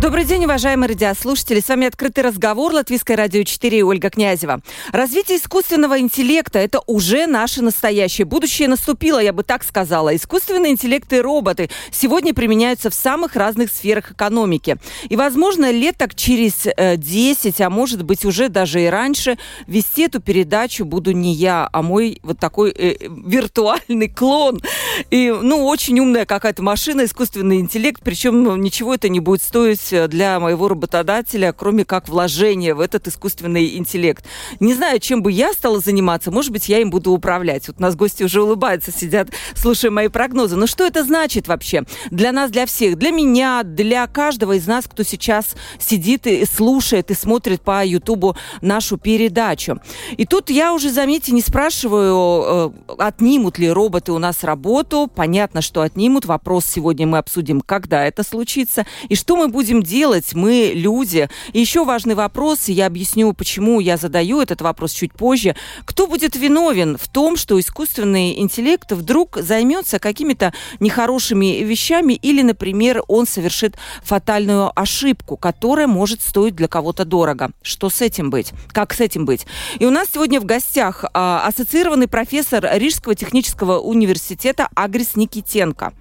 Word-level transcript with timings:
Добрый 0.00 0.24
день, 0.24 0.46
уважаемые 0.46 0.88
радиослушатели. 0.88 1.60
С 1.60 1.68
вами 1.68 1.86
«Открытый 1.86 2.24
разговор» 2.24 2.72
Латвийское 2.72 3.18
радио 3.18 3.42
4 3.42 3.80
и 3.80 3.82
Ольга 3.82 4.08
Князева. 4.08 4.62
Развитие 4.92 5.36
искусственного 5.36 6.00
интеллекта– 6.00 6.58
это 6.60 6.80
уже 6.86 7.26
наше 7.26 7.60
настоящее. 7.60 8.24
Будущее 8.24 8.68
наступило, 8.68 9.18
я 9.18 9.34
бы 9.34 9.42
так 9.42 9.62
сказала. 9.62 10.16
Искусственный 10.16 10.70
интеллект 10.70 11.12
и 11.12 11.20
роботы 11.20 11.68
сегодня 11.92 12.32
применяются 12.32 12.88
в 12.88 12.94
самых 12.94 13.36
разных 13.36 13.70
сферах 13.70 14.12
экономики. 14.12 14.78
И, 15.10 15.16
возможно, 15.16 15.70
лет 15.70 15.98
так 15.98 16.14
через 16.14 16.66
10, 16.78 17.60
э, 17.60 17.62
а 17.62 17.68
может 17.68 18.02
быть 18.02 18.24
уже 18.24 18.48
даже 18.48 18.82
и 18.82 18.86
раньше, 18.86 19.36
вести 19.66 20.04
эту 20.04 20.20
передачу 20.20 20.86
буду 20.86 21.12
не 21.12 21.34
я, 21.34 21.68
а 21.70 21.82
мой 21.82 22.20
вот 22.22 22.38
такой 22.38 22.70
э, 22.70 22.96
виртуальный 23.06 24.08
клон. 24.08 24.62
И, 25.10 25.30
ну, 25.30 25.66
очень 25.66 26.00
умная 26.00 26.24
какая-то 26.24 26.62
машина, 26.62 27.04
искусственный 27.04 27.60
интеллект, 27.60 28.00
причем 28.02 28.42
ну, 28.42 28.56
ничего 28.56 28.94
это 28.94 29.10
не 29.10 29.20
будет 29.20 29.42
стоить 29.42 29.89
делать 29.90 29.92
э, 29.92 30.08
для 30.08 30.40
моего 30.40 30.68
работодателя, 30.68 31.52
кроме 31.52 31.84
как 31.84 32.08
вложения 32.08 32.74
в 32.74 32.80
этот 32.80 33.08
искусственный 33.08 33.76
интеллект. 33.76 34.24
Не 34.60 34.74
знаю, 34.74 35.00
чем 35.00 35.22
бы 35.22 35.32
я 35.32 35.52
стала 35.52 35.80
заниматься, 35.80 36.30
может 36.30 36.52
быть, 36.52 36.68
я 36.68 36.78
им 36.80 36.90
буду 36.90 37.12
управлять. 37.12 37.68
Вот 37.68 37.76
у 37.78 37.82
нас 37.82 37.96
гости 37.96 38.22
уже 38.22 38.42
улыбаются, 38.42 38.92
сидят, 38.92 39.28
слушая 39.54 39.90
мои 39.90 40.08
прогнозы. 40.08 40.56
Но 40.56 40.66
что 40.66 40.84
это 40.84 41.04
значит 41.04 41.48
вообще 41.48 41.84
для 42.10 42.32
нас, 42.32 42.50
для 42.50 42.66
всех? 42.66 42.96
Для 42.96 43.10
меня, 43.10 43.62
для 43.62 44.06
каждого 44.06 44.52
из 44.52 44.66
нас, 44.66 44.86
кто 44.86 45.02
сейчас 45.02 45.54
сидит 45.78 46.26
и 46.26 46.44
слушает 46.44 47.10
и 47.10 47.14
смотрит 47.14 47.62
по 47.62 47.84
Ютубу 47.84 48.36
нашу 48.60 48.96
передачу. 48.96 49.80
И 50.16 50.26
тут 50.26 50.50
я 50.50 50.72
уже, 50.72 50.90
заметьте, 50.90 51.32
не 51.32 51.42
спрашиваю, 51.42 52.72
э, 52.88 52.94
отнимут 52.98 53.58
ли 53.58 53.70
роботы 53.70 54.12
у 54.12 54.18
нас 54.18 54.44
работу. 54.44 55.10
Понятно, 55.14 55.62
что 55.62 55.82
отнимут. 55.82 56.26
Вопрос 56.26 56.64
сегодня 56.66 57.06
мы 57.06 57.18
обсудим, 57.18 57.60
когда 57.60 58.04
это 58.04 58.22
случится 58.22 58.86
и 59.08 59.14
что 59.14 59.36
мы 59.36 59.48
будем 59.48 59.79
делать 59.82 60.34
мы, 60.34 60.72
люди? 60.74 61.28
И 61.52 61.60
еще 61.60 61.84
важный 61.84 62.14
вопрос, 62.14 62.68
я 62.68 62.86
объясню, 62.86 63.32
почему 63.32 63.80
я 63.80 63.96
задаю 63.96 64.40
этот 64.40 64.60
вопрос 64.60 64.92
чуть 64.92 65.12
позже. 65.12 65.56
Кто 65.84 66.06
будет 66.06 66.36
виновен 66.36 66.96
в 66.96 67.08
том, 67.08 67.36
что 67.36 67.58
искусственный 67.58 68.38
интеллект 68.38 68.90
вдруг 68.92 69.38
займется 69.40 69.98
какими-то 69.98 70.52
нехорошими 70.80 71.62
вещами 71.62 72.14
или, 72.14 72.42
например, 72.42 73.02
он 73.08 73.26
совершит 73.26 73.76
фатальную 74.02 74.72
ошибку, 74.78 75.36
которая 75.36 75.86
может 75.86 76.22
стоить 76.22 76.54
для 76.54 76.68
кого-то 76.68 77.04
дорого? 77.04 77.50
Что 77.62 77.90
с 77.90 78.00
этим 78.00 78.30
быть? 78.30 78.52
Как 78.68 78.94
с 78.94 79.00
этим 79.00 79.24
быть? 79.24 79.46
И 79.78 79.86
у 79.86 79.90
нас 79.90 80.08
сегодня 80.12 80.40
в 80.40 80.44
гостях 80.44 81.04
а, 81.12 81.46
ассоциированный 81.46 82.08
профессор 82.08 82.68
Рижского 82.72 83.14
технического 83.14 83.78
университета 83.78 84.68
Агрис 84.74 85.16
Никитенко. 85.16 85.92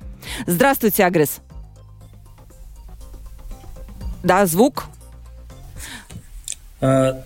Здравствуйте, 0.45 1.05
Агрис. 1.05 1.41
Да, 4.23 4.45
звук. 4.45 4.85
А... 6.81 7.23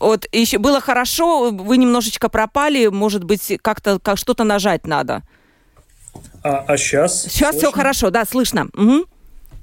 Вот 0.00 0.26
еще 0.32 0.58
было 0.58 0.80
хорошо, 0.80 1.50
вы 1.50 1.78
немножечко 1.78 2.28
пропали, 2.28 2.88
может 2.88 3.24
быть, 3.24 3.58
как-то 3.62 3.98
как 3.98 4.18
что-то 4.18 4.44
нажать 4.44 4.86
надо. 4.86 5.22
А, 6.42 6.64
а 6.68 6.76
сейчас? 6.76 7.22
Сейчас 7.22 7.52
слышно? 7.52 7.58
все 7.58 7.72
хорошо, 7.72 8.10
да, 8.10 8.24
слышно. 8.24 8.68
Угу. 8.74 9.06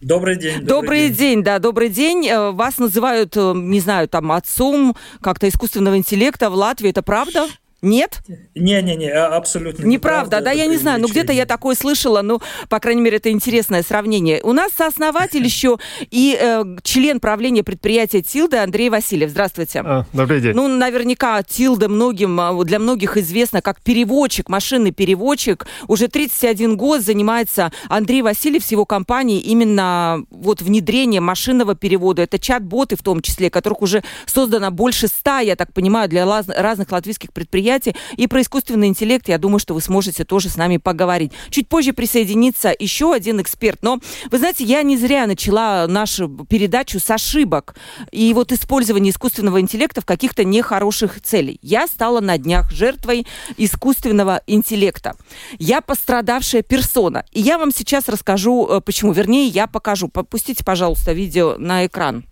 Добрый 0.02 0.36
день. 0.36 0.62
Добрый, 0.62 0.68
добрый 0.68 1.10
день. 1.10 1.18
день, 1.18 1.44
да, 1.44 1.60
добрый 1.60 1.90
день. 1.90 2.28
Э, 2.28 2.50
вас 2.52 2.80
называют, 2.80 3.38
э, 3.38 3.54
не 3.56 3.80
знаю, 3.80 4.08
там 4.08 4.32
отцом 4.32 4.96
как-то 5.22 5.48
искусственного 5.48 5.96
интеллекта 5.98 6.50
в 6.50 6.56
Латвии, 6.56 6.90
это 6.90 7.04
правда? 7.04 7.48
Нет? 7.82 8.22
Не-не-не, 8.54 9.10
а, 9.10 9.36
абсолютно 9.36 9.84
неправда. 9.84 10.38
Неправда, 10.38 10.42
да, 10.42 10.52
я 10.52 10.68
не 10.68 10.78
знаю, 10.78 11.02
ну 11.02 11.08
где-то 11.08 11.34
я 11.34 11.48
такое 11.48 11.74
слышала, 11.74 12.22
ну, 12.22 12.40
по 12.70 12.80
крайней 12.80 13.02
мере, 13.02 13.18
это 13.18 13.32
интересное 13.32 13.82
сравнение. 13.82 14.40
У 14.44 14.54
нас 14.54 14.72
сооснователь 14.78 15.44
еще 15.44 15.80
и 16.12 16.38
э, 16.40 16.64
член 16.84 17.20
правления 17.20 17.64
предприятия 17.64 18.22
Тилда 18.22 18.62
Андрей 18.62 18.92
Васильев. 18.92 19.32
Здравствуйте. 19.32 19.82
А, 19.84 20.06
добрый 20.14 20.42
день. 20.42 20.54
Ну, 20.54 20.68
наверняка 20.68 21.42
Тилда 21.42 21.90
многим, 21.90 22.40
а, 22.40 22.64
для 22.64 22.78
многих 22.78 23.18
известно 23.18 23.64
как 23.64 23.82
переводчик, 23.82 24.48
машинный 24.48 24.92
переводчик. 24.92 25.66
Уже 25.88 26.08
31 26.08 26.78
год 26.78 27.02
занимается 27.02 27.72
Андрей 27.90 28.22
Васильев 28.22 28.64
с 28.64 28.72
его 28.72 28.86
компанией 28.86 29.40
именно 29.40 30.24
вот 30.30 30.62
внедрением 30.62 31.24
машинного 31.24 31.74
перевода. 31.74 32.22
Это 32.22 32.38
чат-боты 32.38 32.96
в 32.96 33.02
том 33.02 33.24
числе, 33.24 33.50
которых 33.50 33.82
уже 33.82 34.04
создано 34.28 34.70
больше 34.70 35.08
ста, 35.08 35.40
я 35.40 35.56
так 35.56 35.74
понимаю, 35.74 36.08
для 36.10 36.28
разных 36.28 36.92
латвийских 36.92 37.34
предприятий 37.34 37.71
мероприятии. 37.72 37.96
И 38.18 38.28
про 38.28 38.42
искусственный 38.42 38.88
интеллект, 38.88 39.28
я 39.28 39.38
думаю, 39.38 39.60
что 39.60 39.74
вы 39.74 39.82
сможете 39.82 40.26
тоже 40.26 40.50
с 40.50 40.58
нами 40.58 40.78
поговорить. 40.78 41.32
Чуть 41.50 41.68
позже 41.68 41.94
присоединится 41.94 42.74
еще 42.78 43.14
один 43.14 43.42
эксперт. 43.42 43.82
Но, 43.82 44.00
вы 44.30 44.38
знаете, 44.38 44.64
я 44.64 44.84
не 44.84 44.98
зря 44.98 45.28
начала 45.28 45.88
нашу 45.88 46.30
передачу 46.50 47.00
с 47.00 47.10
ошибок 47.10 47.76
и 48.12 48.34
вот 48.34 48.52
использования 48.52 49.12
искусственного 49.12 49.62
интеллекта 49.62 50.02
в 50.02 50.06
каких-то 50.06 50.44
нехороших 50.44 51.22
целей. 51.22 51.60
Я 51.62 51.88
стала 51.88 52.20
на 52.20 52.38
днях 52.38 52.72
жертвой 52.72 53.26
искусственного 53.58 54.42
интеллекта. 54.48 55.16
Я 55.60 55.82
пострадавшая 55.82 56.62
персона. 56.62 57.26
И 57.32 57.42
я 57.42 57.58
вам 57.58 57.72
сейчас 57.72 58.10
расскажу, 58.10 58.68
э, 58.68 58.82
почему. 58.82 59.14
Вернее, 59.14 59.48
я 59.48 59.68
покажу. 59.68 60.08
Попустите, 60.08 60.64
пожалуйста, 60.64 61.14
видео 61.14 61.56
на 61.58 61.86
экран. 61.86 62.26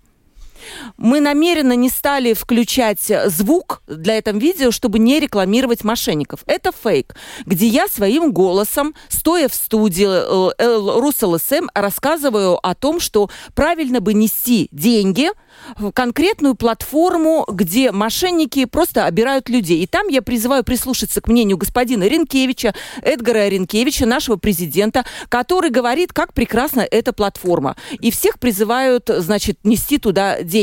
Мы 0.97 1.19
намеренно 1.19 1.73
не 1.73 1.89
стали 1.89 2.33
включать 2.33 3.11
звук 3.27 3.81
для 3.87 4.17
этого 4.17 4.37
видео, 4.37 4.71
чтобы 4.71 4.99
не 4.99 5.19
рекламировать 5.19 5.83
мошенников. 5.83 6.41
Это 6.45 6.71
фейк, 6.71 7.15
где 7.45 7.67
я 7.67 7.87
своим 7.87 8.31
голосом, 8.31 8.93
стоя 9.07 9.47
в 9.47 9.55
студии 9.55 10.07
э, 10.07 10.99
РусЛСМ, 10.99 11.67
рассказываю 11.73 12.57
о 12.65 12.75
том, 12.75 12.99
что 12.99 13.29
правильно 13.53 14.01
бы 14.01 14.13
нести 14.13 14.69
деньги– 14.71 15.29
в 15.77 15.91
конкретную 15.91 16.55
платформу, 16.55 17.45
где 17.47 17.91
мошенники 17.91 18.65
просто 18.65 19.05
обирают 19.05 19.49
людей. 19.49 19.83
И 19.83 19.87
там 19.87 20.07
я 20.07 20.21
призываю 20.21 20.63
прислушаться 20.63 21.21
к 21.21 21.27
мнению 21.27 21.57
господина 21.57 22.03
Ренкевича, 22.03 22.73
Эдгара 23.01 23.47
Ренкевича, 23.47 24.05
нашего 24.05 24.37
президента, 24.37 25.05
который 25.29 25.69
говорит, 25.69 26.13
как 26.13 26.33
прекрасна 26.33 26.85
эта 26.89 27.13
платформа. 27.13 27.75
И 27.99 28.11
всех 28.11 28.39
призывают, 28.39 29.09
значит, 29.09 29.59
нести 29.63 29.97
туда 29.97 30.41
деньги. 30.41 30.58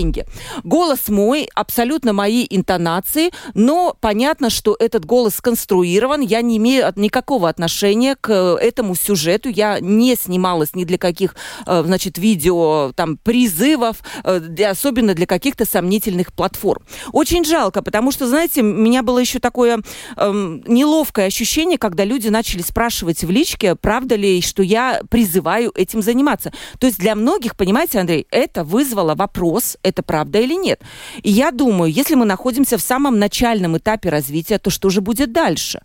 Голос 0.65 1.09
мой, 1.09 1.49
абсолютно 1.55 2.13
мои 2.13 2.47
интонации, 2.49 3.31
но 3.55 3.97
понятно, 4.01 4.51
что 4.51 4.77
этот 4.79 5.05
голос 5.05 5.37
сконструирован. 5.37 6.21
Я 6.21 6.43
не 6.43 6.57
имею 6.59 6.87
никакого 6.97 7.49
отношения 7.49 8.17
к 8.21 8.33
этому 8.33 8.95
сюжету. 8.95 9.49
Я 9.49 9.81
не 9.81 10.15
снималась 10.17 10.75
ни 10.75 10.85
для 10.85 10.99
каких, 10.99 11.35
э, 11.67 11.83
значит, 11.85 12.19
видео, 12.19 12.93
там, 12.95 13.17
призывов, 13.17 13.99
э, 14.25 14.41
особенно 14.65 15.15
для 15.15 15.27
каких-то 15.27 15.65
сомнительных 15.65 16.33
платформ. 16.33 16.83
Очень 17.13 17.45
жалко, 17.45 17.83
потому 17.83 18.13
что, 18.13 18.27
знаете, 18.27 18.63
у 18.63 18.65
меня 18.65 19.03
было 19.03 19.19
еще 19.19 19.39
такое 19.39 19.81
эм, 20.17 20.63
неловкое 20.67 21.27
ощущение, 21.27 21.79
когда 21.79 22.05
люди 22.05 22.29
начали 22.29 22.63
спрашивать 22.63 23.25
в 23.25 23.31
личке, 23.31 23.75
правда 23.75 24.17
ли, 24.17 24.41
что 24.41 24.63
я 24.63 25.01
призываю 25.11 25.73
этим 25.75 26.03
заниматься. 26.03 26.53
То 26.79 26.87
есть 26.87 26.99
для 26.99 27.15
многих, 27.15 27.57
понимаете, 27.57 27.99
Андрей, 27.99 28.27
это 28.31 28.65
вызвало 28.65 29.15
вопрос, 29.15 29.77
это 29.87 30.03
правда 30.03 30.39
или 30.39 30.55
нет. 30.55 30.81
И 31.23 31.31
я 31.31 31.51
думаю, 31.51 31.93
если 31.93 32.17
мы 32.17 32.25
находимся 32.25 32.77
в 32.77 32.83
самом 32.83 33.19
начальном 33.19 33.77
этапе 33.77 34.11
развития, 34.11 34.59
то 34.59 34.71
что 34.71 34.91
же 34.91 35.01
будет 35.01 35.33
дальше? 35.33 35.81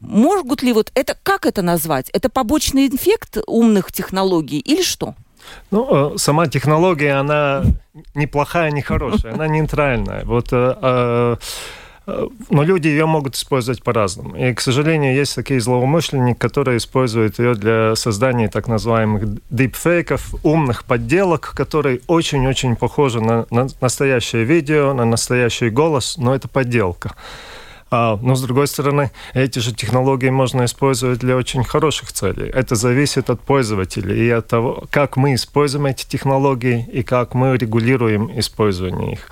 Могут 0.00 0.62
ли 0.62 0.72
вот 0.72 0.90
это, 0.94 1.16
как 1.22 1.46
это 1.46 1.62
назвать? 1.62 2.10
Это 2.10 2.28
побочный 2.28 2.88
эффект 2.88 3.38
умных 3.46 3.92
технологий 3.92 4.58
или 4.58 4.82
что? 4.82 5.14
Ну, 5.70 6.14
э, 6.14 6.18
сама 6.18 6.46
технология, 6.46 7.20
она 7.20 7.62
неплохая, 8.14 8.70
не 8.70 8.82
хорошая, 8.82 9.34
она 9.34 9.48
нейтральная. 9.48 10.24
Вот 10.24 10.52
э, 10.52 10.76
э, 10.82 11.36
но 12.06 12.62
люди 12.64 12.88
ее 12.88 13.06
могут 13.06 13.36
использовать 13.36 13.82
по-разному. 13.82 14.36
И, 14.36 14.52
к 14.54 14.60
сожалению, 14.60 15.14
есть 15.14 15.34
такие 15.34 15.60
злоумышленники, 15.60 16.38
которые 16.38 16.78
используют 16.78 17.38
ее 17.38 17.54
для 17.54 17.94
создания 17.94 18.48
так 18.48 18.66
называемых 18.66 19.24
дипфейков, 19.50 20.34
умных 20.42 20.84
подделок, 20.84 21.52
которые 21.54 22.00
очень-очень 22.08 22.76
похожи 22.76 23.20
на, 23.20 23.46
на 23.50 23.68
настоящее 23.80 24.44
видео, 24.44 24.94
на 24.94 25.04
настоящий 25.04 25.70
голос, 25.70 26.16
но 26.18 26.34
это 26.34 26.48
подделка. 26.48 27.14
А, 27.92 28.18
но, 28.22 28.34
с 28.34 28.42
другой 28.42 28.68
стороны, 28.68 29.10
эти 29.34 29.58
же 29.58 29.74
технологии 29.74 30.30
можно 30.30 30.64
использовать 30.64 31.18
для 31.18 31.36
очень 31.36 31.62
хороших 31.62 32.10
целей. 32.12 32.48
Это 32.48 32.74
зависит 32.74 33.28
от 33.28 33.42
пользователя 33.42 34.14
и 34.14 34.30
от 34.30 34.48
того, 34.48 34.84
как 34.90 35.18
мы 35.18 35.34
используем 35.34 35.86
эти 35.86 36.06
технологии 36.06 36.88
и 36.90 37.02
как 37.02 37.34
мы 37.34 37.54
регулируем 37.56 38.30
использование 38.38 39.12
их. 39.12 39.28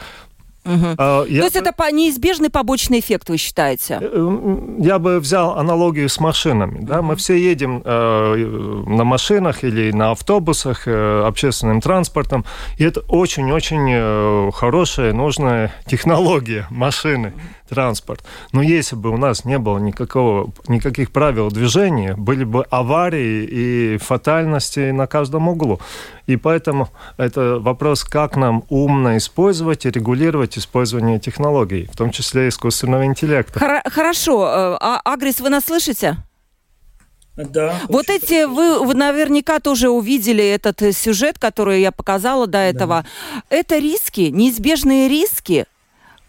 Угу. 0.75 0.87
А, 0.99 1.25
То 1.25 1.28
есть 1.28 1.56
это 1.56 1.72
по 1.72 1.90
неизбежный 1.90 2.50
побочный 2.50 3.00
эффект, 3.00 3.28
вы 3.28 3.37
считаете? 3.37 3.99
Э, 4.00 4.56
я 4.78 4.99
бы 4.99 5.19
взял 5.19 5.58
аналогию 5.58 6.08
с 6.08 6.20
машинами. 6.20 6.78
Да? 6.82 7.02
Мы 7.02 7.17
все 7.17 7.34
едем 7.34 7.82
э, 7.84 8.34
на 8.87 9.05
машинах 9.05 9.64
или 9.64 9.90
на 9.93 10.12
автобусах, 10.12 10.87
э, 10.87 11.25
общественным 11.26 11.81
транспортом, 11.81 12.44
и 12.78 12.84
это 12.84 13.00
очень-очень 13.08 13.88
э, 13.90 14.50
хорошая, 14.52 15.12
нужная 15.12 15.72
технология 15.87 16.67
машины 16.70 17.32
транспорт. 17.70 18.22
Но 18.52 18.62
если 18.62 18.96
бы 18.96 19.11
у 19.11 19.17
нас 19.17 19.44
не 19.44 19.58
было 19.58 19.78
никакого, 19.78 20.52
никаких 20.69 21.11
правил 21.12 21.50
движения, 21.50 22.14
были 22.17 22.44
бы 22.44 22.64
аварии 22.70 23.49
и 23.50 23.99
фатальности 23.99 24.90
на 24.90 25.06
каждом 25.06 25.49
углу. 25.49 25.81
И 26.26 26.37
поэтому 26.37 26.88
это 27.17 27.58
вопрос, 27.61 28.05
как 28.05 28.37
нам 28.37 28.64
умно 28.69 29.17
использовать 29.17 29.87
и 29.87 29.90
регулировать 29.90 30.58
использование 30.58 31.19
технологий, 31.19 31.88
в 31.93 31.96
том 31.96 32.11
числе 32.11 32.49
искусственного 32.49 33.06
интеллекта. 33.06 33.82
Хорошо. 33.87 34.46
Э, 34.46 34.76
а, 34.81 35.00
Агрис, 35.05 35.40
вы 35.40 35.49
нас 35.49 35.64
слышите? 35.64 36.17
Да. 37.37 37.81
Вот 37.88 38.11
эти 38.11 38.44
вы, 38.44 38.84
вы 38.84 38.94
наверняка 38.94 39.61
тоже 39.61 39.88
увидели 39.88 40.44
этот 40.44 40.82
э, 40.82 40.93
сюжет, 40.93 41.38
который 41.38 41.81
я 41.81 41.93
показала 41.93 42.46
до 42.46 42.58
этого. 42.58 43.05
Да. 43.05 43.56
Это 43.56 43.78
риски, 43.78 44.31
неизбежные 44.32 45.08
риски 45.08 45.67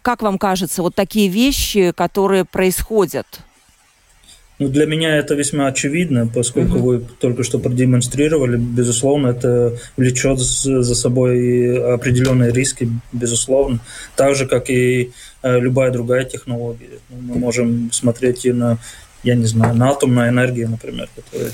как 0.02 0.22
вам 0.22 0.38
кажется, 0.38 0.82
вот 0.82 0.94
такие 0.94 1.28
вещи, 1.28 1.92
которые 1.96 2.44
происходят? 2.44 3.26
Ну, 4.58 4.68
для 4.68 4.86
меня 4.86 5.16
это 5.16 5.34
весьма 5.34 5.66
очевидно, 5.66 6.28
поскольку 6.32 6.78
угу. 6.78 6.86
вы 6.86 7.04
только 7.18 7.42
что 7.42 7.58
продемонстрировали, 7.58 8.56
безусловно, 8.56 9.28
это 9.28 9.76
влечет 9.96 10.38
за 10.38 10.94
собой 10.94 11.94
определенные 11.94 12.52
риски, 12.52 12.88
безусловно, 13.12 13.80
так 14.14 14.36
же, 14.36 14.46
как 14.46 14.70
и 14.70 15.10
э, 15.42 15.58
любая 15.58 15.90
другая 15.90 16.24
технология. 16.24 17.00
Мы 17.10 17.38
можем 17.38 17.90
смотреть 17.90 18.44
и 18.44 18.52
на, 18.52 18.78
я 19.24 19.34
не 19.34 19.46
знаю, 19.46 19.74
на 19.74 19.90
атомную 19.90 20.28
энергию, 20.28 20.70
например, 20.70 21.08
которая 21.16 21.50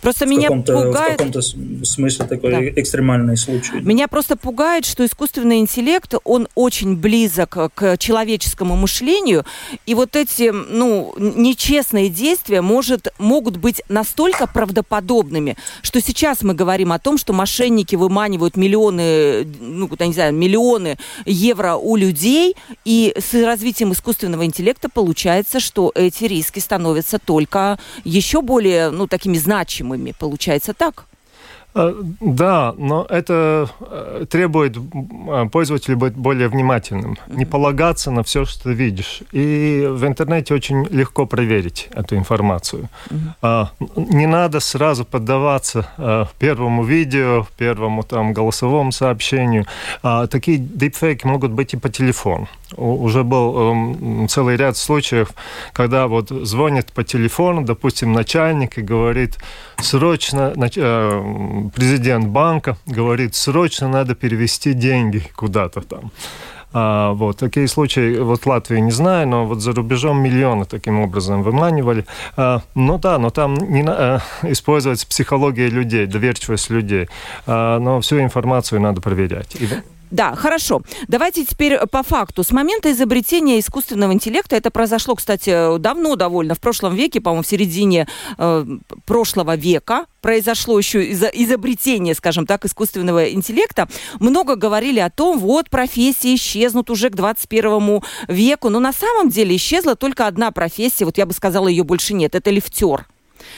Просто 0.00 0.26
в 0.26 0.28
меня 0.28 0.48
пугает... 0.50 1.14
В 1.14 1.16
каком-то 1.16 1.42
смысле 1.42 2.26
такой 2.26 2.50
да. 2.50 2.80
экстремальный 2.80 3.36
случай. 3.36 3.80
Меня 3.80 4.06
просто 4.06 4.36
пугает, 4.36 4.84
что 4.84 5.04
искусственный 5.04 5.58
интеллект, 5.58 6.14
он 6.24 6.48
очень 6.54 6.96
близок 6.96 7.56
к 7.74 7.96
человеческому 7.98 8.76
мышлению, 8.76 9.44
и 9.86 9.94
вот 9.94 10.14
эти, 10.14 10.50
ну, 10.50 11.14
нечестные 11.18 12.08
действия 12.10 12.62
может, 12.62 13.12
могут 13.18 13.56
быть 13.56 13.82
настолько 13.88 14.46
правдоподобными, 14.46 15.56
что 15.82 16.00
сейчас 16.00 16.42
мы 16.42 16.54
говорим 16.54 16.92
о 16.92 16.98
том, 16.98 17.18
что 17.18 17.32
мошенники 17.32 17.96
выманивают 17.96 18.56
миллионы, 18.56 19.44
ну, 19.60 19.90
не 19.98 20.12
знаю, 20.12 20.32
миллионы 20.32 20.96
евро 21.26 21.74
у 21.74 21.96
людей, 21.96 22.56
и 22.84 23.14
с 23.18 23.34
развитием 23.34 23.92
искусственного 23.92 24.44
интеллекта 24.44 24.88
получается, 24.88 25.58
что 25.58 25.90
эти 25.94 26.24
риски 26.24 26.60
становятся 26.60 27.18
только 27.18 27.78
еще 28.04 28.42
более, 28.42 28.90
ну, 28.90 29.08
такими 29.08 29.36
значимыми 29.36 29.87
значимыми. 29.88 30.12
Получается 30.18 30.74
так? 30.74 31.06
Э, 31.74 31.94
да, 32.20 32.74
но 32.78 33.06
это 33.08 33.68
э, 33.80 34.26
требует 34.28 34.76
э, 34.76 35.48
пользователя 35.52 35.96
быть 35.96 36.14
более 36.14 36.48
внимательным, 36.48 37.12
mm-hmm. 37.12 37.36
не 37.36 37.44
полагаться 37.44 38.10
на 38.10 38.22
все, 38.22 38.44
что 38.44 38.64
ты 38.64 38.72
видишь. 38.72 39.22
И 39.32 39.86
в 39.88 40.06
интернете 40.06 40.54
очень 40.54 40.86
легко 40.90 41.26
проверить 41.26 41.88
эту 41.94 42.16
информацию. 42.16 42.88
Mm-hmm. 43.10 43.68
Не 43.96 44.26
надо 44.26 44.60
сразу 44.60 45.04
поддаваться 45.04 46.28
первому 46.38 46.84
видео, 46.84 47.46
первому 47.56 48.02
там 48.02 48.32
голосовому 48.32 48.92
сообщению. 48.92 49.66
Такие 50.02 50.58
дипфейки 50.58 51.26
могут 51.26 51.52
быть 51.52 51.74
и 51.74 51.76
по 51.76 51.88
телефону. 51.88 52.48
Уже 52.76 53.24
был 53.24 53.72
эм, 53.72 54.28
целый 54.28 54.56
ряд 54.56 54.76
случаев, 54.76 55.30
когда 55.72 56.06
вот 56.06 56.28
звонит 56.28 56.92
по 56.92 57.02
телефону, 57.02 57.62
допустим, 57.62 58.12
начальник 58.12 58.76
и 58.76 58.82
говорит, 58.82 59.38
срочно, 59.78 60.52
президент 61.74 62.26
банка 62.26 62.76
говорит, 62.86 63.34
срочно 63.34 63.88
надо 63.88 64.14
перевести 64.14 64.72
деньги 64.72 65.22
куда-то 65.36 65.80
там. 65.80 66.10
А, 66.72 67.12
вот 67.12 67.38
такие 67.38 67.66
случаи, 67.66 68.18
вот 68.18 68.44
Латвии 68.46 68.78
не 68.78 68.90
знаю, 68.90 69.26
но 69.26 69.46
вот 69.46 69.60
за 69.60 69.72
рубежом 69.72 70.22
миллионы 70.22 70.64
таким 70.64 71.00
образом 71.00 71.42
выманивали. 71.42 72.04
А, 72.36 72.60
ну 72.74 72.98
да, 72.98 73.18
но 73.18 73.30
там 73.30 73.54
не 73.54 73.84
а, 73.86 74.20
использовать 74.42 75.06
психология 75.06 75.68
людей, 75.68 76.06
доверчивость 76.06 76.70
людей. 76.70 77.08
А, 77.46 77.78
но 77.78 78.00
всю 78.00 78.20
информацию 78.20 78.80
надо 78.80 79.00
проверять. 79.00 79.56
Да, 80.10 80.34
хорошо. 80.34 80.82
Давайте 81.06 81.44
теперь 81.44 81.78
по 81.90 82.02
факту. 82.02 82.42
С 82.42 82.50
момента 82.50 82.90
изобретения 82.90 83.58
искусственного 83.58 84.12
интеллекта, 84.12 84.56
это 84.56 84.70
произошло, 84.70 85.14
кстати, 85.14 85.78
давно 85.78 86.16
довольно, 86.16 86.54
в 86.54 86.60
прошлом 86.60 86.94
веке, 86.94 87.20
по-моему, 87.20 87.42
в 87.42 87.46
середине 87.46 88.08
э, 88.38 88.66
прошлого 89.04 89.56
века, 89.56 90.06
произошло 90.20 90.78
еще 90.78 91.04
из 91.04 91.22
изобретение, 91.22 92.14
скажем 92.14 92.46
так, 92.46 92.64
искусственного 92.64 93.30
интеллекта, 93.32 93.88
много 94.18 94.56
говорили 94.56 95.00
о 95.00 95.10
том, 95.10 95.38
вот 95.38 95.70
профессии 95.70 96.34
исчезнут 96.34 96.90
уже 96.90 97.10
к 97.10 97.14
21 97.14 98.02
веку, 98.28 98.68
но 98.68 98.80
на 98.80 98.92
самом 98.92 99.28
деле 99.28 99.56
исчезла 99.56 99.94
только 99.94 100.26
одна 100.26 100.50
профессия, 100.50 101.04
вот 101.04 101.18
я 101.18 101.26
бы 101.26 101.32
сказала, 101.32 101.68
ее 101.68 101.84
больше 101.84 102.14
нет, 102.14 102.34
это 102.34 102.50
лифтер. 102.50 103.06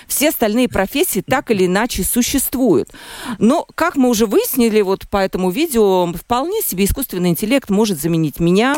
Все 0.07 0.31
остальные 0.31 0.69
профессии 0.69 1.21
так 1.21 1.51
или 1.51 1.67
иначе 1.67 2.05
существуют. 2.05 2.91
Но, 3.39 3.67
как 3.75 3.97
мы 3.97 4.09
уже 4.09 4.27
выяснили 4.27 4.81
вот 4.81 5.09
по 5.09 5.19
этому 5.19 5.51
видео, 5.51 6.13
вполне 6.13 6.61
себе 6.63 6.85
искусственный 6.85 7.31
интеллект 7.31 7.71
может 7.71 8.01
заменить 8.01 8.41
меня. 8.41 8.77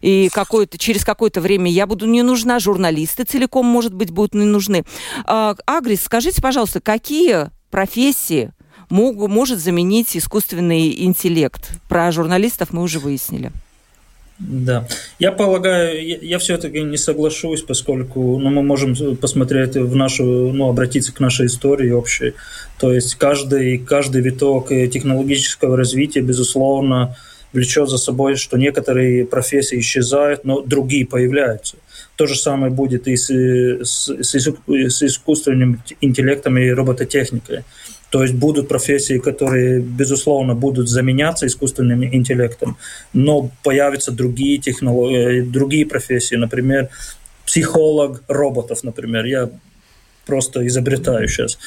И 0.00 0.28
какое-то, 0.32 0.78
через 0.78 1.04
какое-то 1.04 1.40
время 1.40 1.70
я 1.70 1.86
буду 1.86 2.06
не 2.06 2.22
нужна, 2.22 2.58
журналисты 2.58 3.24
целиком, 3.24 3.66
может 3.66 3.94
быть, 3.94 4.10
будут 4.10 4.34
не 4.34 4.44
нужны. 4.44 4.84
А, 5.24 5.56
Агрис, 5.66 6.02
скажите, 6.02 6.40
пожалуйста, 6.40 6.80
какие 6.80 7.50
профессии 7.70 8.52
мог, 8.90 9.16
может 9.28 9.58
заменить 9.58 10.16
искусственный 10.16 11.04
интеллект? 11.04 11.70
Про 11.88 12.12
журналистов 12.12 12.72
мы 12.72 12.82
уже 12.82 12.98
выяснили. 12.98 13.52
Да, 14.38 14.86
я 15.18 15.32
полагаю, 15.32 16.06
я, 16.06 16.16
я 16.22 16.38
все-таки 16.38 16.80
не 16.82 16.96
соглашусь, 16.96 17.62
поскольку 17.62 18.38
ну, 18.38 18.50
мы 18.50 18.62
можем 18.62 19.16
посмотреть 19.16 19.74
в 19.74 19.96
нашу, 19.96 20.24
ну, 20.52 20.68
обратиться 20.68 21.12
к 21.12 21.18
нашей 21.18 21.46
истории 21.46 21.90
общей. 21.90 22.34
То 22.78 22.92
есть 22.92 23.16
каждый, 23.16 23.78
каждый 23.78 24.22
виток 24.22 24.68
технологического 24.68 25.76
развития, 25.76 26.20
безусловно, 26.20 27.16
влечет 27.52 27.88
за 27.88 27.98
собой, 27.98 28.36
что 28.36 28.56
некоторые 28.56 29.26
профессии 29.26 29.80
исчезают, 29.80 30.44
но 30.44 30.60
другие 30.60 31.04
появляются. 31.04 31.76
То 32.14 32.26
же 32.26 32.36
самое 32.36 32.72
будет 32.72 33.08
и 33.08 33.16
с, 33.16 33.30
с, 33.30 34.08
с 34.08 35.02
искусственным 35.02 35.82
интеллектом 36.00 36.58
и 36.58 36.70
робототехникой. 36.70 37.64
То 38.10 38.22
есть 38.22 38.34
будут 38.34 38.68
профессии, 38.68 39.18
которые, 39.18 39.80
безусловно, 39.80 40.54
будут 40.54 40.88
заменяться 40.88 41.46
искусственным 41.46 42.04
интеллектом, 42.04 42.76
но 43.12 43.50
появятся 43.62 44.12
другие 44.12 44.58
технологии, 44.58 45.42
другие 45.42 45.84
профессии, 45.84 46.36
например, 46.36 46.88
психолог 47.44 48.22
роботов, 48.28 48.82
например. 48.82 49.26
Я 49.26 49.50
просто 50.26 50.66
изобретаю 50.66 51.28
сейчас. 51.28 51.58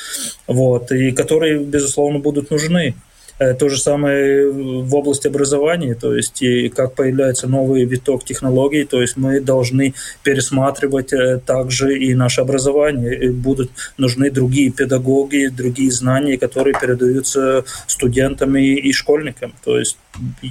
Вот, 0.47 0.91
и 0.91 1.11
которые, 1.11 1.59
безусловно, 1.59 2.19
будут 2.19 2.51
нужны. 2.51 2.95
Э, 3.41 3.55
то 3.55 3.69
же 3.69 3.77
самое 3.79 4.51
в 4.51 4.93
области 4.93 5.27
образования, 5.27 5.95
то 5.95 6.15
есть 6.15 6.43
и 6.43 6.69
как 6.69 6.93
появляется 6.93 7.47
новый 7.47 7.85
виток 7.85 8.23
технологий, 8.23 8.83
то 8.83 9.01
есть 9.01 9.17
мы 9.17 9.39
должны 9.39 9.95
пересматривать 10.21 11.11
э, 11.11 11.39
также 11.43 11.97
и 11.97 12.13
наше 12.13 12.41
образование. 12.41 13.17
И 13.25 13.29
будут 13.29 13.71
нужны 13.97 14.29
другие 14.29 14.69
педагоги, 14.69 15.47
другие 15.47 15.89
знания, 15.89 16.37
которые 16.37 16.75
передаются 16.79 17.65
студентам 17.87 18.55
и, 18.57 18.91
школьникам. 18.91 19.55
То 19.63 19.79
есть 19.79 19.97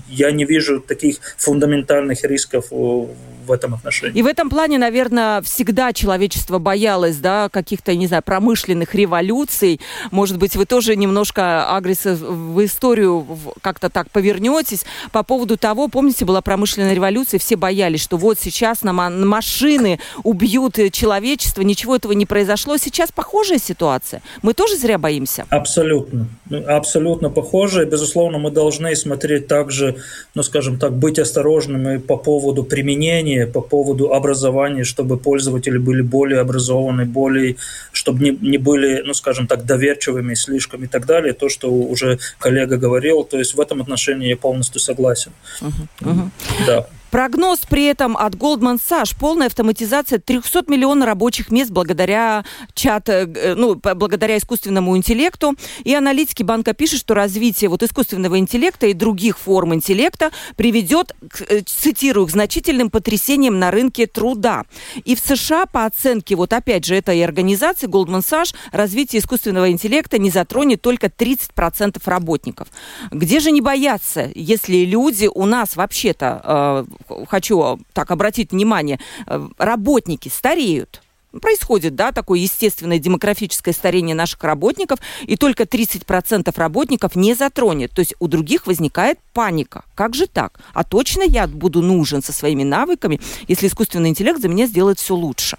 я 0.09 0.31
не 0.31 0.45
вижу 0.45 0.81
таких 0.81 1.19
фундаментальных 1.37 2.25
рисков 2.25 2.67
в 2.71 3.52
этом 3.52 3.75
отношении. 3.75 4.19
И 4.19 4.23
в 4.23 4.26
этом 4.26 4.49
плане, 4.49 4.79
наверное, 4.79 5.43
всегда 5.43 5.93
человечество 5.93 6.59
боялось, 6.59 7.17
да, 7.17 7.49
каких-то, 7.49 7.95
не 7.95 8.07
знаю, 8.07 8.23
промышленных 8.23 8.95
революций. 8.95 9.81
Может 10.11 10.38
быть, 10.38 10.57
вы 10.57 10.67
тоже 10.67 10.95
немножко, 10.95 11.75
Агрис, 11.76 12.05
в 12.05 12.64
историю 12.64 13.26
как-то 13.61 13.90
так 13.90 14.11
повернетесь 14.11 14.85
по 15.11 15.23
поводу 15.23 15.57
того, 15.57 15.88
помните, 15.88 16.25
была 16.25 16.43
промышленная 16.43 16.95
революция, 16.95 17.40
все 17.40 17.57
боялись, 17.57 18.00
что 18.00 18.17
вот 18.17 18.38
сейчас 18.38 18.83
на 18.83 18.93
машины 18.93 19.99
убьют 20.23 20.76
человечество, 20.93 21.62
ничего 21.62 21.97
этого 21.97 22.12
не 22.12 22.26
произошло. 22.26 22.76
Сейчас 22.76 23.11
похожая 23.11 23.59
ситуация. 23.59 24.23
Мы 24.43 24.55
тоже 24.55 24.76
зря 24.76 24.99
боимся? 24.99 25.47
Абсолютно. 25.50 26.29
Абсолютно 26.69 27.31
похожая. 27.31 27.87
Безусловно, 27.87 28.38
мы 28.38 28.50
должны 28.50 28.95
смотреть 28.95 29.49
также, 29.50 29.97
ну, 30.37 30.45
скажем 30.45 30.78
так, 30.78 30.92
быть 30.92 31.19
осторожными 31.19 31.99
по 31.99 32.16
поводу 32.16 32.62
применения, 32.62 33.49
по 33.49 33.61
поводу 33.61 34.12
образования, 34.14 34.85
чтобы 34.85 35.16
пользователи 35.16 35.76
были 35.76 36.02
более 36.02 36.38
образованы, 36.38 37.04
более, 37.04 37.57
чтобы 37.90 38.23
не, 38.23 38.30
не 38.30 38.59
были, 38.59 39.02
ну, 39.04 39.12
скажем 39.12 39.49
так, 39.49 39.64
доверчивыми 39.64 40.35
слишком 40.35 40.85
и 40.85 40.87
так 40.87 41.04
далее. 41.04 41.33
То, 41.33 41.49
что 41.49 41.69
уже 41.69 42.21
коллега 42.38 42.76
говорил, 42.76 43.25
то 43.25 43.38
есть 43.38 43.54
в 43.57 43.61
этом 43.61 43.80
отношении 43.80 44.28
я 44.28 44.37
полностью 44.37 44.80
согласен. 44.80 45.33
Uh-huh. 45.61 45.88
Uh-huh. 46.00 46.28
Да. 46.66 46.87
Прогноз 47.11 47.61
при 47.69 47.87
этом 47.87 48.17
от 48.17 48.35
Goldman 48.35 48.79
Sachs. 48.79 49.17
Полная 49.19 49.49
автоматизация 49.49 50.21
300 50.21 50.64
миллионов 50.69 51.07
рабочих 51.07 51.50
мест 51.50 51.71
благодаря 51.71 52.45
чат, 52.75 53.09
э, 53.09 53.55
ну, 53.57 53.75
благодаря 53.75 54.38
искусственному 54.38 54.97
интеллекту. 54.97 55.57
И 55.83 55.95
аналитики 55.95 56.45
банка 56.45 56.73
пишут, 56.73 57.00
что 57.00 57.14
развитие 57.14 57.69
вот 57.69 57.83
искусственного 57.83 58.38
интеллекта 58.38 58.87
и 58.87 58.93
других 58.93 59.38
форм 59.38 59.75
интеллекта 59.75 60.31
приведет, 60.57 61.14
к, 61.29 61.62
цитирую, 61.64 62.26
к 62.26 62.31
значительным 62.31 62.90
потрясениям 62.90 63.59
на 63.59 63.71
рынке 63.71 64.07
труда. 64.07 64.64
И 65.05 65.17
в 65.17 65.21
США, 65.21 65.67
по 65.67 65.87
оценке 65.87 66.37
вот 66.37 66.52
опять 66.52 66.85
же 66.85 66.95
этой 66.95 67.25
организации 67.25 67.88
Goldman 67.88 68.21
Sachs, 68.21 68.55
развитие 68.71 69.21
искусственного 69.21 69.71
интеллекта 69.71 70.19
не 70.19 70.31
затронет 70.31 70.81
только 70.81 71.09
30% 71.09 72.00
работников. 72.05 72.69
Где 73.11 73.40
же 73.40 73.50
не 73.50 73.61
бояться, 73.61 74.31
если 74.35 74.85
люди 74.85 75.29
у 75.33 75.47
нас 75.47 75.75
вообще-то, 75.75 76.87
э, 76.88 77.00
хочу 77.28 77.78
так 77.92 78.11
обратить 78.11 78.52
внимание, 78.52 78.99
э, 79.26 79.49
работники 79.59 80.28
стареют? 80.28 81.02
происходит, 81.40 81.95
да, 81.95 82.11
такое 82.11 82.40
естественное 82.40 82.99
демографическое 82.99 83.73
старение 83.73 84.14
наших 84.16 84.42
работников, 84.42 84.99
и 85.23 85.37
только 85.37 85.64
30% 85.64 86.52
работников 86.59 87.14
не 87.14 87.35
затронет. 87.35 87.92
То 87.92 88.00
есть 88.00 88.14
у 88.19 88.26
других 88.26 88.66
возникает 88.66 89.19
паника. 89.33 89.85
Как 89.95 90.14
же 90.14 90.26
так? 90.26 90.61
А 90.75 90.83
точно 90.83 91.23
я 91.23 91.47
буду 91.47 91.83
нужен 91.83 92.23
со 92.23 92.33
своими 92.33 92.64
навыками, 92.64 93.21
если 93.47 93.69
искусственный 93.69 94.09
интеллект 94.09 94.40
за 94.40 94.49
меня 94.49 94.66
сделает 94.66 94.99
все 94.99 95.14
лучше? 95.14 95.57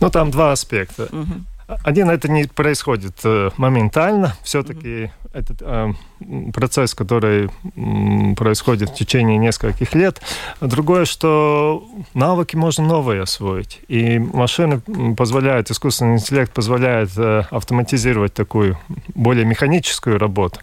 Ну, 0.00 0.10
там 0.10 0.30
два 0.30 0.52
аспекта. 0.52 1.04
Угу. 1.04 1.55
Один, 1.66 2.10
это 2.10 2.30
не 2.30 2.44
происходит 2.44 3.16
э, 3.24 3.50
моментально. 3.56 4.36
Все-таки 4.42 5.04
угу. 5.04 5.30
этот 5.32 5.62
э, 5.62 5.92
процесс, 6.54 6.94
который 6.94 7.50
происходит 8.36 8.90
в 8.90 8.94
течение 8.94 9.36
нескольких 9.36 9.94
лет. 9.94 10.22
Другое, 10.60 11.06
что 11.06 11.84
навыки 12.14 12.54
можно 12.54 12.84
новые 12.84 13.22
освоить. 13.22 13.80
И 13.88 14.18
машины 14.18 14.80
позволяют, 15.16 15.70
искусственный 15.70 16.14
интеллект 16.14 16.52
позволяет 16.52 17.10
э, 17.18 17.42
автоматизировать 17.50 18.32
такую 18.32 18.78
более 19.14 19.44
механическую 19.44 20.18
работу. 20.18 20.60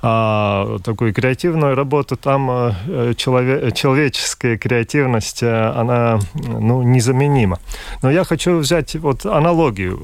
А 0.00 0.78
такую 0.84 1.12
креативную 1.12 1.74
работу, 1.74 2.16
там 2.16 2.48
э, 2.50 3.14
человек, 3.16 3.74
человеческая 3.74 4.56
креативность, 4.56 5.42
э, 5.42 5.70
она 5.74 6.20
ну, 6.34 6.82
незаменима. 6.82 7.58
Но 8.02 8.10
я 8.10 8.22
хочу 8.22 8.58
взять 8.58 8.94
вот 8.94 9.26
аналогию. 9.26 9.98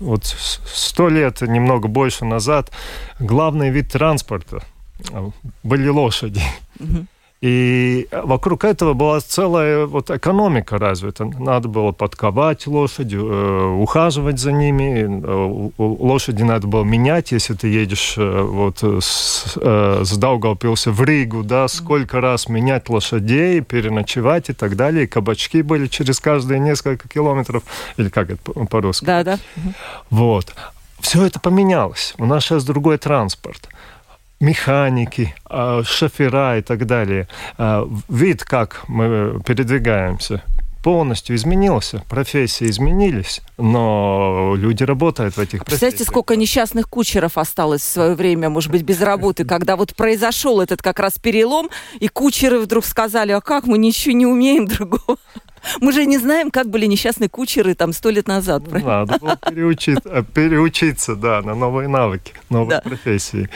Вот 0.00 0.24
сто 0.24 1.10
лет, 1.10 1.42
немного 1.42 1.88
больше 1.88 2.24
назад, 2.24 2.72
главный 3.18 3.68
вид 3.68 3.92
транспорта 3.92 4.62
были 5.62 5.88
лошади. 5.88 6.40
Mm-hmm. 6.78 7.06
И 7.42 8.06
вокруг 8.12 8.62
этого 8.62 8.94
была 8.94 9.18
целая 9.18 9.86
вот 9.86 10.10
экономика 10.10 10.78
развита. 10.78 11.24
Надо 11.24 11.66
было 11.66 11.90
подковать 11.90 12.68
лошади, 12.68 13.16
э, 13.16 13.64
ухаживать 13.80 14.38
за 14.38 14.52
ними. 14.52 15.02
Э, 15.02 15.70
лошади 15.76 16.44
надо 16.44 16.68
было 16.68 16.84
менять, 16.84 17.32
если 17.32 17.54
ты 17.54 17.66
едешь 17.66 18.14
э, 18.16 18.42
вот 18.42 18.84
с, 18.84 19.56
с 19.56 20.16
Даугавпилса 20.16 20.92
в 20.92 21.02
Ригу, 21.02 21.42
да, 21.42 21.66
сколько 21.66 22.20
раз 22.20 22.48
менять 22.48 22.88
лошадей, 22.88 23.60
переночевать 23.60 24.48
и 24.48 24.52
так 24.52 24.76
далее. 24.76 25.04
И 25.04 25.08
кабачки 25.08 25.62
были 25.62 25.88
через 25.88 26.20
каждые 26.20 26.60
несколько 26.60 27.08
километров. 27.08 27.64
Или 27.96 28.08
как 28.08 28.30
это 28.30 28.52
по-русски? 28.66 29.04
Да, 29.04 29.24
да. 29.24 29.40
Вот. 30.10 30.54
Все 31.00 31.26
это 31.26 31.40
поменялось. 31.40 32.14
У 32.18 32.24
нас 32.24 32.44
сейчас 32.44 32.64
другой 32.64 32.98
транспорт 32.98 33.68
механики, 34.42 35.34
а, 35.46 35.82
шофера 35.84 36.58
и 36.58 36.62
так 36.62 36.84
далее. 36.84 37.28
А, 37.56 37.88
вид, 38.08 38.44
как 38.44 38.84
мы 38.88 39.40
передвигаемся, 39.46 40.42
полностью 40.82 41.36
изменился, 41.36 42.02
профессии 42.08 42.68
изменились, 42.68 43.40
но 43.56 44.54
люди 44.56 44.82
работают 44.82 45.36
в 45.36 45.38
этих 45.38 45.60
профессиях. 45.60 45.66
Представляете, 45.66 46.04
сколько 46.04 46.34
несчастных 46.34 46.88
кучеров 46.88 47.38
осталось 47.38 47.82
в 47.82 47.88
свое 47.88 48.14
время, 48.14 48.50
может 48.50 48.72
быть, 48.72 48.82
без 48.82 49.00
работы, 49.00 49.44
когда 49.44 49.76
вот 49.76 49.94
произошел 49.94 50.60
этот 50.60 50.82
как 50.82 50.98
раз 50.98 51.18
перелом, 51.20 51.70
и 52.00 52.08
кучеры 52.08 52.58
вдруг 52.58 52.84
сказали, 52.84 53.30
а 53.30 53.40
как 53.40 53.66
мы 53.66 53.78
ничего 53.78 54.14
не 54.14 54.26
умеем 54.26 54.66
другого? 54.66 55.18
Мы 55.80 55.92
же 55.92 56.04
не 56.04 56.18
знаем, 56.18 56.50
как 56.50 56.68
были 56.68 56.86
несчастные 56.86 57.28
кучеры 57.28 57.76
там 57.76 57.92
сто 57.92 58.10
лет 58.10 58.26
назад. 58.26 58.68
Правильно? 58.68 59.06
Надо 59.06 59.18
было 59.20 59.36
переучиться, 59.36 60.26
переучиться, 60.34 61.14
да, 61.14 61.40
на 61.42 61.54
новые 61.54 61.88
навыки, 61.88 62.34
новые 62.50 62.78
да. 62.78 62.80
профессии. 62.80 63.48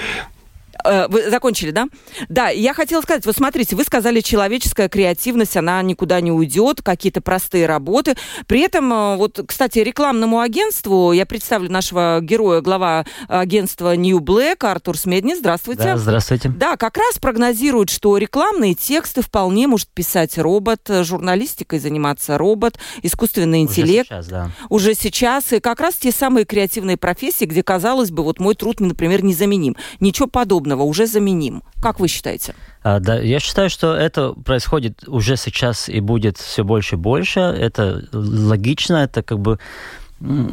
Э, 0.86 1.08
вы 1.08 1.30
закончили, 1.30 1.70
да? 1.70 1.88
Да, 2.28 2.48
я 2.48 2.74
хотела 2.74 3.00
сказать, 3.02 3.26
вот 3.26 3.36
смотрите, 3.36 3.76
вы 3.76 3.84
сказали, 3.84 4.20
человеческая 4.20 4.88
креативность, 4.88 5.56
она 5.56 5.82
никуда 5.82 6.20
не 6.20 6.32
уйдет, 6.32 6.82
какие-то 6.82 7.20
простые 7.20 7.66
работы. 7.66 8.16
При 8.46 8.60
этом, 8.60 8.92
э, 8.92 9.16
вот, 9.16 9.40
кстати, 9.46 9.80
рекламному 9.80 10.40
агентству, 10.40 11.12
я 11.12 11.26
представлю 11.26 11.70
нашего 11.70 12.20
героя, 12.22 12.60
глава 12.60 13.04
агентства 13.28 13.94
New 13.96 14.18
Black, 14.18 14.64
Артур 14.64 14.96
Смедни. 14.96 15.34
Здравствуйте. 15.34 15.82
Да, 15.82 15.96
здравствуйте. 15.96 16.48
Да, 16.48 16.76
как 16.76 16.96
раз 16.96 17.18
прогнозируют, 17.18 17.90
что 17.90 18.16
рекламные 18.18 18.74
тексты 18.74 19.22
вполне 19.22 19.66
может 19.66 19.88
писать 19.88 20.38
робот, 20.38 20.80
журналистикой 20.88 21.78
заниматься 21.78 22.38
робот, 22.38 22.78
искусственный 23.02 23.60
интеллект. 23.60 24.10
Уже 24.10 24.22
сейчас, 24.22 24.26
да. 24.26 24.50
Уже 24.68 24.94
сейчас. 24.94 25.52
И 25.52 25.60
как 25.60 25.80
раз 25.80 25.94
те 25.94 26.12
самые 26.12 26.44
креативные 26.44 26.96
профессии, 26.96 27.44
где, 27.44 27.62
казалось 27.62 28.10
бы, 28.10 28.22
вот 28.22 28.40
мой 28.40 28.54
труд, 28.54 28.80
например, 28.80 29.24
незаменим. 29.24 29.76
Ничего 30.00 30.26
подобного 30.28 30.75
подобного 30.76 30.82
уже 30.82 31.06
заменим. 31.06 31.62
Как 31.82 32.00
вы 32.00 32.08
считаете? 32.08 32.54
А, 32.82 33.00
да, 33.00 33.18
я 33.18 33.40
считаю, 33.40 33.70
что 33.70 33.94
это 33.94 34.32
происходит 34.32 35.08
уже 35.08 35.36
сейчас 35.36 35.88
и 35.88 36.00
будет 36.00 36.38
все 36.38 36.62
больше 36.62 36.96
и 36.96 36.98
больше. 36.98 37.40
Это 37.40 38.04
логично, 38.12 39.04
это 39.04 39.22
как 39.22 39.38
бы 39.38 39.58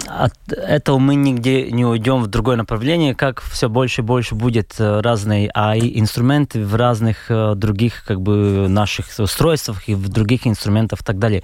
от 0.08 0.34
этого 0.52 0.98
мы 0.98 1.16
нигде 1.16 1.72
не 1.72 1.86
уйдем 1.86 2.22
в 2.22 2.28
другое 2.28 2.58
направление, 2.58 3.16
как 3.16 3.42
все 3.42 3.70
больше 3.70 4.02
и 4.02 4.04
больше 4.04 4.36
будет 4.36 4.76
э, 4.78 5.00
разные 5.00 5.50
AI-инструменты 5.56 6.66
в 6.66 6.76
разных 6.76 7.32
э, 7.32 7.56
других 7.56 8.04
как 8.06 8.20
бы 8.22 8.68
наших 8.68 9.06
устройствах 9.18 9.88
и 9.88 9.96
в 9.96 10.10
других 10.10 10.48
инструментах 10.48 11.00
и 11.00 11.04
так 11.06 11.18
далее. 11.18 11.44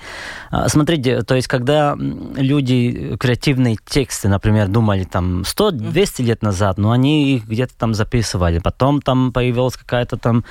А, 0.52 0.68
смотрите, 0.68 1.22
то 1.22 1.34
есть 1.34 1.48
когда 1.48 1.96
люди 1.98 3.16
креативные 3.18 3.78
тексты, 3.86 4.28
например, 4.28 4.68
думали 4.68 5.06
там 5.06 5.44
100-200 5.44 6.24
лет 6.24 6.42
назад, 6.42 6.78
но 6.78 6.92
они 6.92 7.36
их 7.36 7.48
где-то 7.48 7.74
там 7.78 7.94
записывали, 7.94 8.60
потом 8.60 9.02
там 9.02 9.32
появилась 9.32 9.78
какая-то 9.78 10.18
там 10.18 10.44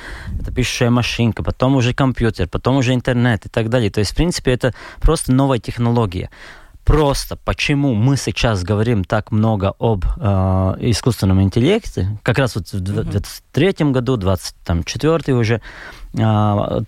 пишущая 0.57 0.89
машинка, 0.89 1.43
потом 1.43 1.77
уже 1.77 1.93
компьютер, 1.93 2.49
потом 2.49 2.79
уже 2.79 2.95
интернет 2.95 3.45
и 3.45 3.51
так 3.51 3.69
далее. 3.69 3.91
То 3.91 4.01
есть, 4.01 4.13
в 4.13 4.17
принципе, 4.17 4.53
это 4.53 4.73
просто 5.03 5.33
новая 5.33 5.59
технология 5.59 6.31
просто 6.89 7.37
почему 7.37 7.93
мы 7.95 8.17
сейчас 8.17 8.65
говорим 8.65 9.05
так 9.05 9.31
много 9.31 9.75
об 9.79 10.07
э, 10.07 10.77
искусственном 10.81 11.43
интеллекте, 11.43 12.19
как 12.23 12.39
раз 12.39 12.55
вот 12.55 12.73
в 12.73 12.81
2023 12.81 13.91
году, 13.91 14.17
2024 14.17 15.37
уже, 15.37 15.61
э, 16.15 16.81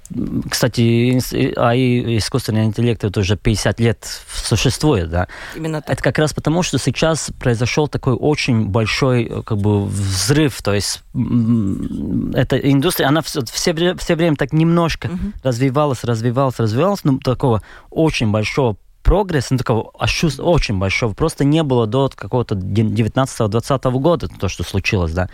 кстати, 0.50 1.20
а 1.58 1.74
искусственный 1.74 2.64
интеллект 2.64 3.04
это 3.04 3.20
уже 3.20 3.36
50 3.36 3.78
лет 3.80 4.08
существует, 4.42 5.10
да. 5.10 5.28
Именно 5.54 5.82
так. 5.82 5.90
Это 5.90 6.02
как 6.02 6.18
раз 6.18 6.32
потому, 6.32 6.62
что 6.62 6.78
сейчас 6.78 7.30
произошел 7.38 7.86
такой 7.86 8.14
очень 8.14 8.68
большой 8.68 9.30
как 9.44 9.58
бы 9.58 9.84
взрыв, 9.84 10.62
то 10.62 10.72
есть 10.72 11.02
эта 11.12 12.56
индустрия, 12.56 13.08
она 13.08 13.20
все, 13.20 13.42
все, 13.44 13.94
все 13.96 14.14
время 14.14 14.36
так 14.36 14.54
немножко 14.54 15.08
угу. 15.08 15.32
развивалась, 15.42 16.04
развивалась, 16.04 16.58
развивалась, 16.58 17.04
ну, 17.04 17.18
такого 17.18 17.62
очень 17.90 18.30
большого 18.30 18.76
прогресс, 19.02 19.50
ну, 19.50 19.58
такого 19.58 19.92
очень 19.92 20.78
большого, 20.78 21.14
просто 21.14 21.44
не 21.44 21.62
было 21.62 21.86
до 21.86 22.10
какого-то 22.14 22.54
19-20 22.54 23.90
года, 23.98 24.28
то, 24.28 24.48
что 24.48 24.62
случилось, 24.62 25.12
да. 25.12 25.28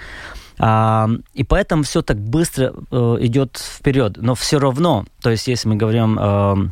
А, 0.59 1.09
и 1.35 1.45
поэтому 1.45 1.83
все 1.83 2.03
так 2.03 2.19
быстро 2.19 2.73
э, 2.91 3.17
идет 3.21 3.59
вперед. 3.59 4.17
Но 4.17 4.35
все 4.35 4.59
равно, 4.59 5.05
то 5.21 5.31
есть 5.31 5.49
если 5.49 5.69
мы 5.69 5.77
говорим 5.77 6.19
э, 6.19 6.71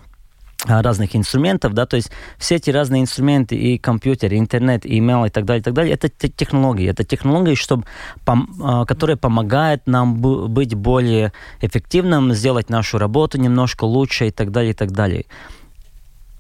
разных 0.67 1.15
инструментов, 1.15 1.75
да, 1.75 1.85
то 1.85 1.97
есть 1.97 2.11
все 2.39 2.57
эти 2.57 2.71
разные 2.71 3.03
инструменты, 3.03 3.57
и 3.57 3.79
компьютер, 3.79 4.33
и 4.33 4.39
интернет, 4.39 4.87
и 4.87 4.99
email, 4.99 5.27
и 5.27 5.31
так 5.31 5.45
далее, 5.45 5.61
и 5.61 5.65
так 5.65 5.75
далее, 5.75 5.93
это 5.93 6.09
технологии, 6.09 6.89
это 6.89 7.05
технологии, 7.05 7.55
чтобы, 7.55 7.85
пом, 8.25 8.49
э, 8.63 8.87
которые 8.87 9.17
помогают 9.17 9.87
нам 9.87 10.17
быть 10.17 10.75
более 10.75 11.33
эффективным, 11.61 12.33
сделать 12.33 12.71
нашу 12.71 12.99
работу 12.99 13.39
немножко 13.39 13.85
лучше, 13.85 14.29
и 14.29 14.31
так 14.31 14.51
далее, 14.51 14.71
и 14.71 14.75
так 14.75 14.93
далее. 14.93 15.27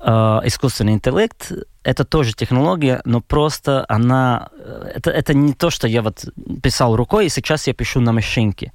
Э, 0.07 0.41
искусственный 0.45 0.93
интеллект 0.93 1.51
это 1.83 2.05
тоже 2.05 2.35
технология, 2.35 3.01
но 3.05 3.21
просто 3.21 3.87
она... 3.89 4.49
Э, 4.53 4.93
это, 4.97 5.11
это 5.11 5.35
не 5.35 5.55
то, 5.55 5.71
что 5.71 5.89
я 5.89 6.03
вот 6.03 6.27
писал 6.63 6.97
рукой, 6.97 7.27
и 7.27 7.29
сейчас 7.31 7.67
я 7.67 7.75
пишу 7.75 8.01
на 8.01 8.13
машинке. 8.13 8.73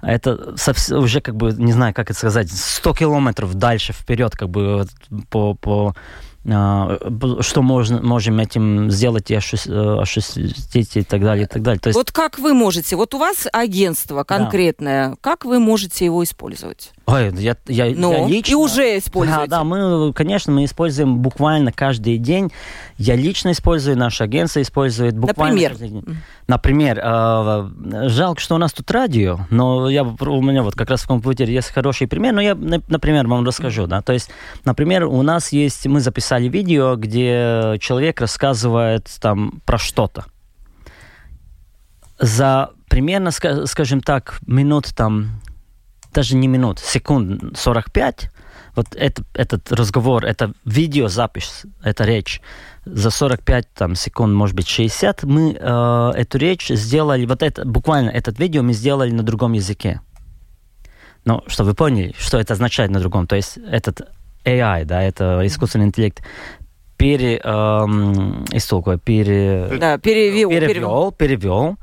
Это 0.00 0.54
уже 0.90 1.20
как 1.20 1.34
бы, 1.34 1.52
не 1.52 1.72
знаю, 1.72 1.92
как 1.92 2.10
это 2.10 2.18
сказать, 2.18 2.50
100 2.50 2.94
километров 2.94 3.54
дальше, 3.54 3.92
вперед, 3.92 4.36
как 4.36 4.48
бы 4.48 4.86
по, 5.28 5.54
по 5.54 5.88
а, 5.88 5.94
что 6.42 7.62
можно, 7.62 8.00
можем 8.00 8.40
этим 8.40 8.90
сделать 8.90 9.30
и 9.30 9.34
осуществить 9.34 10.96
и 10.96 11.02
так 11.02 11.20
далее, 11.20 11.44
и 11.44 11.48
так 11.48 11.62
далее. 11.62 11.80
То 11.80 11.88
есть... 11.88 11.98
Вот 11.98 12.10
как 12.12 12.38
вы 12.38 12.54
можете, 12.54 12.96
вот 12.96 13.14
у 13.14 13.18
вас 13.18 13.46
агентство 13.52 14.24
конкретное, 14.24 15.10
да. 15.10 15.16
как 15.20 15.44
вы 15.44 15.58
можете 15.58 16.06
его 16.06 16.24
использовать? 16.24 16.92
Ой, 17.04 17.30
я, 17.36 17.56
я, 17.66 17.94
ну, 17.94 18.12
я 18.12 18.26
лично... 18.26 18.52
И 18.52 18.54
уже 18.54 18.98
используете. 18.98 19.50
Да, 19.50 19.58
да, 19.58 19.64
мы, 19.64 20.14
конечно, 20.14 20.50
мы 20.50 20.64
используем 20.64 21.18
буквально 21.18 21.72
каждый 21.72 22.16
день. 22.16 22.50
Я 22.96 23.16
лично 23.16 23.52
использую, 23.52 23.98
наше 23.98 24.24
агентство 24.24 24.62
использует 24.62 25.18
буквально 25.18 25.54
Например? 25.54 25.70
каждый 25.72 25.88
день. 25.88 26.04
Например, 26.46 27.00
э, 27.02 28.08
жалко, 28.08 28.40
что 28.40 28.54
у 28.54 28.58
нас 28.58 28.72
тут 28.72 28.90
радио, 28.90 29.40
но 29.50 29.90
я, 29.90 30.04
у 30.04 30.42
меня 30.42 30.62
вот 30.62 30.74
как 30.74 30.88
раз 30.90 31.02
в 31.02 31.06
компьютере 31.06 31.52
есть 31.52 31.68
хороший 31.68 32.08
пример, 32.08 32.32
но 32.32 32.40
я, 32.40 32.54
например, 32.54 33.26
вам 33.28 33.44
расскажу. 33.46 33.86
Да? 33.86 34.00
То 34.00 34.14
есть, 34.14 34.30
например, 34.64 35.04
у 35.04 35.22
нас 35.22 35.52
есть, 35.52 35.86
мы 35.86 36.00
записали 36.00 36.29
видео, 36.38 36.96
где 36.96 37.76
человек 37.80 38.20
рассказывает 38.20 39.08
там 39.20 39.60
про 39.64 39.78
что-то. 39.78 40.24
За 42.18 42.70
примерно, 42.88 43.30
скажем 43.30 44.00
так, 44.00 44.40
минут 44.46 44.94
там 44.94 45.40
даже 46.12 46.36
не 46.36 46.48
минут, 46.48 46.78
секунд 46.78 47.56
45, 47.56 48.30
вот 48.76 48.86
это, 48.94 49.22
этот 49.34 49.72
разговор, 49.72 50.24
это 50.24 50.52
видеозапись, 50.64 51.62
это 51.82 52.04
речь, 52.04 52.40
за 52.84 53.10
45 53.10 53.72
там, 53.74 53.94
секунд, 53.94 54.34
может 54.34 54.56
быть, 54.56 54.68
60, 54.68 55.22
мы 55.24 55.56
э, 55.58 56.12
эту 56.16 56.38
речь 56.38 56.68
сделали, 56.68 57.26
вот 57.26 57.42
это, 57.42 57.64
буквально 57.64 58.10
этот 58.10 58.38
видео 58.38 58.62
мы 58.62 58.72
сделали 58.72 59.10
на 59.10 59.22
другом 59.22 59.52
языке. 59.52 60.00
Ну, 61.24 61.42
чтобы 61.48 61.70
вы 61.70 61.74
поняли, 61.74 62.14
что 62.18 62.38
это 62.38 62.54
означает 62.54 62.90
на 62.90 62.98
другом. 62.98 63.26
То 63.26 63.36
есть 63.36 63.58
этот 63.58 64.08
AI, 64.44 64.84
да, 64.84 65.02
это 65.02 65.40
искусственный 65.44 65.86
интеллект, 65.86 66.22
пере, 66.96 67.40
эм, 67.42 68.44
пере, 68.98 69.68
да, 69.78 69.98
перевел, 69.98 70.50
перевел, 70.50 70.68
перевел, 70.68 71.12
перевел. 71.12 71.76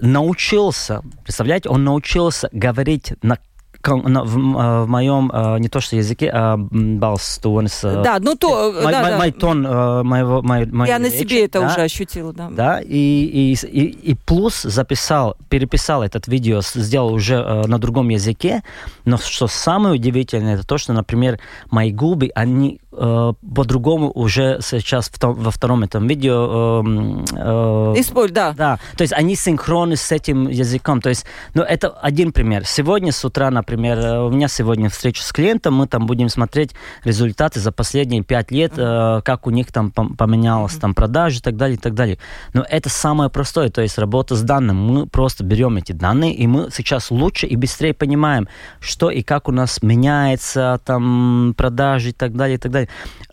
Научился, 0.00 1.02
представляете, 1.22 1.68
он 1.68 1.84
научился 1.84 2.48
говорить 2.52 3.12
на 3.22 3.38
в, 3.82 4.84
в 4.84 4.86
моем 4.86 5.30
не 5.60 5.68
то 5.68 5.80
что 5.80 5.96
языке, 5.96 6.30
а 6.32 6.56
балстонс. 6.56 7.80
Да, 7.82 8.18
ну 8.20 8.36
то, 8.36 8.72
мой, 8.72 8.92
да, 8.92 9.02
мой, 9.02 9.10
да. 9.10 9.18
мой 9.18 9.32
тон 9.32 9.62
моего, 10.06 10.42
моей 10.42 10.66
Я 10.86 10.98
на 10.98 11.10
себе 11.10 11.44
это 11.44 11.60
уже 11.60 11.80
ощутила, 11.80 12.32
да. 12.32 12.48
Да, 12.50 12.80
и, 12.80 12.86
и, 12.88 13.54
и, 13.66 13.84
и 14.12 14.14
плюс 14.14 14.62
записал, 14.62 15.36
переписал 15.48 16.02
этот 16.02 16.28
видео, 16.28 16.60
сделал 16.62 17.12
уже 17.12 17.42
на 17.66 17.78
другом 17.78 18.08
языке, 18.08 18.62
но 19.04 19.18
что 19.18 19.46
самое 19.46 19.94
удивительное, 19.94 20.54
это 20.54 20.66
то, 20.66 20.78
что, 20.78 20.92
например, 20.92 21.38
мои 21.70 21.92
губы, 21.92 22.30
они 22.34 22.80
э, 22.80 22.81
по-другому 22.92 24.10
уже 24.14 24.58
сейчас 24.60 25.08
в 25.08 25.18
том, 25.18 25.34
во 25.34 25.50
втором 25.50 25.82
этом 25.82 26.06
видео... 26.06 26.82
Э, 26.84 27.94
э, 27.94 28.00
Используй, 28.00 28.34
да. 28.34 28.52
Да, 28.52 28.78
то 28.96 29.02
есть 29.02 29.14
они 29.14 29.34
синхронны 29.34 29.96
с 29.96 30.12
этим 30.12 30.48
языком. 30.48 31.00
То 31.00 31.08
есть, 31.08 31.24
ну, 31.54 31.62
это 31.62 31.88
один 31.88 32.32
пример. 32.32 32.66
Сегодня 32.66 33.10
с 33.12 33.24
утра, 33.24 33.50
например, 33.50 33.98
э, 33.98 34.20
у 34.20 34.30
меня 34.30 34.48
сегодня 34.48 34.90
встреча 34.90 35.22
с 35.22 35.32
клиентом, 35.32 35.74
мы 35.74 35.86
там 35.86 36.06
будем 36.06 36.28
смотреть 36.28 36.72
результаты 37.02 37.60
за 37.60 37.72
последние 37.72 38.22
пять 38.22 38.50
лет, 38.50 38.74
э, 38.76 39.22
как 39.24 39.46
у 39.46 39.50
них 39.50 39.72
там 39.72 39.90
поменялось 39.90 40.74
там 40.74 40.94
продажи 40.94 41.38
и 41.38 41.42
так 41.42 41.56
далее, 41.56 41.76
и 41.76 41.80
так 41.80 41.94
далее. 41.94 42.18
Но 42.52 42.62
это 42.68 42.90
самое 42.90 43.30
простое, 43.30 43.70
то 43.70 43.80
есть 43.80 43.96
работа 43.98 44.36
с 44.36 44.42
данным. 44.42 44.76
Мы 44.76 45.06
просто 45.06 45.44
берем 45.44 45.78
эти 45.78 45.92
данные, 45.92 46.34
и 46.34 46.46
мы 46.46 46.68
сейчас 46.70 47.10
лучше 47.10 47.46
и 47.46 47.56
быстрее 47.56 47.94
понимаем, 47.94 48.48
что 48.80 49.10
и 49.10 49.22
как 49.22 49.48
у 49.48 49.52
нас 49.52 49.82
меняется 49.82 50.78
там 50.84 51.54
продажи 51.56 52.10
и 52.10 52.12
так 52.12 52.36
далее, 52.36 52.56
и 52.56 52.58
так 52.58 52.70
далее 52.70 52.81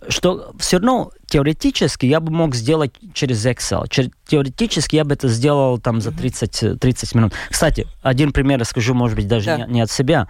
что 0.07 0.53
все 0.59 0.77
равно 0.77 1.11
теоретически 1.27 2.05
я 2.05 2.19
бы 2.19 2.31
мог 2.31 2.55
сделать 2.55 2.93
через 3.13 3.45
Excel. 3.45 3.87
Теоретически 4.27 4.95
я 4.95 5.05
бы 5.05 5.13
это 5.13 5.27
сделал 5.27 5.77
там 5.77 6.01
за 6.01 6.11
30, 6.11 6.79
30 6.79 7.15
минут. 7.15 7.33
Кстати, 7.49 7.87
один 8.01 8.31
пример 8.31 8.59
расскажу, 8.59 8.93
может 8.93 9.15
быть, 9.15 9.27
даже 9.27 9.45
да. 9.45 9.57
не, 9.57 9.73
не 9.73 9.81
от 9.81 9.91
себя. 9.91 10.27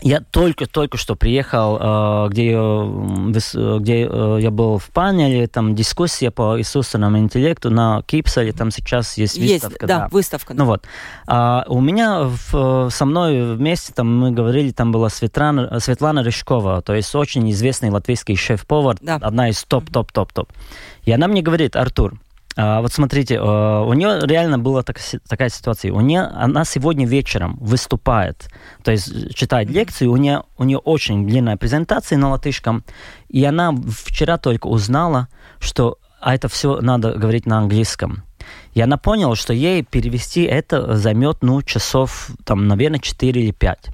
Я 0.00 0.20
только-только 0.20 0.96
что 0.96 1.16
приехал, 1.16 1.78
э, 1.78 2.28
где, 2.30 2.52
я, 2.52 3.78
где 3.78 4.08
э, 4.10 4.38
я 4.40 4.50
был 4.50 4.78
в 4.78 4.88
панели, 4.88 5.46
там 5.46 5.74
дискуссия 5.74 6.30
по 6.30 6.58
искусственному 6.60 7.18
интеллекту 7.18 7.70
на 7.70 8.02
Кипселе, 8.06 8.52
там 8.52 8.70
сейчас 8.70 9.18
есть 9.18 9.38
выставка. 9.38 9.66
Есть, 9.66 9.80
да, 9.80 9.98
да. 9.98 10.08
выставка. 10.10 10.54
Ну 10.54 10.64
вот. 10.64 10.84
А 11.26 11.64
у 11.68 11.80
меня 11.80 12.22
в, 12.24 12.88
со 12.90 13.04
мной 13.04 13.54
вместе, 13.54 13.92
там 13.92 14.18
мы 14.18 14.30
говорили, 14.30 14.70
там 14.70 14.92
была 14.92 15.10
Светлана, 15.10 15.78
Светлана 15.78 16.22
Рыжкова, 16.22 16.80
то 16.80 16.94
есть 16.94 17.14
очень 17.14 17.50
известный 17.50 17.90
латвийский 17.90 18.34
шеф-повар, 18.34 18.96
да. 19.02 19.16
одна 19.16 19.50
из 19.50 19.62
топ-топ-топ-топ. 19.64 20.50
И 21.04 21.12
она 21.12 21.28
мне 21.28 21.42
говорит, 21.42 21.76
Артур, 21.76 22.14
вот 22.56 22.92
смотрите, 22.92 23.38
а, 23.40 23.82
у 23.82 23.92
нее 23.92 24.20
реально 24.22 24.58
была 24.58 24.82
так, 24.82 24.98
такая 25.28 25.48
ситуация. 25.48 25.92
У 25.92 26.00
нее, 26.00 26.22
она 26.22 26.64
сегодня 26.64 27.06
вечером 27.06 27.56
выступает, 27.60 28.48
то 28.82 28.90
есть 28.90 29.34
читает 29.34 29.70
лекцию, 29.70 30.12
у 30.12 30.16
нее, 30.16 30.42
у 30.58 30.64
нее 30.64 30.78
очень 30.78 31.26
длинная 31.26 31.56
презентация 31.56 32.18
на 32.18 32.30
латышском, 32.30 32.84
и 33.28 33.44
она 33.44 33.72
вчера 33.72 34.36
только 34.36 34.66
узнала, 34.66 35.28
что 35.60 35.98
а 36.20 36.34
это 36.34 36.48
все 36.48 36.80
надо 36.80 37.14
говорить 37.14 37.46
на 37.46 37.58
английском. 37.58 38.22
И 38.74 38.80
она 38.80 38.96
поняла, 38.96 39.34
что 39.34 39.52
ей 39.52 39.82
перевести 39.82 40.42
это 40.44 40.96
займет, 40.96 41.38
ну, 41.42 41.62
часов, 41.62 42.30
там, 42.44 42.68
наверное, 42.68 43.00
4 43.00 43.42
или 43.42 43.50
5. 43.50 43.90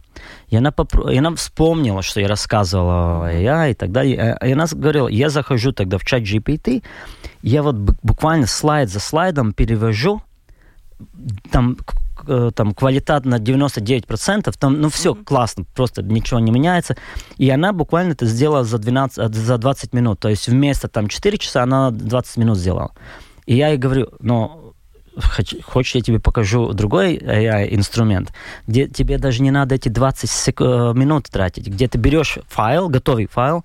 И 0.48 0.56
она, 0.56 0.70
попро... 0.70 1.10
и 1.10 1.18
она 1.18 1.34
вспомнила, 1.34 2.02
что 2.02 2.20
я 2.20 2.28
рассказывала 2.28 3.32
я 3.32 3.68
и 3.68 3.74
так 3.74 3.92
далее. 3.92 4.36
И 4.42 4.52
она 4.52 4.66
говорила, 4.70 5.08
я 5.08 5.30
захожу 5.30 5.72
тогда 5.72 5.98
в 5.98 6.04
чат 6.04 6.22
GPT, 6.22 6.82
я 7.42 7.62
вот 7.62 7.76
буквально 8.02 8.46
слайд 8.46 8.90
за 8.90 9.00
слайдом 9.00 9.52
перевожу, 9.52 10.22
там, 11.50 11.76
э, 12.26 12.50
там 12.54 12.74
квалитат 12.74 13.24
на 13.24 13.38
99%, 13.38 14.52
там, 14.58 14.80
ну, 14.80 14.88
все 14.88 15.12
mm-hmm. 15.12 15.24
классно, 15.24 15.64
просто 15.74 16.02
ничего 16.02 16.40
не 16.40 16.50
меняется. 16.50 16.96
И 17.36 17.48
она 17.50 17.72
буквально 17.72 18.12
это 18.12 18.26
сделала 18.26 18.64
за, 18.64 18.78
12, 18.78 19.18
э, 19.18 19.28
за 19.32 19.58
20 19.58 19.92
минут. 19.92 20.20
То 20.20 20.28
есть 20.28 20.48
вместо 20.48 20.88
там 20.88 21.08
4 21.08 21.38
часа 21.38 21.62
она 21.62 21.90
20 21.90 22.36
минут 22.38 22.58
сделала. 22.58 22.92
И 23.46 23.56
я 23.56 23.68
ей 23.68 23.78
говорю, 23.78 24.08
ну, 24.20 24.67
хочешь, 25.64 25.94
я 25.94 26.00
тебе 26.00 26.20
покажу 26.20 26.72
другой 26.72 27.16
AI-инструмент, 27.16 28.32
где 28.66 28.86
тебе 28.86 29.18
даже 29.18 29.42
не 29.42 29.50
надо 29.50 29.74
эти 29.74 29.88
20 29.88 30.30
сек- 30.30 30.60
э, 30.60 30.92
минут 30.94 31.26
тратить, 31.30 31.66
где 31.68 31.88
ты 31.88 31.98
берешь 31.98 32.38
файл, 32.48 32.88
готовый 32.88 33.26
файл, 33.26 33.64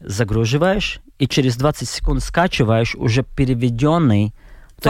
загруживаешь, 0.00 1.00
и 1.18 1.28
через 1.28 1.56
20 1.56 1.88
секунд 1.88 2.22
скачиваешь 2.22 2.94
уже 2.94 3.22
переведенный 3.22 4.34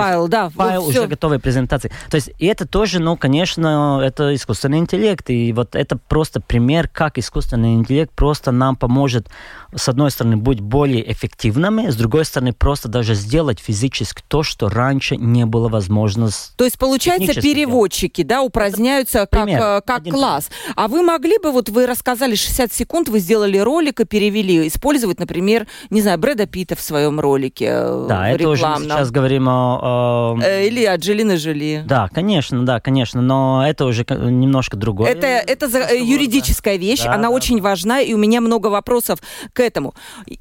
файл, 0.01 0.29
да. 0.29 0.51
Файл 0.51 0.87
уже 0.87 1.07
готовой 1.07 1.39
презентации. 1.39 1.91
То 2.11 2.17
есть 2.17 2.31
и 2.39 2.47
это 2.47 2.67
тоже, 2.67 3.01
ну, 3.01 3.17
конечно, 3.17 4.01
это 4.03 4.35
искусственный 4.35 4.79
интеллект. 4.79 5.29
И 5.31 5.53
вот 5.53 5.75
это 5.75 5.97
просто 5.97 6.41
пример, 6.41 6.89
как 6.89 7.19
искусственный 7.19 7.75
интеллект 7.75 8.13
просто 8.13 8.53
нам 8.53 8.77
поможет, 8.77 9.29
с 9.75 9.89
одной 9.89 10.11
стороны, 10.11 10.37
быть 10.37 10.61
более 10.61 11.11
эффективными, 11.11 11.91
с 11.91 11.97
другой 11.97 12.25
стороны, 12.25 12.53
просто 12.53 12.89
даже 12.89 13.15
сделать 13.15 13.59
физически 13.61 14.23
то, 14.29 14.43
что 14.43 14.69
раньше 14.69 15.17
не 15.17 15.47
было 15.47 15.69
возможно. 15.69 16.29
То 16.57 16.65
есть, 16.65 16.79
получается, 16.79 17.41
переводчики, 17.41 18.23
да, 18.23 18.43
упраздняются 18.43 19.21
как, 19.21 19.45
пример, 19.45 19.61
э, 19.61 19.81
как 19.87 20.05
класс. 20.05 20.47
Пример. 20.47 20.75
А 20.77 20.89
вы 20.89 21.03
могли 21.03 21.39
бы, 21.39 21.53
вот 21.53 21.69
вы 21.69 21.87
рассказали 21.87 22.35
60 22.35 22.73
секунд, 22.73 23.09
вы 23.09 23.19
сделали 23.19 23.59
ролик 23.59 24.01
и 24.01 24.05
перевели, 24.05 24.69
использовать, 24.69 25.19
например, 25.19 25.67
не 25.91 26.03
знаю, 26.03 26.19
Брэда 26.19 26.47
Питта 26.47 26.77
в 26.77 26.81
своем 26.81 27.21
ролике 27.21 27.67
э, 27.71 28.07
Да, 28.09 28.29
это 28.29 28.49
уже 28.49 28.63
сейчас 28.63 29.11
говорим 29.11 29.49
о 29.49 29.81
Э, 29.83 30.67
или 30.67 30.85
Анджелина 30.85 31.37
Жоли. 31.37 31.83
Да, 31.85 32.09
конечно, 32.09 32.65
да, 32.65 32.81
конечно, 32.81 33.21
но 33.21 33.67
это 33.67 33.85
уже 33.85 34.07
немножко 34.09 34.77
другое. 34.77 35.11
Это, 35.11 35.27
это 35.27 35.69
за, 35.69 35.81
э, 35.81 36.01
юридическая 36.01 36.77
вещь, 36.77 37.03
да, 37.03 37.15
она 37.15 37.25
да, 37.25 37.31
очень 37.31 37.61
важна, 37.61 38.01
и 38.01 38.15
у 38.15 38.19
меня 38.19 38.41
много 38.41 38.69
вопросов 38.69 39.19
к 39.53 39.61
этому. 39.61 39.95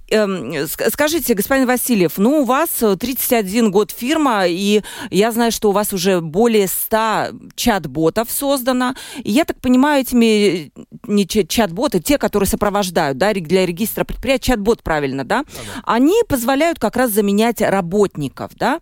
Эм, 0.10 0.68
скажите, 0.68 1.34
господин 1.34 1.66
Васильев, 1.66 2.18
ну, 2.18 2.42
у 2.42 2.46
вас 2.46 2.70
31 3.00 3.72
год 3.72 3.92
фирма, 3.92 4.46
и 4.48 4.84
я 5.10 5.32
знаю, 5.32 5.52
что 5.52 5.70
у 5.70 5.72
вас 5.72 5.92
уже 5.92 6.22
более 6.22 6.68
100 6.68 7.30
чат-ботов 7.56 8.30
создано. 8.30 8.94
И 9.24 9.32
я 9.32 9.46
так 9.46 9.60
понимаю, 9.60 10.02
этими 10.02 10.72
не 11.08 11.26
чат-боты, 11.26 12.00
те, 12.00 12.20
которые 12.20 12.48
сопровождают, 12.48 13.18
да, 13.18 13.34
для 13.34 13.66
регистра 13.66 14.04
предприятия, 14.04 14.52
чат-бот, 14.52 14.84
правильно, 14.84 15.24
да, 15.24 15.32
да, 15.32 15.82
они 15.84 16.22
позволяют 16.28 16.78
как 16.80 16.96
раз 16.96 17.12
заменять 17.12 17.62
работников, 17.62 18.52
да, 18.56 18.80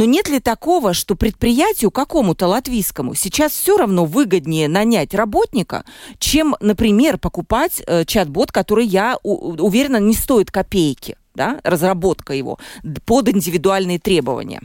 но 0.00 0.06
нет 0.06 0.30
ли 0.30 0.40
такого, 0.40 0.94
что 0.94 1.14
предприятию 1.14 1.90
какому-то 1.90 2.46
латвийскому 2.46 3.14
сейчас 3.14 3.52
все 3.52 3.76
равно 3.76 4.06
выгоднее 4.06 4.66
нанять 4.66 5.12
работника, 5.12 5.84
чем, 6.18 6.56
например, 6.58 7.18
покупать 7.18 7.82
э, 7.86 8.06
чат-бот, 8.06 8.50
который, 8.50 8.86
я 8.86 9.18
у, 9.22 9.62
уверена, 9.62 9.98
не 9.98 10.14
стоит 10.14 10.50
копейки, 10.50 11.18
да, 11.34 11.60
разработка 11.64 12.32
его 12.32 12.58
под 13.04 13.28
индивидуальные 13.28 13.98
требования? 13.98 14.62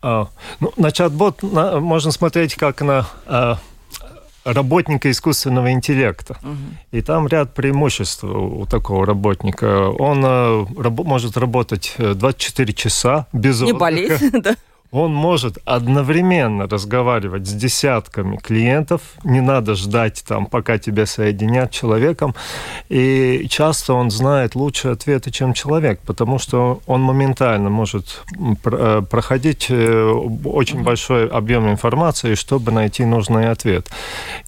А, 0.00 0.28
ну, 0.58 0.72
на 0.78 0.90
чат-бот 0.90 1.42
на, 1.42 1.78
можно 1.78 2.10
смотреть 2.10 2.54
как 2.54 2.80
на 2.80 3.06
а, 3.26 3.58
работника 4.44 5.10
искусственного 5.10 5.72
интеллекта. 5.72 6.38
Угу. 6.42 6.56
И 6.92 7.02
там 7.02 7.26
ряд 7.26 7.54
преимуществ 7.54 8.24
у 8.24 8.66
такого 8.66 9.06
работника. 9.06 9.88
Он 9.88 10.24
э, 10.24 10.66
раб, 10.78 10.98
может 11.04 11.36
работать 11.36 11.94
24 11.98 12.72
часа 12.72 13.26
без 13.32 13.60
Не 13.60 13.72
отдыха. 13.72 13.78
болеть, 13.78 14.32
да 14.42 14.56
он 14.90 15.12
может 15.12 15.58
одновременно 15.64 16.66
разговаривать 16.66 17.46
с 17.46 17.52
десятками 17.52 18.36
клиентов, 18.36 19.02
не 19.22 19.40
надо 19.40 19.74
ждать 19.74 20.24
там, 20.26 20.46
пока 20.46 20.78
тебя 20.78 21.04
соединят 21.04 21.70
человеком, 21.70 22.34
и 22.88 23.46
часто 23.50 23.92
он 23.92 24.10
знает 24.10 24.54
лучшие 24.54 24.92
ответы, 24.92 25.30
чем 25.30 25.52
человек, 25.52 26.00
потому 26.06 26.38
что 26.38 26.80
он 26.86 27.02
моментально 27.02 27.68
может 27.68 28.22
э, 28.64 29.02
проходить 29.08 29.66
э, 29.68 30.10
очень 30.44 30.82
большой 30.82 31.28
объем 31.28 31.70
информации, 31.70 32.34
чтобы 32.34 32.72
найти 32.72 33.04
нужный 33.04 33.50
ответ. 33.50 33.90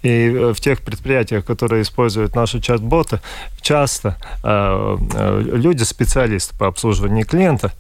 И 0.03 0.09
э, 0.09 0.53
в 0.55 0.61
тех 0.61 0.81
предприятиях, 0.81 1.44
которые 1.44 1.83
используют 1.83 2.35
наши 2.35 2.61
чат-боты, 2.61 3.20
часто 3.61 4.16
люди, 4.42 5.83
специалисты 5.83 6.57
по 6.57 6.66
обслуживанию 6.66 7.26
клиента, 7.26 7.72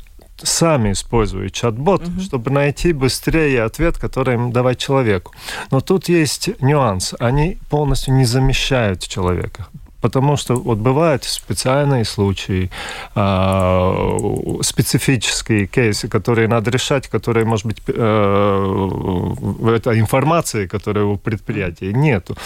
сами 0.42 0.92
используют 0.92 1.52
чат-бот, 1.52 2.08
угу. 2.08 2.20
чтобы 2.20 2.50
найти 2.50 2.92
быстрее 2.92 3.62
ответ, 3.62 3.98
который 3.98 4.34
им 4.34 4.52
давать 4.52 4.78
человеку. 4.78 5.32
Но 5.70 5.80
тут 5.80 6.08
есть 6.08 6.50
нюанс. 6.60 7.14
Они 7.18 7.58
полностью 7.68 8.14
не 8.14 8.24
замещают 8.24 9.06
человека. 9.06 9.68
Потому 10.00 10.36
что 10.36 10.54
вот 10.54 10.78
бывают 10.78 11.24
специальные 11.24 12.04
случаи, 12.04 12.70
э, 13.14 14.62
специфические 14.62 15.66
кейсы, 15.66 16.08
которые 16.08 16.48
надо 16.48 16.70
решать, 16.70 17.08
которые, 17.08 17.44
может 17.44 17.66
быть, 17.66 17.82
э, 17.86 19.76
это 19.76 19.98
информации, 19.98 20.66
которая 20.66 21.04
у 21.04 21.16
предприятия 21.16 21.92
нету. 21.92 22.36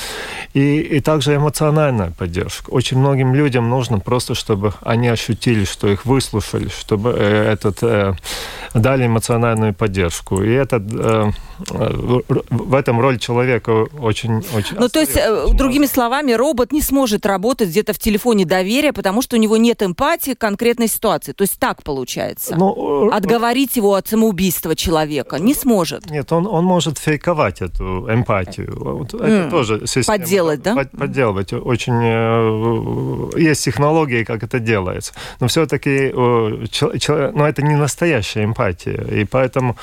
И, 0.54 0.80
и 0.80 1.00
также 1.00 1.36
эмоциональная 1.36 2.10
поддержка. 2.10 2.70
Очень 2.70 2.98
многим 2.98 3.34
людям 3.34 3.70
нужно 3.70 4.00
просто, 4.00 4.34
чтобы 4.34 4.72
они 4.82 5.08
ощутили, 5.08 5.64
что 5.64 5.88
их 5.88 6.06
выслушали, 6.06 6.68
чтобы 6.68 7.14
э, 7.16 7.52
этот, 7.52 7.82
э, 7.82 8.14
дали 8.74 9.06
эмоциональную 9.06 9.74
поддержку. 9.74 10.42
И 10.42 10.50
это, 10.50 10.76
э, 10.76 11.30
в 12.50 12.74
этом 12.74 13.00
роль 13.00 13.18
человека 13.18 13.70
очень... 14.00 14.42
очень 14.54 14.76
ну, 14.78 14.88
то 14.88 15.00
есть, 15.00 15.16
другими 15.56 15.86
словами, 15.86 16.32
робот 16.32 16.72
не 16.72 16.82
сможет 16.82 17.26
работать 17.26 17.43
работать 17.44 17.68
где-то 17.68 17.92
в 17.92 17.98
телефоне 17.98 18.46
доверия, 18.46 18.92
потому 18.92 19.20
что 19.22 19.36
у 19.36 19.38
него 19.38 19.58
нет 19.58 19.82
эмпатии 19.82 20.32
к 20.32 20.38
конкретной 20.38 20.88
ситуации. 20.88 21.32
То 21.32 21.42
есть 21.42 21.58
так 21.58 21.82
получается. 21.82 22.56
Ну, 22.56 23.10
э, 23.10 23.14
Отговорить 23.14 23.76
его 23.76 23.94
от 23.94 24.08
самоубийства 24.08 24.74
человека 24.74 25.38
не 25.38 25.54
сможет. 25.54 26.10
Нет, 26.10 26.32
он, 26.32 26.46
он 26.46 26.64
может 26.64 26.98
фейковать 26.98 27.60
эту 27.60 28.06
эмпатию. 28.10 28.72
Вот 28.80 29.12
mm. 29.12 29.26
Это 29.26 29.50
тоже 29.50 29.86
система. 29.86 30.18
Подделать, 30.18 30.62
да? 30.62 30.74
Под, 30.74 30.90
подделывать. 30.90 31.52
Очень 31.52 32.00
э, 32.02 33.40
есть 33.40 33.64
технологии, 33.64 34.24
как 34.24 34.42
это 34.42 34.58
делается. 34.58 35.12
Но 35.40 35.46
все-таки 35.48 35.90
э, 35.90 37.32
ну, 37.34 37.44
это 37.44 37.62
не 37.62 37.76
настоящая 37.76 38.44
эмпатия. 38.44 39.04
И 39.20 39.24
поэтому 39.24 39.76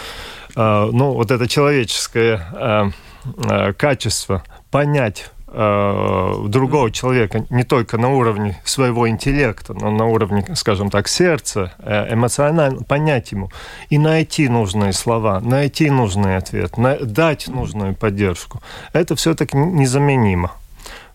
ну, 0.56 1.14
вот 1.14 1.32
это 1.32 1.48
человеческое 1.48 2.92
качество 3.78 4.44
понять 4.70 5.32
другого 5.52 6.92
человека 6.92 7.46
не 7.50 7.64
только 7.64 7.98
на 7.98 8.10
уровне 8.10 8.58
своего 8.64 9.10
интеллекта, 9.10 9.74
но 9.74 9.92
на 9.92 10.06
уровне, 10.06 10.46
скажем 10.56 10.90
так, 10.90 11.08
сердца, 11.08 11.74
э, 11.80 12.14
эмоционально 12.14 12.84
понять 12.84 13.32
ему 13.32 13.52
и 13.90 13.98
найти 13.98 14.48
нужные 14.48 14.94
слова, 14.94 15.42
найти 15.42 15.90
нужный 15.90 16.38
ответ, 16.38 16.74
дать 17.02 17.48
нужную 17.48 17.96
поддержку. 17.96 18.62
Это 18.94 19.16
все-таки 19.16 19.58
незаменимо. 19.58 20.52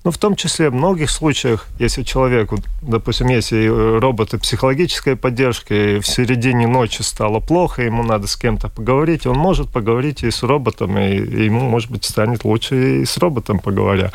Ну, 0.06 0.12
в 0.12 0.18
том 0.18 0.36
числе 0.36 0.70
в 0.70 0.72
многих 0.72 1.10
случаях, 1.10 1.66
если 1.80 2.04
человеку, 2.04 2.58
допустим, 2.80 3.26
если 3.26 3.66
роботы 3.98 4.38
психологической 4.38 5.16
поддержки, 5.16 5.98
в 5.98 6.06
середине 6.06 6.68
ночи 6.68 7.02
стало 7.02 7.40
плохо, 7.40 7.82
ему 7.82 8.04
надо 8.04 8.28
с 8.28 8.36
кем-то 8.36 8.68
поговорить, 8.68 9.26
он 9.26 9.36
может 9.36 9.68
поговорить 9.72 10.22
и 10.22 10.30
с 10.30 10.44
роботом, 10.44 10.96
и 10.96 11.16
ему, 11.46 11.58
может 11.58 11.90
быть, 11.90 12.04
станет 12.04 12.44
лучше 12.44 13.02
и 13.02 13.04
с 13.04 13.18
роботом 13.18 13.58
поговоря. 13.58 14.12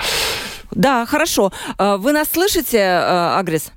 Да, 0.72 1.06
хорошо. 1.06 1.52
А, 1.78 1.98
вы 1.98 2.14
нас 2.14 2.30
слышите, 2.32 2.80
а, 2.80 3.38
Агрис? 3.38 3.74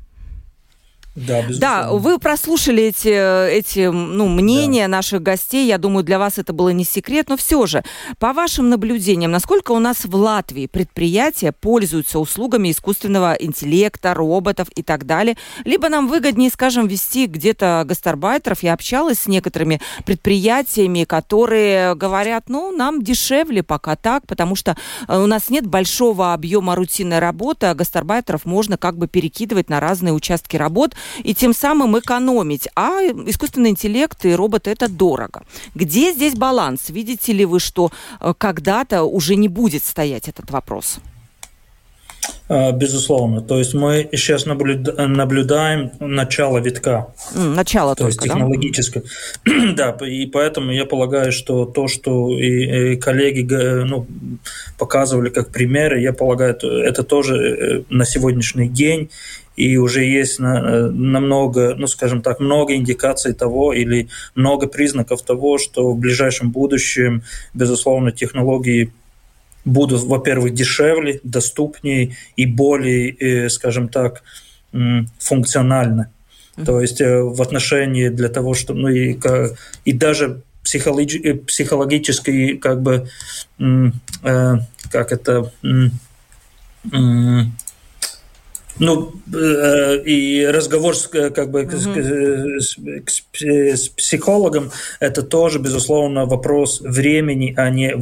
Да, 1.15 1.43
безусловно. 1.43 1.61
Да, 1.61 1.93
вы 1.93 2.19
прослушали 2.19 2.83
эти, 2.85 3.49
эти 3.51 3.87
ну, 3.87 4.29
мнения 4.29 4.85
да. 4.85 4.97
наших 4.97 5.23
гостей. 5.23 5.67
Я 5.67 5.79
думаю, 5.79 6.03
для 6.03 6.19
вас 6.19 6.39
это 6.39 6.53
было 6.53 6.71
не 6.71 6.85
секрет. 6.85 7.29
Но 7.29 7.37
все 7.37 7.67
же, 7.67 7.85
по 8.19 8.33
вашим 8.33 8.69
наблюдениям, 8.69 9.31
насколько 9.31 9.73
у 9.73 9.79
нас 9.79 10.05
в 10.05 10.15
Латвии 10.15 10.67
предприятия 10.67 11.53
пользуются 11.53 12.19
услугами 12.19 12.71
искусственного 12.71 13.35
интеллекта, 13.35 14.13
роботов 14.13 14.69
и 14.75 14.83
так 14.83 15.07
далее? 15.07 15.37
Либо 15.65 15.89
нам 15.89 16.09
выгоднее, 16.09 16.51
скажем, 16.51 16.89
вести 16.89 17.27
где-то 17.27 17.85
гастарбайтеров. 17.87 18.65
Я 18.65 18.73
общалась 18.73 19.21
с 19.21 19.27
некоторыми 19.29 19.81
предприятиями, 20.05 21.05
которые 21.05 21.95
говорят, 21.95 22.49
ну, 22.49 22.77
нам 22.77 23.03
дешевле 23.03 23.63
пока 23.63 23.95
так, 23.95 24.27
потому 24.27 24.57
что 24.57 24.77
э, 25.07 25.17
у 25.17 25.27
нас 25.27 25.49
нет 25.49 25.67
большого 25.67 26.33
объема 26.33 26.75
рутинной 26.75 27.21
работы, 27.21 27.67
а 27.67 27.75
гастарбайтеров 27.75 28.45
можно 28.45 28.77
как 28.77 28.99
бы 28.99 29.07
перекидывать 29.07 29.71
на 29.71 29.79
разные 29.79 30.13
участки 30.13 30.57
работ 30.57 30.95
и 31.23 31.35
тем 31.35 31.55
самым 31.55 31.99
экономить. 31.99 32.69
А 32.75 33.01
искусственный 33.27 33.71
интеллект 33.71 34.25
и 34.25 34.35
роботы 34.35 34.71
это 34.71 34.89
дорого. 34.89 35.43
Где 35.75 36.13
здесь 36.13 36.35
баланс? 36.35 36.91
Видите 36.91 37.33
ли 37.33 37.45
вы, 37.45 37.61
что 37.61 37.91
э, 38.21 38.35
когда-то 38.37 39.05
уже 39.05 39.37
не 39.37 39.49
будет 39.49 39.85
стоять 39.85 40.29
этот 40.29 40.51
вопрос? 40.51 41.01
А, 42.49 42.73
безусловно. 42.73 43.41
То 43.41 43.59
есть 43.59 43.75
мы 43.75 44.09
сейчас 44.13 44.47
наблюдаем 44.47 45.93
начало 46.01 46.59
витка. 46.59 47.09
Начало 47.35 47.95
то 47.95 48.05
только, 48.05 48.09
есть 48.09 48.21
технологическое. 48.21 49.03
Да? 49.45 49.95
да, 49.97 50.07
и 50.07 50.27
поэтому 50.27 50.73
я 50.73 50.85
полагаю, 50.85 51.33
что 51.33 51.65
то, 51.65 51.89
что 51.89 52.31
и, 52.39 52.93
и 52.93 52.97
коллеги 52.97 53.43
ну, 53.85 54.07
показывали 54.79 55.31
как 55.31 55.51
примеры, 55.51 56.01
я 56.01 56.13
полагаю, 56.13 56.55
это 56.55 57.03
тоже 57.03 57.37
э, 57.37 57.83
на 57.89 58.05
сегодняшний 58.05 58.69
день 58.69 59.11
и 59.57 59.77
уже 59.77 60.05
есть 60.05 60.39
намного, 60.39 61.75
ну 61.77 61.87
скажем 61.87 62.23
так, 62.23 62.41
много 62.41 62.75
индикаций 62.75 63.33
того 63.33 63.73
или 63.73 64.09
много 64.35 64.67
признаков 64.67 65.23
того, 65.23 65.59
что 65.59 65.93
в 65.93 65.99
ближайшем 65.99 66.51
будущем, 66.51 67.23
безусловно, 67.55 68.13
технологии 68.13 68.93
будут, 69.65 70.03
во-первых, 70.03 70.55
дешевле, 70.55 71.21
доступнее 71.23 72.17
и 72.37 72.47
более, 72.47 73.11
э, 73.11 73.49
скажем 73.49 73.89
так, 73.89 74.23
функциональны. 75.19 76.09
То 76.65 76.81
есть 76.81 77.01
э, 77.01 77.23
в 77.23 77.41
отношении 77.43 78.09
для 78.09 78.29
того, 78.29 78.55
что, 78.55 78.75
ну 78.75 78.89
и, 78.89 79.19
и 79.85 79.93
даже 79.93 80.43
психологи, 80.63 81.19
э, 81.19 81.35
психологически, 81.35 82.57
как 82.57 82.83
бы, 82.83 83.09
как 84.21 85.13
это, 85.13 85.53
ну, 88.79 89.13
э, 89.33 90.03
и 90.05 90.47
разговор 90.47 90.97
с, 90.97 91.07
как 91.07 91.51
бы, 91.51 91.63
mm-hmm. 91.63 92.59
с, 92.59 92.77
с, 93.07 93.83
с 93.83 93.89
психологом– 93.89 94.71
это 95.01 95.23
тоже, 95.23 95.59
безусловно, 95.59 96.27
вопрос 96.27 96.81
времени, 96.81 97.55
а 97.57 97.71
не 97.71 97.95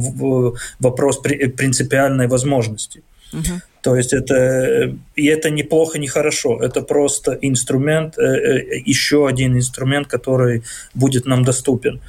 вопрос 0.79 1.19
принципиальной 1.19 2.27
возможности. 2.27 3.03
Mm-hmm. 3.33 3.59
То 3.83 3.95
есть 3.95 4.13
это, 4.13 4.95
и 5.15 5.25
это 5.25 5.49
неплохо, 5.49 5.99
не 5.99 6.07
хорошо. 6.07 6.59
Это 6.61 6.81
просто 6.81 7.37
инструмент, 7.41 8.17
э, 8.17 8.21
э, 8.23 8.81
еще 8.85 9.27
один 9.27 9.55
инструмент, 9.57 10.07
который 10.07 10.63
будет 10.95 11.25
нам 11.25 11.43
доступен. 11.43 12.01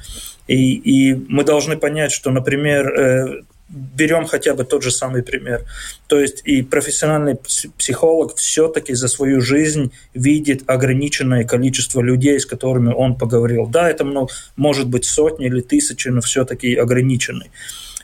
И, 0.47 0.75
и 0.75 1.13
мы 1.27 1.43
должны 1.43 1.77
понять, 1.77 2.11
что, 2.11 2.31
например, 2.31 3.43
берем 3.69 4.25
хотя 4.25 4.53
бы 4.53 4.63
тот 4.63 4.83
же 4.83 4.91
самый 4.91 5.23
пример. 5.23 5.63
То 6.07 6.19
есть 6.19 6.41
и 6.45 6.61
профессиональный 6.61 7.35
психолог 7.77 8.35
все-таки 8.35 8.93
за 8.93 9.07
свою 9.07 9.41
жизнь 9.41 9.91
видит 10.13 10.63
ограниченное 10.67 11.43
количество 11.43 12.01
людей, 12.01 12.39
с 12.39 12.45
которыми 12.45 12.93
он 12.93 13.15
поговорил. 13.15 13.67
Да, 13.67 13.89
это 13.89 14.05
много, 14.05 14.31
может 14.55 14.87
быть 14.87 15.05
сотни 15.05 15.47
или 15.47 15.61
тысячи, 15.61 16.09
но 16.09 16.21
все-таки 16.21 16.75
ограниченный. 16.75 17.51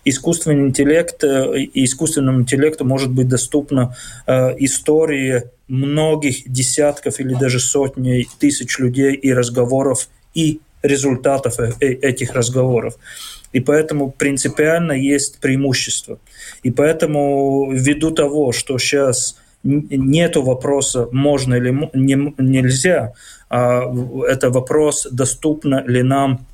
Искусственный 0.04 0.68
интеллект, 0.68 1.24
э, 1.24 1.60
и 1.60 1.86
искусственному 1.86 2.42
интеллекту 2.42 2.86
может 2.86 3.12
быть 3.12 3.28
доступна 3.28 3.96
э, 4.26 4.56
история 4.58 5.52
многих 5.68 6.52
десятков 6.52 7.20
или 7.20 7.36
даже 7.36 7.60
сотни 7.60 8.28
тысяч 8.40 8.80
людей 8.80 9.14
и 9.14 9.32
разговоров 9.32 10.10
и 10.34 10.60
результатов 10.84 11.60
э, 11.60 11.74
э, 11.80 11.94
этих 11.94 12.34
разговоров. 12.34 12.98
И 13.54 13.60
поэтому 13.60 14.12
принципиально 14.12 14.94
есть 14.94 15.40
преимущество. 15.40 16.20
И 16.64 16.72
поэтому 16.72 17.72
ввиду 17.72 18.12
того, 18.12 18.52
что 18.52 18.78
сейчас 18.78 19.38
нет 19.64 20.36
вопроса, 20.38 21.08
можно 21.12 21.56
или 21.56 21.90
не, 21.94 22.34
нельзя, 22.38 23.14
а 23.50 23.84
это 24.28 24.50
вопрос, 24.50 25.08
доступно 25.12 25.84
ли 25.86 26.04
нам 26.04 26.48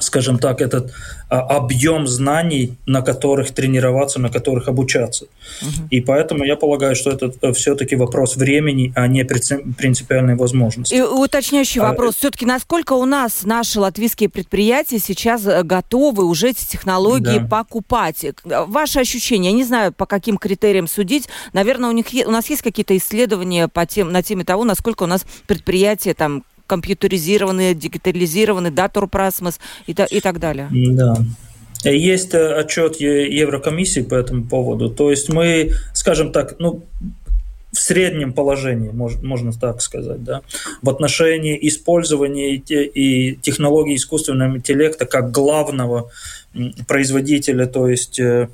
скажем 0.00 0.38
так, 0.38 0.60
этот 0.60 0.92
а, 1.28 1.40
объем 1.40 2.06
знаний, 2.06 2.76
на 2.86 3.02
которых 3.02 3.52
тренироваться, 3.52 4.20
на 4.20 4.28
которых 4.28 4.68
обучаться. 4.68 5.26
Угу. 5.62 5.88
И 5.90 6.00
поэтому 6.00 6.44
я 6.44 6.56
полагаю, 6.56 6.96
что 6.96 7.10
это 7.10 7.32
э, 7.40 7.52
все-таки 7.52 7.94
вопрос 7.96 8.36
времени, 8.36 8.92
а 8.96 9.06
не 9.06 9.24
принципиальной 9.24 10.34
возможности. 10.34 10.94
И 10.94 11.00
уточняющий 11.00 11.80
а, 11.80 11.90
вопрос. 11.90 12.16
Все-таки 12.16 12.44
насколько 12.44 12.94
у 12.94 13.04
нас 13.04 13.44
наши 13.44 13.78
латвийские 13.78 14.28
предприятия 14.28 14.98
сейчас 14.98 15.46
э, 15.46 15.62
готовы 15.62 16.24
уже 16.24 16.50
эти 16.50 16.66
технологии 16.66 17.38
да. 17.38 17.46
покупать? 17.46 18.26
Ваши 18.44 18.98
ощущения, 18.98 19.50
я 19.50 19.56
не 19.56 19.64
знаю, 19.64 19.92
по 19.92 20.06
каким 20.06 20.38
критериям 20.38 20.88
судить. 20.88 21.28
Наверное, 21.52 21.90
у, 21.90 21.92
них, 21.92 22.06
у 22.26 22.30
нас 22.30 22.50
есть 22.50 22.62
какие-то 22.62 22.96
исследования 22.96 23.68
по 23.68 23.86
тем, 23.86 24.10
на 24.10 24.22
теме 24.22 24.44
того, 24.44 24.64
насколько 24.64 25.04
у 25.04 25.06
нас 25.06 25.24
предприятия 25.46 26.14
там 26.14 26.42
компьютеризированы, 26.66 27.74
дигитализированы, 27.74 28.70
датур 28.70 29.08
прасмос 29.08 29.60
и, 29.86 29.92
и 29.92 30.20
так 30.20 30.38
далее. 30.38 30.68
Да. 30.70 31.16
Есть 31.84 32.34
э, 32.34 32.54
отчет 32.54 32.96
Еврокомиссии 32.96 34.00
по 34.00 34.14
этому 34.14 34.44
поводу. 34.44 34.88
То 34.88 35.10
есть 35.10 35.28
мы, 35.28 35.72
скажем 35.92 36.32
так, 36.32 36.56
ну, 36.58 36.82
в 37.74 37.80
среднем 37.80 38.32
положении, 38.32 38.90
можно 38.90 39.52
так 39.52 39.82
сказать, 39.82 40.22
да, 40.22 40.42
в 40.80 40.88
отношении 40.88 41.58
использования 41.68 42.54
и 42.54 43.36
технологий 43.42 43.96
искусственного 43.96 44.56
интеллекта 44.56 45.06
как 45.06 45.32
главного 45.32 46.10
производителя, 46.86 47.66
то 47.66 47.88
есть 47.88 48.20
э, 48.20 48.48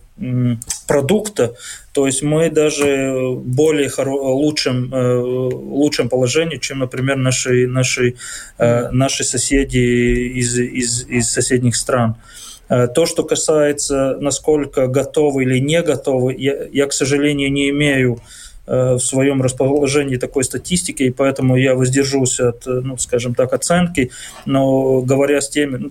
продукта, 0.87 1.55
то 1.93 2.07
есть 2.07 2.23
мы 2.23 2.51
даже 2.51 3.35
более 3.37 3.91
лучшем, 4.07 4.95
э, 4.95 5.19
лучшем 5.19 6.09
положении, 6.09 6.59
чем, 6.59 6.79
например, 6.79 7.17
наши, 7.17 7.67
наши, 7.67 8.15
э, 8.59 8.91
наши 8.91 9.25
соседи 9.25 9.79
из, 10.39 10.57
из, 10.59 11.07
из 11.09 11.31
соседних 11.31 11.77
стран. 11.77 12.17
То, 12.95 13.05
что 13.05 13.25
касается, 13.25 14.17
насколько 14.21 14.87
готовы 14.87 15.43
или 15.43 15.59
не 15.59 15.83
готовы, 15.83 16.37
я, 16.39 16.69
я 16.73 16.87
к 16.87 16.93
сожалению, 16.93 17.51
не 17.51 17.71
имею 17.71 18.21
в 18.65 19.01
своем 19.01 19.43
расположении 19.43 20.19
такой 20.19 20.45
статистики, 20.45 21.03
и 21.03 21.11
поэтому 21.11 21.57
я 21.57 21.75
воздержусь 21.75 22.39
от, 22.39 22.67
ну, 22.67 22.97
скажем 22.97 23.35
так, 23.35 23.53
оценки, 23.53 24.13
но 24.47 25.01
говоря 25.01 25.41
с 25.41 25.51
теми, 25.51 25.77
ну, 25.79 25.91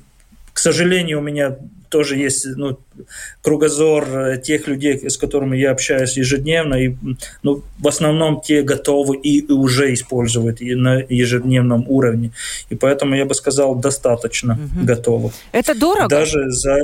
к 0.60 0.62
сожалению, 0.62 1.20
у 1.20 1.22
меня 1.22 1.56
тоже 1.88 2.18
есть 2.18 2.46
ну, 2.58 2.78
кругозор 3.42 4.04
э, 4.10 4.42
тех 4.42 4.68
людей, 4.68 5.10
с 5.10 5.18
которыми 5.18 5.56
я 5.56 5.72
общаюсь 5.72 6.18
ежедневно, 6.18 6.76
и 6.76 6.96
ну, 7.44 7.64
в 7.78 7.88
основном 7.88 8.42
те 8.42 8.62
готовы 8.62 9.16
и, 9.16 9.50
уже 9.50 9.94
используют 9.94 10.60
на 10.60 11.00
ежедневном 11.00 11.86
уровне. 11.88 12.32
И 12.70 12.76
поэтому 12.76 13.16
я 13.16 13.24
бы 13.24 13.36
сказал, 13.36 13.76
достаточно 13.76 14.56
угу. 14.56 14.86
готовы. 14.86 15.32
Это 15.54 15.80
дорого? 15.80 16.10
Даже 16.10 16.50
за... 16.50 16.78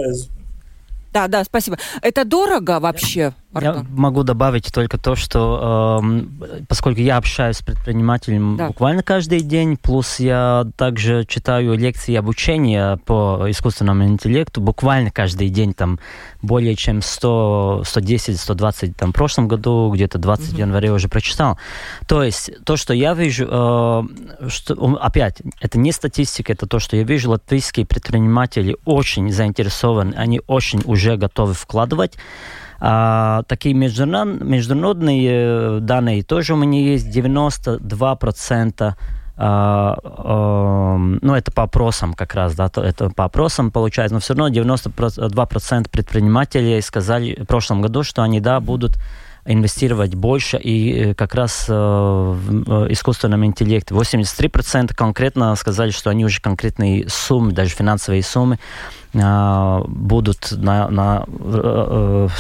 Да, 1.11 1.27
да, 1.27 1.43
спасибо. 1.43 1.77
Это 2.01 2.23
дорого 2.23 2.79
вообще? 2.79 3.33
Артур? 3.55 3.75
Я 3.75 3.85
могу 3.89 4.23
добавить 4.23 4.71
только 4.73 4.97
то, 4.97 5.15
что 5.15 6.01
э, 6.03 6.61
поскольку 6.67 6.99
я 6.99 7.17
общаюсь 7.17 7.57
с 7.57 7.61
предпринимателем 7.61 8.57
да. 8.57 8.67
буквально 8.67 9.01
каждый 9.01 9.39
день, 9.39 9.77
плюс 9.77 10.19
я 10.19 10.65
также 10.75 11.25
читаю 11.25 11.75
лекции 11.75 12.15
обучения 12.15 12.97
по 13.05 13.45
искусственному 13.47 14.05
интеллекту 14.05 14.59
буквально 14.59 15.09
каждый 15.09 15.49
день, 15.49 15.73
там 15.73 15.99
более 16.41 16.75
чем 16.75 17.01
100, 17.01 17.83
110, 17.85 18.39
120 18.39 18.97
там, 18.97 19.11
в 19.11 19.13
прошлом 19.13 19.47
году, 19.47 19.89
где-то 19.93 20.17
20 20.17 20.51
угу. 20.51 20.59
января 20.59 20.93
уже 20.93 21.07
прочитал. 21.07 21.57
То 22.07 22.23
есть 22.23 22.51
то, 22.65 22.75
что 22.75 22.93
я 22.93 23.13
вижу, 23.13 23.47
э, 23.49 24.03
что, 24.49 24.97
опять, 25.01 25.41
это 25.61 25.79
не 25.79 25.93
статистика, 25.93 26.51
это 26.51 26.67
то, 26.67 26.79
что 26.79 26.97
я 26.97 27.03
вижу, 27.03 27.31
латвийские 27.31 27.85
предприниматели 27.85 28.75
очень 28.83 29.31
заинтересованы, 29.31 30.13
они 30.15 30.41
очень 30.47 30.81
уже 30.85 31.15
готовы 31.15 31.53
вкладывать. 31.53 32.17
А, 32.79 33.43
такие 33.47 33.73
международные 33.75 35.29
э, 35.31 35.79
данные 35.81 36.23
тоже 36.23 36.53
у 36.53 36.57
меня 36.57 36.81
есть. 36.81 37.15
92% 37.15 38.95
Uh, 39.37 39.99
uh, 40.01 41.19
ну, 41.21 41.35
это 41.35 41.51
по 41.51 41.63
опросам 41.63 42.13
как 42.13 42.35
раз, 42.35 42.55
да, 42.55 42.71
это 42.73 43.09
по 43.09 43.25
опросам 43.25 43.69
получается, 43.69 44.13
но 44.13 44.21
все 44.21 44.33
равно 44.33 44.47
92% 44.47 45.89
предпринимателей 45.89 46.79
сказали 46.81 47.37
в 47.41 47.45
прошлом 47.45 47.81
году, 47.81 48.03
что 48.03 48.23
они, 48.23 48.39
да, 48.39 48.61
будут 48.61 48.97
инвестировать 49.45 50.15
больше 50.15 50.57
и 50.57 50.91
э, 50.91 51.13
как 51.13 51.35
раз 51.35 51.65
э, 51.69 51.73
в 51.73 52.91
искусственном 52.91 53.45
интеллекте. 53.45 53.93
83% 53.93 54.93
конкретно 54.95 55.55
сказали, 55.55 55.91
что 55.91 56.09
они 56.09 56.25
уже 56.25 56.41
конкретные 56.41 57.07
суммы, 57.09 57.51
даже 57.51 57.69
финансовые 57.71 58.23
суммы 58.23 58.59
э, 59.13 59.81
будут 59.87 60.51
на, 60.51 60.89
на, 60.89 61.25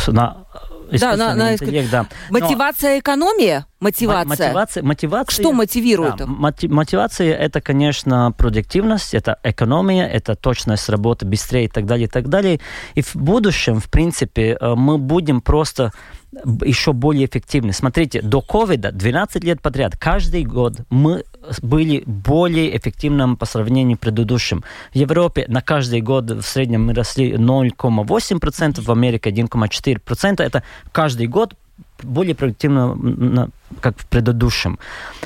на 0.07 0.37
да, 0.91 1.15
на, 1.15 1.35
на 1.35 1.53
интеллект, 1.53 1.89
да. 1.89 2.07
Мотивация, 2.29 2.93
Но... 2.93 2.99
экономия? 2.99 3.65
Мотивация. 3.79 4.47
Мотивация, 4.47 4.83
мотивация. 4.83 5.33
Что 5.33 5.51
мотивирует? 5.51 6.15
Да, 6.17 6.25
мотивация 6.27 7.33
это, 7.33 7.61
конечно, 7.61 8.33
продуктивность, 8.37 9.13
это 9.13 9.37
экономия, 9.43 10.07
это 10.07 10.35
точность 10.35 10.89
работы 10.89 11.25
быстрее 11.25 11.65
и 11.65 11.67
так 11.67 11.85
далее, 11.85 12.07
и 12.07 12.09
так 12.09 12.29
далее. 12.29 12.59
И 12.95 13.01
в 13.01 13.15
будущем, 13.15 13.79
в 13.79 13.89
принципе, 13.89 14.57
мы 14.61 14.97
будем 14.97 15.41
просто 15.41 15.91
еще 16.63 16.93
более 16.93 17.25
эффективны. 17.25 17.73
Смотрите, 17.73 18.21
до 18.21 18.41
ковида 18.41 18.91
12 18.91 19.43
лет 19.43 19.61
подряд, 19.61 19.97
каждый 19.97 20.43
год 20.43 20.81
мы 20.89 21.23
были 21.61 22.03
более 22.05 22.75
эффективным 22.77 23.37
по 23.37 23.45
сравнению 23.45 23.97
с 23.97 23.99
предыдущим. 23.99 24.63
В 24.93 24.95
Европе 24.95 25.45
на 25.47 25.61
каждый 25.61 26.01
год 26.01 26.29
в 26.31 26.43
среднем 26.43 26.85
мы 26.85 26.93
росли 26.93 27.33
0,8%, 27.33 28.81
в 28.81 28.91
Америке 28.91 29.29
1,4%. 29.29 30.43
Это 30.43 30.63
каждый 30.91 31.27
год 31.27 31.55
более 32.03 32.35
продуктивно, 32.35 33.49
как 33.81 33.97
в 33.97 34.05
предыдущем. 34.05 34.79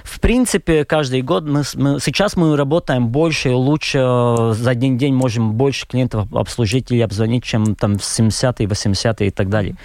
В 0.03 0.19
принципе, 0.19 0.86
каждый 0.86 1.21
год 1.21 1.43
мы, 1.45 1.63
мы 1.75 1.99
сейчас 1.99 2.36
мы 2.36 2.55
работаем 2.55 3.08
больше 3.08 3.49
и 3.49 3.53
лучше, 3.53 3.99
за 3.99 4.69
один 4.69 4.97
день 4.97 5.13
можем 5.13 5.53
больше 5.53 5.88
клиентов 5.88 6.34
обслужить 6.34 6.91
или 6.91 7.01
обзвонить, 7.01 7.43
чем 7.43 7.75
там 7.75 7.97
в 7.97 8.01
70-е, 8.01 8.67
80-е 8.67 9.27
и 9.27 9.32
так 9.32 9.49
далее. 9.49 9.75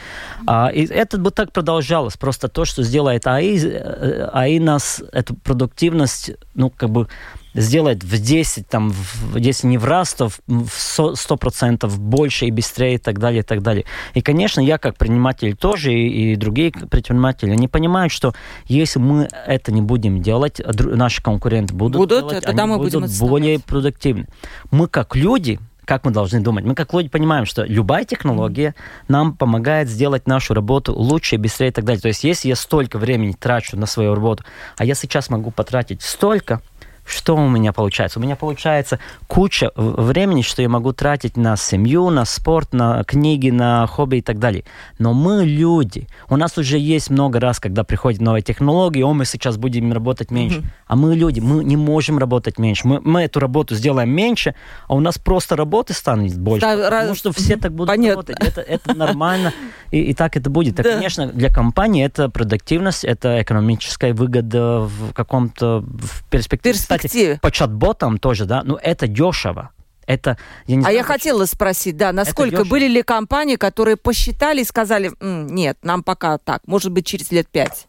А, 0.46 0.68
и 0.68 0.86
это 0.86 1.18
бы 1.18 1.30
так 1.30 1.52
продолжалось. 1.52 2.16
Просто 2.16 2.48
то, 2.48 2.64
что 2.64 2.82
сделает 2.82 3.26
АИ, 3.26 3.58
э, 3.58 4.28
АИ 4.32 4.58
нас, 4.60 5.02
эту 5.12 5.34
продуктивность, 5.34 6.32
ну, 6.54 6.70
как 6.70 6.90
бы 6.90 7.08
сделать 7.54 8.02
в 8.02 8.20
10, 8.20 8.68
там, 8.68 8.90
в, 8.90 9.36
если 9.36 9.66
не 9.66 9.78
в 9.78 9.84
раз, 9.84 10.14
то 10.14 10.28
в 10.28 10.40
100% 10.46 11.88
больше 11.98 12.46
и 12.46 12.50
быстрее 12.50 12.96
и 12.96 12.98
так 12.98 13.18
далее, 13.18 13.40
и 13.40 13.44
так 13.44 13.62
далее. 13.62 13.84
И, 14.14 14.20
конечно, 14.20 14.60
я 14.60 14.78
как 14.78 14.96
предприниматель 14.96 15.56
тоже, 15.56 15.92
и, 15.92 16.32
и 16.32 16.36
другие 16.36 16.72
предприниматели, 16.72 17.50
они 17.50 17.68
понимают, 17.68 18.12
что 18.12 18.34
если 18.66 18.98
мы 18.98 19.28
это 19.46 19.72
не 19.72 19.82
будем 19.82 20.22
делать, 20.22 20.60
наши 20.64 21.22
конкуренты 21.22 21.74
будут, 21.74 21.96
будут 21.96 22.28
делать, 22.28 22.44
тогда 22.44 22.64
они 22.64 22.72
мы 22.72 22.78
будут 22.78 23.02
будем 23.02 23.18
более 23.18 23.60
продуктивны. 23.60 24.26
Мы 24.70 24.88
как 24.88 25.14
люди, 25.14 25.60
как 25.84 26.04
мы 26.04 26.12
должны 26.12 26.40
думать? 26.40 26.64
Мы 26.64 26.74
как 26.74 26.92
люди 26.94 27.08
понимаем, 27.08 27.44
что 27.44 27.64
любая 27.64 28.04
технология 28.04 28.74
нам 29.08 29.36
помогает 29.36 29.88
сделать 29.88 30.26
нашу 30.26 30.54
работу 30.54 30.94
лучше, 30.94 31.36
быстрее 31.36 31.68
и 31.68 31.72
так 31.72 31.84
далее. 31.84 32.00
То 32.00 32.08
есть 32.08 32.24
если 32.24 32.48
я 32.48 32.56
столько 32.56 32.98
времени 32.98 33.32
трачу 33.32 33.76
на 33.76 33.86
свою 33.86 34.14
работу, 34.14 34.44
а 34.76 34.84
я 34.84 34.94
сейчас 34.94 35.30
могу 35.30 35.50
потратить 35.50 36.02
столько, 36.02 36.62
что 37.04 37.36
у 37.36 37.48
меня 37.48 37.72
получается? 37.72 38.18
У 38.18 38.22
меня 38.22 38.36
получается 38.36 38.98
куча 39.26 39.70
времени, 39.76 40.42
что 40.42 40.62
я 40.62 40.68
могу 40.68 40.92
тратить 40.92 41.36
на 41.36 41.56
семью, 41.56 42.10
на 42.10 42.24
спорт, 42.24 42.72
на 42.72 43.04
книги, 43.04 43.50
на 43.50 43.86
хобби 43.86 44.16
и 44.16 44.22
так 44.22 44.38
далее. 44.38 44.64
Но 44.98 45.12
мы 45.12 45.44
люди. 45.44 46.08
У 46.28 46.36
нас 46.36 46.56
уже 46.58 46.78
есть 46.78 47.10
много 47.10 47.40
раз, 47.40 47.60
когда 47.60 47.84
приходят 47.84 48.20
новые 48.20 48.42
технологии, 48.42 49.02
о, 49.02 49.12
мы 49.12 49.24
сейчас 49.24 49.56
будем 49.56 49.92
работать 49.92 50.30
меньше. 50.30 50.58
Mm-hmm. 50.58 50.84
А 50.86 50.96
мы 50.96 51.14
люди, 51.14 51.40
мы 51.40 51.64
не 51.64 51.76
можем 51.76 52.18
работать 52.18 52.58
меньше. 52.58 52.86
Мы, 52.86 53.00
мы 53.00 53.22
эту 53.22 53.40
работу 53.40 53.74
сделаем 53.74 54.10
меньше, 54.10 54.54
а 54.88 54.94
у 54.94 55.00
нас 55.00 55.18
просто 55.18 55.56
работы 55.56 55.92
станет 55.92 56.38
больше. 56.38 56.66
Да, 56.66 56.76
потому 56.76 57.10
раз... 57.10 57.18
что 57.18 57.32
все 57.32 57.56
так 57.56 57.72
будут 57.72 57.88
Понятно. 57.88 58.22
работать. 58.22 58.36
Это, 58.40 58.60
это 58.60 58.94
нормально, 58.94 59.52
и, 59.90 60.00
и 60.00 60.14
так 60.14 60.36
это 60.36 60.50
будет. 60.50 60.76
Так, 60.76 60.86
да. 60.86 60.94
конечно, 60.94 61.26
для 61.26 61.50
компании 61.50 62.04
это 62.04 62.28
продуктивность, 62.28 63.04
это 63.04 63.42
экономическая 63.42 64.12
выгода 64.12 64.80
в 64.80 65.12
каком-то 65.12 65.84
в 65.86 66.24
перспективе 66.30 66.74
кстати, 66.96 67.38
по 67.42 67.50
чат-ботам 67.50 68.18
тоже, 68.18 68.44
да, 68.44 68.62
ну 68.64 68.76
это 68.76 69.06
дешево. 69.06 69.70
Это, 70.06 70.36
я 70.66 70.76
не 70.76 70.80
а 70.80 70.82
знаю, 70.82 70.96
я 70.96 71.02
хотела 71.02 71.46
спросить, 71.46 71.96
да, 71.96 72.12
насколько 72.12 72.64
были 72.64 72.86
ли 72.86 73.02
компании, 73.02 73.56
которые 73.56 73.96
посчитали 73.96 74.60
и 74.60 74.64
сказали, 74.64 75.12
М, 75.20 75.46
нет, 75.46 75.78
нам 75.82 76.02
пока 76.02 76.36
так, 76.38 76.62
может 76.66 76.92
быть, 76.92 77.06
через 77.06 77.30
лет 77.32 77.48
пять? 77.48 77.86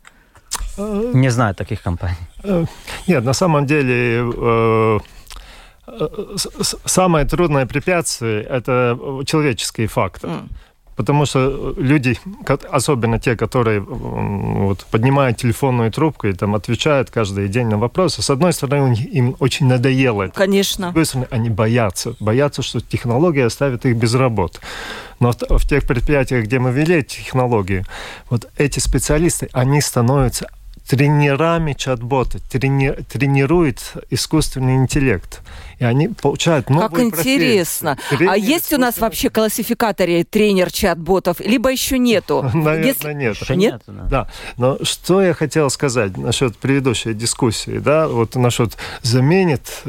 Не 0.77 1.29
знаю 1.29 1.55
таких 1.55 1.81
компаний. 1.81 2.15
Э, 2.43 2.65
нет, 3.07 3.23
на 3.23 3.33
самом 3.33 3.65
деле 3.65 4.23
э, 4.33 4.99
э, 5.87 6.35
самое 6.85 7.25
трудное 7.25 7.65
препятствие– 7.65 8.43
это 8.49 8.97
человеческий 9.25 9.87
фактор. 9.87 10.29
Mm. 10.29 10.49
Потому 10.95 11.25
что 11.25 11.73
люди, 11.77 12.17
особенно 12.69 13.19
те, 13.19 13.35
которые 13.35 13.81
вот, 13.81 14.85
поднимают 14.91 15.37
телефонную 15.37 15.91
трубку 15.91 16.27
и 16.27 16.33
там 16.33 16.55
отвечают 16.55 17.09
каждый 17.11 17.49
день 17.49 17.67
на 17.67 17.77
вопросы, 17.77 18.21
с 18.21 18.29
одной 18.29 18.53
стороны, 18.53 18.93
им 18.93 19.35
очень 19.39 19.67
надоело 19.67 20.23
это. 20.23 20.33
Конечно. 20.33 20.87
С 20.87 20.93
другой 20.93 21.05
стороны, 21.05 21.27
они 21.31 21.49
боятся. 21.49 22.15
Боятся, 22.19 22.61
что 22.61 22.79
технология 22.79 23.45
оставит 23.45 23.85
их 23.85 23.97
без 23.97 24.13
работы. 24.15 24.59
Но 25.19 25.31
в 25.31 25.67
тех 25.67 25.85
предприятиях, 25.85 26.45
где 26.45 26.59
мы 26.59 26.71
вели 26.71 26.95
эти 26.95 27.17
технологии, 27.17 27.83
вот 28.29 28.49
эти 28.57 28.79
специалисты, 28.79 29.49
они 29.53 29.81
становятся 29.81 30.49
тренерами 30.87 31.73
чат-бота, 31.73 32.39
трени, 32.39 32.91
тренирует 32.91 33.93
искусственный 34.09 34.75
интеллект. 34.75 35.41
И 35.79 35.83
они 35.83 36.09
получают 36.09 36.69
новые 36.69 36.89
Как 36.89 36.99
интересно. 36.99 37.97
Тренер 38.09 38.31
а 38.31 38.37
есть 38.37 38.71
у 38.73 38.77
нас 38.77 38.97
вообще 38.97 39.29
классификаторе 39.29 40.23
тренер 40.23 40.71
чат-ботов, 40.71 41.39
либо 41.39 41.71
еще 41.71 41.97
нету? 41.97 42.43
Наверное, 42.53 42.85
Если... 42.85 43.13
нет. 43.13 43.35
Еще 43.35 43.55
нет? 43.55 43.81
да. 43.87 44.03
да. 44.09 44.29
Но 44.57 44.77
что 44.83 45.21
я 45.21 45.33
хотел 45.33 45.69
сказать 45.69 46.17
насчет 46.17 46.57
предыдущей 46.57 47.13
дискуссии, 47.13 47.79
да, 47.79 48.07
вот 48.07 48.35
насчет 48.35 48.77
заменит 49.01 49.83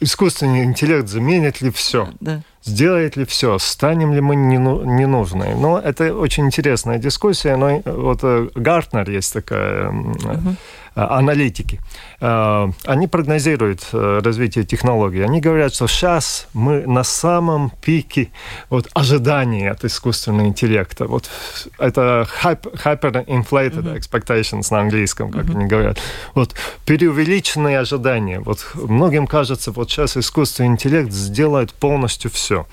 искусственный 0.00 0.64
интеллект 0.64 1.08
заменит 1.08 1.60
ли 1.60 1.70
все? 1.70 2.08
Да. 2.20 2.42
Сделает 2.62 3.16
ли 3.16 3.24
все? 3.24 3.58
Станем 3.58 4.12
ли 4.12 4.20
мы 4.20 4.36
ненужные? 4.36 5.54
Но 5.54 5.78
это 5.78 6.14
очень 6.14 6.44
интересная 6.44 6.98
дискуссия. 6.98 7.56
Но 7.56 7.80
вот 7.86 8.20
э, 8.22 8.48
Гартнер 8.54 9.08
есть 9.08 9.32
такая 9.32 9.90
uh-huh. 9.90 10.56
аналитики. 10.94 11.80
Э, 12.20 12.70
они 12.84 13.06
прогнозируют 13.06 13.88
развитие 13.92 14.64
технологий. 14.64 15.22
Они 15.22 15.40
говорят, 15.40 15.74
что 15.74 15.86
сейчас 15.86 16.48
мы 16.52 16.86
на 16.86 17.02
самом 17.02 17.70
пике 17.80 18.28
вот, 18.68 18.88
ожидания 18.92 19.70
от 19.70 19.84
искусственного 19.86 20.46
интеллекта. 20.46 21.06
Вот 21.06 21.30
это 21.78 22.28
hyper-inflated 22.42 23.84
uh-huh. 23.84 23.98
expectations 23.98 24.66
на 24.70 24.80
английском, 24.80 25.32
как 25.32 25.46
uh-huh. 25.46 25.56
они 25.56 25.64
говорят. 25.64 25.98
Вот 26.34 26.54
преувеличенные 26.84 27.78
ожидания. 27.78 28.38
Вот 28.40 28.66
многим 28.74 29.26
кажется, 29.26 29.72
вот 29.72 29.90
сейчас 29.90 30.18
искусственный 30.18 30.68
интеллект 30.68 31.10
сделает 31.10 31.72
полностью 31.72 32.30
все 32.30 32.49
все. 32.50 32.66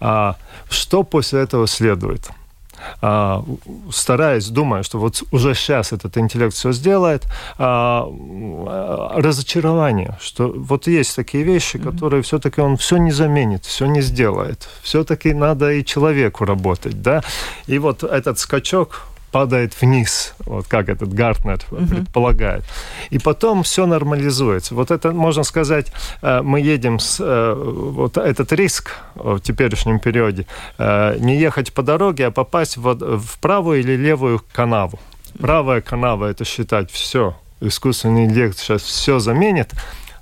А, 0.00 0.36
что 0.70 1.02
после 1.02 1.40
этого 1.40 1.66
следует? 1.66 2.30
А, 3.02 3.44
стараясь, 3.90 4.48
думая, 4.48 4.82
что 4.82 4.98
вот 4.98 5.22
уже 5.30 5.54
сейчас 5.54 5.92
этот 5.92 6.16
интеллект 6.18 6.54
все 6.54 6.72
сделает, 6.72 7.22
а, 7.58 8.08
разочарование, 9.16 10.16
что 10.20 10.52
вот 10.56 10.86
есть 10.86 11.16
такие 11.16 11.44
вещи, 11.44 11.78
которые 11.78 12.20
mm-hmm. 12.20 12.22
все-таки 12.22 12.60
он 12.60 12.76
все 12.76 12.96
не 12.96 13.12
заменит, 13.12 13.64
все 13.64 13.86
не 13.86 14.02
сделает. 14.02 14.68
Все-таки 14.82 15.34
надо 15.34 15.72
и 15.72 15.84
человеку 15.84 16.44
работать, 16.44 17.02
да. 17.02 17.22
И 17.66 17.78
вот 17.78 18.04
этот 18.04 18.38
скачок 18.38 19.06
падает 19.34 19.74
вниз, 19.80 20.34
вот 20.46 20.68
как 20.68 20.88
этот 20.88 21.12
Гартнер 21.12 21.58
uh-huh. 21.68 21.88
предполагает. 21.88 22.62
И 23.10 23.18
потом 23.18 23.64
все 23.64 23.84
нормализуется. 23.84 24.76
Вот 24.76 24.92
это, 24.92 25.10
можно 25.10 25.42
сказать, 25.42 25.92
э, 26.22 26.40
мы 26.42 26.60
едем 26.60 27.00
с... 27.00 27.18
Э, 27.20 27.52
вот 27.56 28.16
этот 28.16 28.52
риск 28.52 28.92
в 29.16 29.40
теперешнем 29.40 29.98
периоде 29.98 30.46
э, 30.78 31.16
не 31.18 31.36
ехать 31.36 31.72
по 31.72 31.82
дороге, 31.82 32.26
а 32.26 32.30
попасть 32.30 32.76
в, 32.76 32.94
в 33.18 33.38
правую 33.40 33.80
или 33.80 33.96
левую 33.96 34.40
канаву. 34.52 35.00
Правая 35.40 35.80
канава– 35.80 36.26
это 36.30 36.44
считать 36.44 36.92
все, 36.92 37.34
искусственный 37.60 38.26
интеллект 38.26 38.56
сейчас 38.56 38.82
все 38.82 39.18
заменит. 39.18 39.72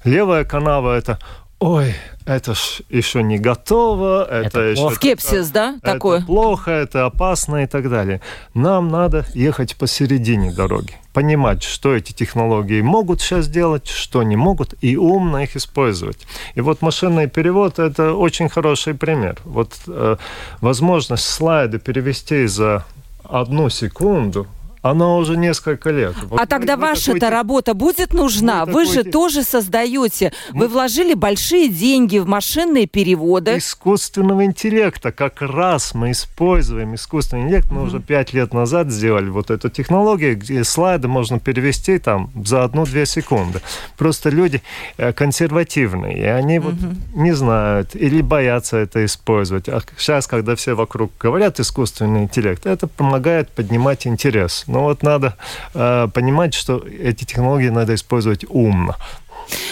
Левая 0.04 0.44
канава– 0.44 0.96
это 0.98 1.18
ой, 1.62 1.94
это 2.26 2.54
ж 2.54 2.82
еще 2.90 3.22
не 3.22 3.38
готово, 3.38 4.24
это, 4.24 4.46
это 4.46 4.60
еще... 4.60 4.90
Скепсис, 4.90 5.50
да, 5.50 5.74
это 5.82 5.92
такое? 5.92 6.20
плохо, 6.22 6.70
это 6.72 7.06
опасно 7.06 7.62
и 7.62 7.66
так 7.66 7.88
далее. 7.88 8.20
Нам 8.54 8.88
надо 8.88 9.24
ехать 9.34 9.76
посередине 9.76 10.52
дороги, 10.52 10.94
понимать, 11.12 11.62
что 11.62 11.94
эти 11.94 12.12
технологии 12.12 12.82
могут 12.82 13.20
сейчас 13.20 13.48
делать, 13.48 13.86
что 13.86 14.24
не 14.24 14.36
могут, 14.36 14.74
и 14.80 14.96
умно 14.96 15.42
их 15.42 15.56
использовать. 15.56 16.26
И 16.56 16.60
вот 16.60 16.82
машинный 16.82 17.28
перевод– 17.28 17.78
это 17.78 18.14
очень 18.14 18.48
хороший 18.48 18.94
пример. 18.94 19.36
Вот 19.44 19.72
э, 19.86 20.16
возможность 20.60 21.26
слайды 21.26 21.78
перевести 21.78 22.46
за 22.46 22.84
одну 23.24 23.70
секунду– 23.70 24.48
она 24.82 25.16
уже 25.16 25.36
несколько 25.36 25.90
лет. 25.90 26.14
Вот 26.24 26.40
а 26.40 26.46
тогда 26.46 26.76
ваша-то 26.76 27.30
работа 27.30 27.74
будет 27.74 28.12
нужна? 28.12 28.64
Вы, 28.64 28.84
же 28.84 29.04
тоже 29.04 29.44
создаете. 29.44 30.32
Вы 30.50 30.66
вложили 30.66 31.14
большие 31.14 31.68
деньги 31.68 32.18
в 32.18 32.26
машинные 32.26 32.86
переводы. 32.86 33.58
Искусственного 33.58 34.44
интеллекта. 34.44 35.12
Как 35.12 35.40
раз 35.40 35.94
мы 35.94 36.10
используем 36.10 36.96
искусственный 36.96 37.44
интеллект. 37.44 37.70
Мы 37.70 37.82
mm 37.82 37.86
уже 37.86 38.00
пять 38.00 38.32
лет 38.32 38.54
назад 38.54 38.90
сделали 38.90 39.28
вот 39.28 39.50
эту 39.50 39.68
технологию, 39.68 40.36
где 40.36 40.64
слайды 40.64 41.08
можно 41.08 41.38
перевести 41.38 41.98
там 41.98 42.30
за 42.44 42.64
одну-две 42.64 43.06
секунды. 43.06 43.60
Просто 43.96 44.30
люди 44.30 44.62
э, 44.96 45.12
консервативные, 45.12 46.18
и 46.18 46.24
они 46.24 46.56
mm 46.56 46.60
вот 46.60 46.74
не 47.14 47.32
знают 47.32 47.94
или 47.94 48.22
боятся 48.22 48.78
это 48.78 49.04
использовать. 49.04 49.68
А 49.68 49.80
сейчас, 49.96 50.26
когда 50.26 50.56
все 50.56 50.74
вокруг 50.74 51.12
говорят 51.20 51.60
искусственный 51.60 52.22
интеллект, 52.24 52.66
это 52.66 52.86
помогает 52.86 53.50
поднимать 53.50 54.06
интерес. 54.06 54.64
Но 54.72 54.84
вот 54.84 55.02
надо 55.02 55.36
э, 55.74 56.08
понимать, 56.14 56.54
что 56.54 56.78
эти 56.78 57.24
технологии 57.24 57.68
надо 57.68 57.94
использовать 57.94 58.46
умно. 58.48 58.96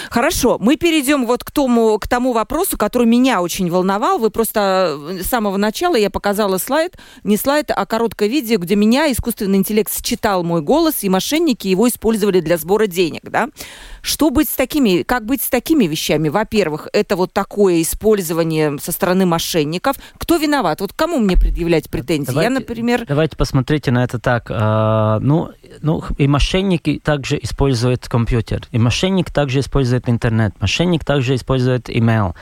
Хорошо, 0.09 0.57
мы 0.59 0.77
перейдем 0.77 1.25
вот 1.25 1.43
к 1.43 1.51
тому, 1.51 1.97
к 1.99 2.07
тому 2.07 2.33
вопросу, 2.33 2.77
который 2.77 3.07
меня 3.07 3.41
очень 3.41 3.69
волновал. 3.69 4.19
Вы 4.19 4.29
просто 4.29 4.97
э, 5.11 5.23
с 5.23 5.27
самого 5.27 5.57
начала 5.57 5.95
я 5.95 6.09
показала 6.09 6.57
слайд, 6.57 6.97
не 7.23 7.37
слайд, 7.37 7.71
а 7.75 7.85
короткое 7.85 8.29
видео, 8.29 8.57
где 8.57 8.75
меня 8.75 9.11
искусственный 9.11 9.57
интеллект 9.57 9.91
считал 10.05 10.43
мой 10.43 10.61
голос, 10.61 11.03
и 11.03 11.09
мошенники 11.09 11.67
его 11.67 11.87
использовали 11.87 12.39
для 12.39 12.57
сбора 12.57 12.87
денег, 12.87 13.23
да? 13.23 13.49
Что 14.01 14.29
быть 14.29 14.49
с 14.49 14.53
такими, 14.53 15.03
как 15.03 15.25
быть 15.25 15.41
с 15.41 15.49
такими 15.49 15.85
вещами? 15.85 16.29
Во-первых, 16.29 16.87
это 16.93 17.15
вот 17.15 17.33
такое 17.33 17.81
использование 17.81 18.77
со 18.79 18.91
стороны 18.91 19.25
мошенников. 19.25 19.97
Кто 20.17 20.37
виноват? 20.37 20.81
Вот 20.81 20.93
кому 20.93 21.19
мне 21.19 21.37
предъявлять 21.37 21.89
претензии? 21.89 22.27
Давайте, 22.27 22.53
я, 22.53 22.59
например... 22.59 23.05
Давайте 23.07 23.37
посмотрите 23.37 23.91
на 23.91 24.03
это 24.03 24.19
так. 24.19 24.47
А, 24.49 25.19
ну, 25.19 25.51
ну, 25.81 26.03
и 26.17 26.27
мошенники 26.27 26.99
также 27.03 27.37
используют 27.41 28.07
компьютер, 28.07 28.67
и 28.71 28.79
мошенник 28.79 29.31
также 29.31 29.59
использует 29.59 29.90
интернет, 30.09 30.53
мошенник 30.59 31.03
также 31.03 31.35
использует 31.35 31.89
email. 31.89 32.33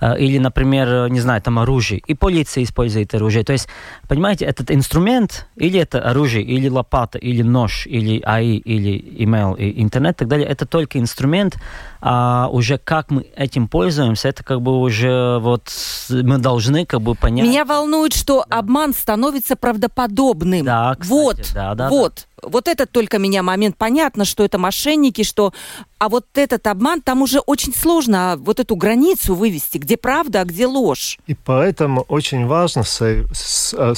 Э, 0.00 0.16
или, 0.18 0.38
например, 0.38 1.10
не 1.10 1.20
знаю, 1.20 1.42
там 1.42 1.58
оружие, 1.58 2.00
и 2.06 2.14
полиция 2.14 2.62
использует 2.62 3.14
оружие. 3.14 3.44
То 3.44 3.52
есть, 3.52 3.68
понимаете, 4.08 4.44
этот 4.44 4.70
инструмент, 4.70 5.46
или 5.56 5.80
это 5.80 6.00
оружие, 6.00 6.44
или 6.44 6.68
лопата, 6.68 7.18
или 7.18 7.42
нож, 7.42 7.86
или 7.86 8.22
АИ, 8.24 8.58
или 8.58 9.24
email, 9.24 9.56
и 9.58 9.82
интернет 9.82 10.16
и 10.16 10.18
так 10.18 10.28
далее, 10.28 10.46
это 10.46 10.66
только 10.66 10.98
инструмент, 10.98 11.56
а 12.00 12.48
уже 12.50 12.78
как 12.78 13.10
мы 13.10 13.26
этим 13.36 13.68
пользуемся, 13.68 14.28
это 14.28 14.44
как 14.44 14.62
бы 14.62 14.80
уже 14.80 15.38
вот 15.40 15.70
мы 16.10 16.38
должны 16.38 16.86
как 16.86 17.00
бы 17.00 17.14
понять. 17.14 17.46
Меня 17.46 17.64
волнует, 17.64 18.12
что 18.12 18.44
да. 18.48 18.58
обман 18.58 18.94
становится 18.94 19.56
правдоподобным. 19.56 20.64
Да, 20.64 20.94
кстати, 20.98 21.10
вот, 21.10 21.50
да, 21.54 21.74
да, 21.74 21.88
вот. 21.88 22.14
Да. 22.14 22.22
Вот 22.42 22.68
этот 22.68 22.92
только 22.92 23.18
меня 23.18 23.42
момент. 23.42 23.76
Понятно, 23.76 24.24
что 24.24 24.44
это 24.44 24.58
мошенники, 24.58 25.22
что... 25.24 25.52
А 25.98 26.08
вот 26.08 26.26
этот 26.34 26.68
обман, 26.68 27.00
там 27.00 27.22
уже 27.22 27.40
очень 27.40 27.74
сложно 27.74 28.36
вот 28.38 28.60
эту 28.60 28.76
границу 28.76 29.34
вывести, 29.34 29.78
где 29.78 29.96
правда, 29.96 30.42
а 30.42 30.44
где 30.44 30.66
ложь. 30.66 31.18
И 31.26 31.34
поэтому 31.34 32.02
очень 32.02 32.46
важно 32.46 32.84
а, 33.02 33.24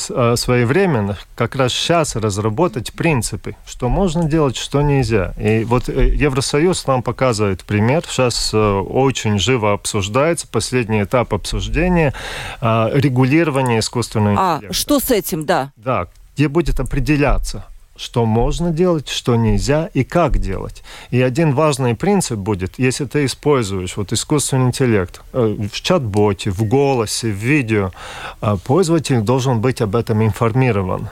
а, 0.08 0.36
своевременно 0.36 1.18
как 1.34 1.56
раз 1.56 1.74
сейчас 1.74 2.16
разработать 2.16 2.94
принципы, 2.94 3.54
что 3.66 3.90
можно 3.90 4.24
делать, 4.24 4.56
что 4.56 4.80
нельзя. 4.80 5.34
И 5.38 5.64
вот 5.64 5.90
э, 5.90 6.14
Евросоюз 6.14 6.86
нам 6.86 7.02
показывает 7.02 7.64
пример. 7.64 7.89
Сейчас 8.06 8.50
э, 8.52 8.58
очень 8.58 9.38
живо 9.38 9.72
обсуждается 9.72 10.46
последний 10.46 11.02
этап 11.02 11.34
обсуждения 11.34 12.14
регулирования 12.60 13.78
искусственного 13.78 14.32
интеллекта. 14.32 14.68
А, 14.68 14.72
что 14.72 15.00
с 15.00 15.10
этим, 15.10 15.44
да? 15.46 15.72
Да, 15.76 16.08
где 16.34 16.48
будет 16.48 16.80
определяться, 16.80 17.64
что 18.00 18.24
можно 18.24 18.70
делать, 18.70 19.08
что 19.08 19.36
нельзя 19.36 19.90
и 19.92 20.04
как 20.04 20.38
делать. 20.38 20.82
И 21.10 21.20
один 21.20 21.52
важный 21.54 21.94
принцип 21.94 22.38
будет, 22.38 22.78
если 22.78 23.04
ты 23.04 23.26
используешь 23.26 23.96
вот 23.96 24.12
искусственный 24.12 24.68
интеллект 24.68 25.20
э, 25.34 25.68
в 25.70 25.80
чат-боте, 25.82 26.50
в 26.50 26.64
голосе, 26.64 27.30
в 27.30 27.34
видео, 27.34 27.92
э, 28.40 28.56
пользователь 28.64 29.20
должен 29.20 29.60
быть 29.60 29.82
об 29.82 29.94
этом 29.96 30.24
информирован 30.24 31.10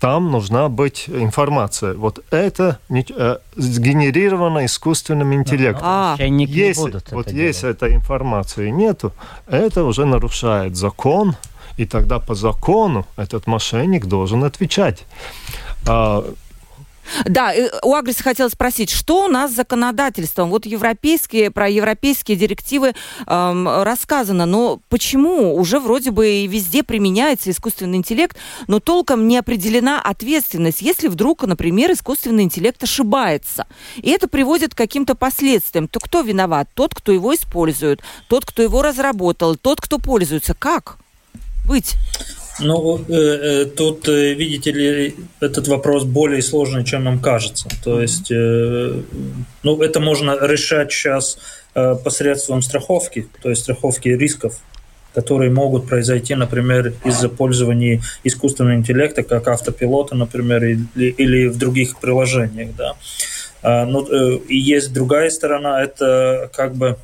там 0.00 0.30
нужна 0.30 0.68
быть 0.68 1.04
информация. 1.08 1.94
Вот 1.94 2.24
это 2.30 2.78
э, 2.90 3.36
сгенерировано 3.56 4.66
искусственным 4.66 5.34
интеллектом. 5.34 5.82
А, 5.84 6.16
если 6.18 6.80
будут 6.80 7.12
вот 7.12 7.32
если 7.32 7.70
этой 7.70 7.94
информации 7.94 8.70
нету, 8.70 9.12
это 9.46 9.84
уже 9.84 10.04
нарушает 10.04 10.76
закон, 10.76 11.34
и 11.76 11.86
тогда 11.86 12.18
по 12.18 12.34
закону 12.34 13.06
этот 13.16 13.46
мошенник 13.46 14.06
должен 14.06 14.44
отвечать. 14.44 15.04
А, 15.86 16.24
Да, 17.24 17.52
у 17.82 17.94
Агриса 17.94 18.22
хотела 18.22 18.48
спросить, 18.48 18.90
что 18.90 19.24
у 19.24 19.28
нас 19.28 19.52
с 19.52 19.56
законодательством? 19.56 20.50
Вот 20.50 20.66
европейские, 20.66 21.50
про 21.50 21.68
европейские 21.68 22.36
директивы 22.36 22.94
эм, 23.26 23.68
рассказано, 23.82 24.46
но 24.46 24.80
почему 24.88 25.54
уже 25.56 25.80
вроде 25.80 26.10
бы 26.10 26.28
и 26.28 26.46
везде 26.46 26.82
применяется 26.82 27.50
искусственный 27.50 27.98
интеллект, 27.98 28.36
но 28.66 28.80
толком 28.80 29.28
не 29.28 29.38
определена 29.38 30.00
ответственность, 30.00 30.82
если 30.82 31.08
вдруг, 31.08 31.44
например, 31.44 31.92
искусственный 31.92 32.44
интеллект 32.44 32.82
ошибается. 32.82 33.66
И 33.96 34.10
это 34.10 34.28
приводит 34.28 34.74
к 34.74 34.78
каким-то 34.78 35.14
последствиям. 35.14 35.88
То 35.88 36.00
кто 36.00 36.20
виноват? 36.20 36.68
Тот, 36.74 36.94
кто 36.94 37.12
его 37.12 37.34
использует, 37.34 38.00
тот, 38.28 38.44
кто 38.44 38.62
его 38.62 38.82
разработал, 38.82 39.56
тот, 39.56 39.80
кто 39.80 39.98
пользуется. 39.98 40.54
Как 40.54 40.98
быть? 41.66 41.96
Ну, 42.60 43.04
э, 43.08 43.12
э, 43.12 43.64
тут, 43.66 44.08
э, 44.08 44.34
видите 44.34 44.72
ли, 44.72 45.14
этот 45.40 45.68
вопрос 45.68 46.04
более 46.04 46.40
сложный, 46.42 46.84
чем 46.84 47.04
нам 47.04 47.18
кажется. 47.18 47.68
То 47.84 48.00
есть, 48.00 48.30
ну, 48.30 49.82
это 49.82 50.00
можно 50.00 50.36
решать 50.40 50.92
сейчас 50.92 51.38
посредством 52.04 52.62
страховки, 52.62 53.28
то 53.42 53.50
есть 53.50 53.62
страховки 53.62 54.08
рисков, 54.08 54.54
которые 55.14 55.50
могут 55.50 55.86
произойти, 55.86 56.34
например, 56.34 56.94
из-за 57.04 57.28
пользования 57.28 58.00
искусственного 58.24 58.76
интеллекта, 58.76 59.22
как 59.22 59.48
автопилота, 59.48 60.14
например, 60.14 60.64
или, 60.64 60.86
или 60.96 61.48
в 61.48 61.58
других 61.58 61.98
приложениях, 61.98 62.74
да. 62.76 62.94
А, 63.62 63.84
ну, 63.84 64.06
э, 64.06 64.38
и 64.48 64.56
есть 64.56 64.92
другая 64.92 65.28
сторона, 65.28 65.82
это 65.82 66.50
как 66.54 66.76
бы 66.76 66.96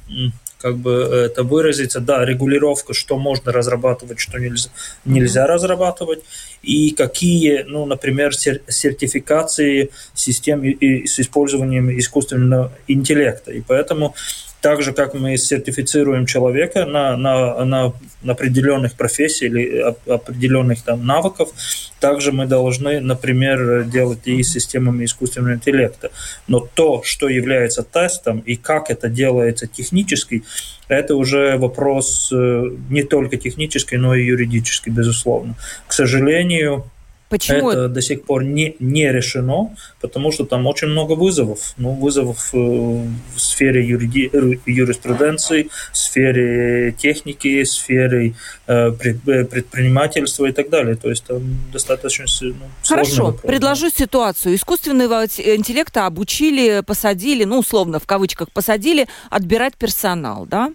как 0.62 0.76
бы 0.76 0.92
это 0.92 1.42
выразиться, 1.42 2.00
да, 2.00 2.24
регулировка, 2.24 2.94
что 2.94 3.18
можно 3.18 3.52
разрабатывать, 3.52 4.20
что 4.20 4.38
нельзя, 4.38 4.70
нельзя 5.04 5.46
разрабатывать, 5.46 6.20
и 6.62 6.92
какие, 6.92 7.64
ну, 7.64 7.84
например, 7.84 8.32
сертификации 8.34 9.90
систем 10.14 10.64
с 10.64 11.18
использованием 11.20 11.90
искусственного 11.98 12.72
интеллекта. 12.86 13.50
И 13.50 13.60
поэтому 13.60 14.14
так 14.62 14.80
же, 14.80 14.92
как 14.92 15.14
мы 15.14 15.36
сертифицируем 15.36 16.24
человека 16.24 16.86
на, 16.86 17.16
на, 17.16 17.64
на 17.64 17.92
определенных 18.26 18.94
профессий 18.94 19.46
или 19.46 19.94
определенных 20.06 20.82
там 20.82 21.04
навыков, 21.04 21.50
также 21.98 22.30
мы 22.30 22.46
должны, 22.46 23.00
например, 23.00 23.84
делать 23.84 24.20
и 24.24 24.40
с 24.42 24.52
системами 24.52 25.04
искусственного 25.04 25.54
интеллекта. 25.54 26.12
Но 26.46 26.60
то, 26.60 27.02
что 27.04 27.28
является 27.28 27.82
тестом 27.82 28.38
и 28.38 28.54
как 28.54 28.90
это 28.90 29.08
делается 29.08 29.66
технически, 29.66 30.44
это 30.86 31.16
уже 31.16 31.56
вопрос 31.58 32.30
э, 32.32 32.70
не 32.88 33.02
только 33.02 33.36
технический, 33.38 33.96
но 33.96 34.14
и 34.14 34.24
юридический, 34.24 34.92
безусловно. 34.92 35.56
К 35.88 35.92
сожалению, 35.92 36.84
Почему? 37.32 37.70
Это 37.70 37.88
до 37.88 38.02
сих 38.02 38.24
пор 38.24 38.44
не, 38.44 38.76
не 38.78 39.10
решено, 39.10 39.74
потому 40.02 40.32
что 40.32 40.44
там 40.44 40.66
очень 40.66 40.88
много 40.88 41.12
вызовов. 41.12 41.72
Ну, 41.78 41.92
вызовов 41.92 42.50
э, 42.52 42.58
в 42.58 43.40
сфере 43.40 43.82
юриди, 43.86 44.30
юриспруденции, 44.66 45.70
в 45.92 45.96
сфере 45.96 46.92
техники, 46.92 47.62
в 47.62 47.68
сфере 47.68 48.34
э, 48.66 48.90
предпринимательства 48.90 50.44
и 50.44 50.52
так 50.52 50.68
далее. 50.68 50.94
То 50.94 51.08
есть 51.08 51.24
там 51.24 51.40
достаточно 51.72 52.26
ну, 52.42 52.54
Хорошо, 52.84 53.24
вопрос, 53.24 53.40
предложу 53.40 53.88
ситуацию. 53.88 54.54
Искусственного 54.54 55.24
интеллекта 55.24 56.04
обучили, 56.04 56.82
посадили, 56.86 57.44
ну, 57.44 57.60
условно, 57.60 57.98
в 57.98 58.06
кавычках, 58.06 58.52
посадили 58.52 59.08
отбирать 59.30 59.78
персонал, 59.78 60.44
да? 60.44 60.70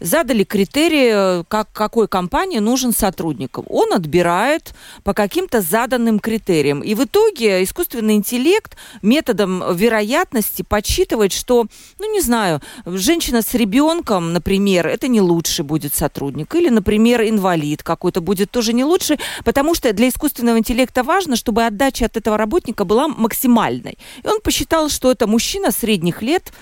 Задали 0.00 0.42
критерии, 0.42 1.44
как, 1.44 1.68
какой 1.72 2.08
компании 2.08 2.58
нужен 2.58 2.92
сотрудник. 2.92 3.58
Он 3.68 3.92
отбирает 3.92 4.74
по 5.04 5.14
каким-то 5.14 5.60
заданным 5.60 5.99
заданным 6.00 6.18
критериям. 6.18 6.80
И 6.80 6.94
в 6.94 7.04
итоге 7.04 7.62
искусственный 7.62 8.14
интеллект 8.14 8.76
методом 9.02 9.62
вероятности 9.74 10.62
подсчитывает, 10.62 11.32
что, 11.32 11.66
ну 11.98 12.12
не 12.12 12.20
знаю, 12.20 12.60
женщина 12.86 13.42
с 13.42 13.54
ребенком, 13.54 14.32
например, 14.32 14.86
это 14.86 15.08
не 15.08 15.20
лучший 15.20 15.64
будет 15.64 15.94
сотрудник. 15.94 16.54
Или, 16.54 16.70
например, 16.70 17.22
инвалид 17.22 17.82
какой-то 17.82 18.20
будет 18.20 18.50
тоже 18.50 18.72
не 18.72 18.84
лучший, 18.84 19.18
потому 19.44 19.74
что 19.74 19.92
для 19.92 20.08
искусственного 20.08 20.58
интеллекта 20.58 21.02
важно, 21.02 21.36
чтобы 21.36 21.66
отдача 21.66 22.06
от 22.06 22.16
этого 22.16 22.36
работника 22.36 22.84
была 22.84 23.08
максимальной. 23.08 23.98
И 24.24 24.26
он 24.26 24.40
посчитал, 24.40 24.88
что 24.88 25.10
это 25.10 25.26
мужчина 25.26 25.70
средних 25.70 26.22
лет, 26.22 26.52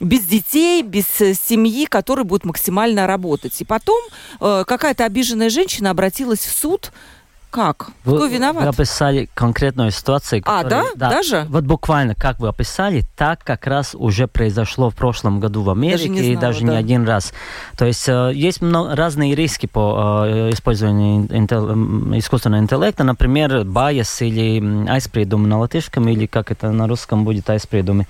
без 0.00 0.20
детей, 0.24 0.82
без 0.82 1.20
э, 1.20 1.34
семьи, 1.34 1.84
который 1.84 2.24
будет 2.24 2.44
максимально 2.44 3.06
работать. 3.06 3.60
И 3.60 3.64
потом 3.64 4.02
э, 4.40 4.64
какая-то 4.66 5.04
обиженная 5.04 5.50
женщина 5.50 5.90
обратилась 5.90 6.40
в 6.40 6.58
суд 6.58 6.90
как? 7.50 7.90
Вы, 8.04 8.16
Кто 8.16 8.26
виноват? 8.26 8.62
Вы 8.62 8.68
описали 8.68 9.28
конкретную 9.34 9.90
ситуацию. 9.90 10.42
А, 10.46 10.62
да? 10.62 10.84
да? 10.94 11.10
Даже? 11.10 11.46
Вот 11.48 11.64
буквально, 11.64 12.14
как 12.14 12.38
вы 12.38 12.48
описали, 12.48 13.04
так 13.16 13.42
как 13.42 13.66
раз 13.66 13.94
уже 13.94 14.26
произошло 14.28 14.90
в 14.90 14.94
прошлом 14.94 15.40
году 15.40 15.62
в 15.62 15.70
Америке 15.70 16.08
даже 16.08 16.22
знала, 16.22 16.32
и 16.32 16.36
даже 16.36 16.60
да. 16.60 16.72
не 16.72 16.76
один 16.76 17.06
раз. 17.06 17.32
То 17.76 17.84
есть 17.84 18.08
э, 18.08 18.32
есть 18.34 18.62
много, 18.62 18.94
разные 18.94 19.34
риски 19.34 19.66
по 19.66 20.24
э, 20.26 20.50
использованию 20.52 21.26
интел, 21.36 21.72
искусственного 22.16 22.62
интеллекта. 22.62 23.04
Например, 23.04 23.64
bias 23.64 24.22
или 24.22 24.88
aizspriedums 24.88 25.48
на 25.48 25.58
латышском, 25.58 26.08
или 26.08 26.26
как 26.26 26.50
это 26.50 26.70
на 26.70 26.86
русском 26.86 27.24
будет 27.24 27.50
aizspriedumi. 27.50 28.06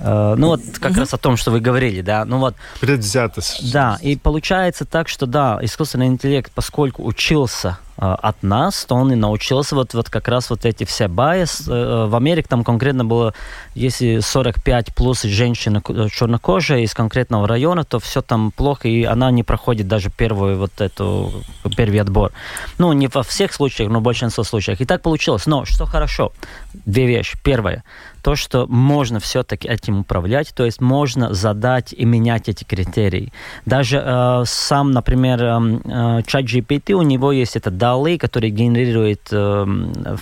Uh, 0.00 0.34
ну 0.34 0.48
вот 0.48 0.60
как 0.80 0.90
угу. 0.90 1.00
раз 1.00 1.14
о 1.14 1.18
том, 1.18 1.36
что 1.36 1.52
вы 1.52 1.60
говорили, 1.60 2.00
да, 2.00 2.24
ну 2.24 2.38
вот. 2.38 2.56
Предвзятость. 2.80 3.72
Да, 3.72 3.96
и 4.02 4.16
получается 4.16 4.84
так, 4.84 5.08
что 5.08 5.24
да, 5.24 5.60
искусственный 5.62 6.08
интеллект, 6.08 6.50
поскольку 6.52 7.04
учился 7.04 7.78
Э, 7.93 7.93
от 7.96 8.42
нас, 8.42 8.84
то 8.84 8.94
он 8.96 9.12
и 9.12 9.14
научился 9.14 9.74
вот, 9.74 9.94
вот 9.94 10.10
как 10.10 10.28
раз 10.28 10.50
вот 10.50 10.64
эти 10.64 10.84
все 10.84 11.08
bias. 11.08 11.68
Э, 11.68 12.06
в 12.06 12.16
Америке 12.16 12.48
там 12.48 12.64
конкретно 12.64 13.04
было, 13.04 13.34
если 13.74 14.18
45 14.18 14.94
плюс 14.94 15.22
женщина 15.22 15.82
э, 15.88 16.08
чернокожая 16.10 16.80
из 16.80 16.92
конкретного 16.92 17.46
района, 17.46 17.84
то 17.84 18.00
все 18.00 18.20
там 18.20 18.50
плохо, 18.50 18.88
и 18.88 19.04
она 19.04 19.30
не 19.30 19.42
проходит 19.42 19.86
даже 19.86 20.10
первую 20.10 20.58
вот 20.58 20.80
эту, 20.80 21.32
первый 21.76 22.00
отбор. 22.00 22.32
Ну, 22.78 22.92
не 22.92 23.06
во 23.06 23.22
всех 23.22 23.52
случаях, 23.52 23.90
но 23.90 24.00
в 24.00 24.02
большинстве 24.02 24.44
случаев. 24.44 24.80
И 24.80 24.84
так 24.84 25.02
получилось. 25.02 25.46
Но 25.46 25.64
что 25.64 25.86
хорошо, 25.86 26.32
две 26.72 27.06
вещи. 27.06 27.38
Первое, 27.42 27.84
то, 28.24 28.36
что 28.36 28.66
можно 28.66 29.20
все-таки 29.20 29.68
этим 29.68 30.00
управлять, 30.00 30.54
то 30.54 30.64
есть 30.64 30.80
можно 30.80 31.34
задать 31.34 31.92
и 31.92 32.06
менять 32.06 32.48
эти 32.48 32.64
критерии. 32.64 33.32
Даже 33.66 34.02
э, 34.04 34.44
сам, 34.46 34.92
например, 34.92 35.44
эм, 35.44 35.76
э, 35.84 36.20
ChatGPT, 36.22 36.94
у 36.94 37.02
него 37.02 37.32
есть 37.32 37.54
этот 37.54 37.76
DALI, 37.84 38.18
который 38.18 38.50
генерирует 38.50 39.28
э, 39.30 39.66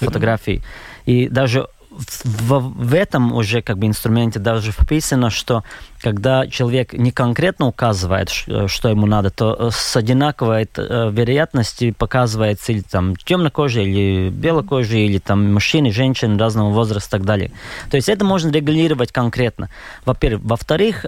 фотографии. 0.01 0.63
И 1.07 1.29
даже 1.29 1.69
в, 1.91 2.59
в 2.59 2.95
этом 2.95 3.33
уже 3.33 3.63
как 3.63 3.79
бы 3.79 3.87
инструменте 3.87 4.39
даже 4.39 4.73
вписано, 4.73 5.31
что 5.31 5.63
когда 6.01 6.47
человек 6.47 6.93
не 6.93 7.11
конкретно 7.11 7.67
указывает, 7.67 8.31
что 8.31 8.89
ему 8.89 9.07
надо, 9.07 9.31
то 9.31 9.57
э, 9.59 9.71
с 9.73 9.97
одинаковой 9.97 10.69
э, 10.75 11.11
вероятностью 11.13 11.95
показывается 11.95 12.73
или 12.73 12.81
там 12.81 13.17
темнокожий, 13.17 13.85
или 13.85 14.31
белокожий, 14.31 15.07
или 15.07 15.19
там 15.19 15.53
мужчины, 15.53 15.93
женщины 15.93 16.39
разного 16.39 16.71
возраста 16.71 17.17
и 17.17 17.21
так 17.21 17.27
далее. 17.27 17.53
То 17.91 17.97
есть 17.97 18.09
это 18.09 18.25
можно 18.25 18.51
регулировать 18.51 19.13
конкретно. 19.13 19.69
Во-первых. 20.05 20.43
Во-вторых, 20.43 21.05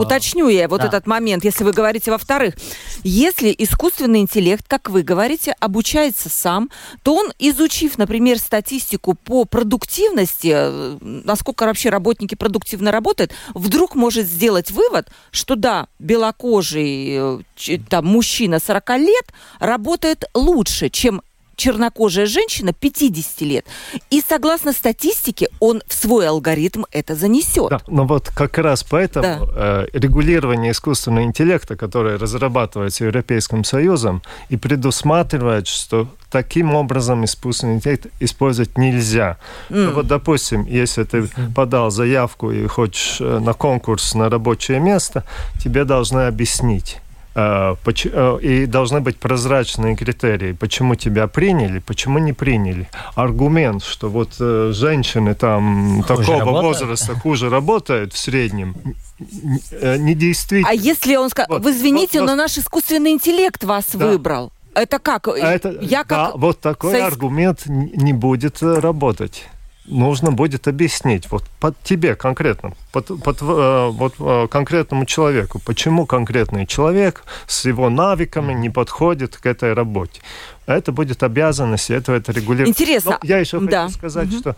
Уточню 0.00 0.48
я 0.48 0.68
вот 0.68 0.80
да. 0.80 0.88
этот 0.88 1.06
момент, 1.06 1.44
если 1.44 1.64
вы 1.64 1.72
говорите 1.72 2.10
во-вторых. 2.10 2.54
Если 3.02 3.54
искусственный 3.56 4.20
интеллект, 4.20 4.64
как 4.66 4.90
вы 4.90 5.02
говорите, 5.02 5.54
обучается 5.60 6.28
сам, 6.28 6.70
то 7.02 7.14
он, 7.14 7.32
изучив, 7.38 7.98
например, 7.98 8.38
статистику 8.38 9.14
по 9.14 9.44
продуктивности, 9.44 10.52
э, 10.54 10.98
насколько 11.00 11.66
вообще 11.66 11.90
работники 11.90 12.34
продуктивно 12.34 12.90
работают, 12.90 13.32
вдруг 13.54 13.94
может 13.94 14.26
сделать 14.26 14.70
вывод, 14.70 15.08
что 15.30 15.54
да, 15.54 15.86
белокожий 15.98 17.40
э, 17.66 17.78
там, 17.88 18.06
мужчина 18.06 18.58
40 18.58 18.90
лет 18.98 19.32
работает 19.60 20.24
лучше, 20.34 20.88
чем 20.88 21.22
чернокожая 21.56 22.26
женщина 22.26 22.72
50 22.72 23.40
лет. 23.42 23.66
И 24.10 24.22
согласно 24.26 24.72
статистике, 24.72 25.48
он 25.60 25.82
в 25.86 25.94
свой 25.94 26.28
алгоритм 26.28 26.84
это 26.90 27.14
занесет. 27.14 27.70
Да, 27.70 27.80
но 27.86 28.04
вот 28.04 28.28
как 28.28 28.58
раз 28.58 28.82
поэтому 28.82 29.46
да. 29.46 29.84
э, 29.84 29.86
регулирование 29.92 30.72
искусственного 30.72 31.24
интеллекта, 31.24 31.76
которое 31.76 32.18
разрабатывается 32.18 33.04
Европейским 33.04 33.64
Союзом, 33.64 34.22
и 34.48 34.56
предусматривает, 34.56 35.66
что 35.66 36.08
таким 36.30 36.74
образом 36.74 37.24
искусственный 37.24 37.74
интеллект 37.74 38.06
использовать 38.18 38.76
нельзя. 38.76 39.38
Mm. 39.70 39.84
Ну, 39.84 39.92
вот, 39.92 40.06
допустим, 40.08 40.66
если 40.66 41.04
ты 41.04 41.28
подал 41.54 41.90
заявку 41.90 42.50
и 42.50 42.66
хочешь 42.66 43.20
э, 43.20 43.38
на 43.38 43.52
конкурс 43.52 44.14
на 44.14 44.28
рабочее 44.28 44.80
место, 44.80 45.24
тебе 45.62 45.84
должны 45.84 46.26
объяснить 46.26 47.00
и 47.36 48.66
должны 48.66 49.00
быть 49.00 49.18
прозрачные 49.18 49.96
критерии, 49.96 50.52
почему 50.52 50.94
тебя 50.94 51.26
приняли, 51.26 51.80
почему 51.80 52.18
не 52.18 52.32
приняли. 52.32 52.88
Аргумент, 53.16 53.82
что 53.82 54.08
вот 54.08 54.36
э, 54.38 54.70
женщины 54.72 55.34
там 55.34 56.02
хуже 56.02 56.22
такого 56.22 56.38
работают? 56.38 56.62
возраста 56.62 57.14
хуже 57.14 57.50
работают 57.50 58.12
в 58.12 58.18
среднем, 58.18 58.76
недействительно. 59.18 60.70
А 60.70 60.74
если 60.74 61.16
он 61.16 61.30
скажет, 61.30 61.50
вот, 61.50 61.62
вы 61.62 61.72
извините, 61.72 62.20
вот, 62.20 62.26
но 62.26 62.34
наш 62.36 62.56
искусственный 62.56 63.10
интеллект 63.10 63.64
вас 63.64 63.86
да. 63.92 64.06
выбрал. 64.06 64.52
Это 64.74 64.98
как? 64.98 65.28
Это, 65.28 65.78
Я 65.80 66.04
как... 66.04 66.08
Да, 66.08 66.32
вот 66.34 66.60
такой 66.60 66.98
Со... 66.98 67.06
аргумент 67.06 67.66
не 67.66 68.12
будет 68.12 68.62
работать. 68.62 69.44
Нужно 69.86 70.32
будет 70.32 70.66
объяснить 70.68 71.30
вот 71.30 71.44
под 71.60 71.80
тебе 71.82 72.14
конкретно, 72.14 72.72
под, 72.92 73.06
под 73.22 73.42
э, 73.42 73.88
вот 73.90 74.14
э, 74.18 74.46
конкретному 74.50 75.04
человеку, 75.04 75.60
почему 75.64 76.06
конкретный 76.06 76.66
человек 76.66 77.24
с 77.46 77.64
его 77.66 77.90
навыками 77.90 78.54
не 78.54 78.70
подходит 78.70 79.36
к 79.36 79.46
этой 79.46 79.74
работе. 79.74 80.20
Это 80.66 80.92
будет 80.92 81.22
обязанность, 81.22 81.90
это 81.90 82.12
это 82.12 82.32
регулировать. 82.32 82.70
Интересно. 82.70 83.18
Но 83.22 83.28
я 83.28 83.38
еще 83.38 83.60
да. 83.60 83.84
хочу 83.84 83.94
сказать, 83.94 84.28
угу. 84.28 84.38
что 84.38 84.56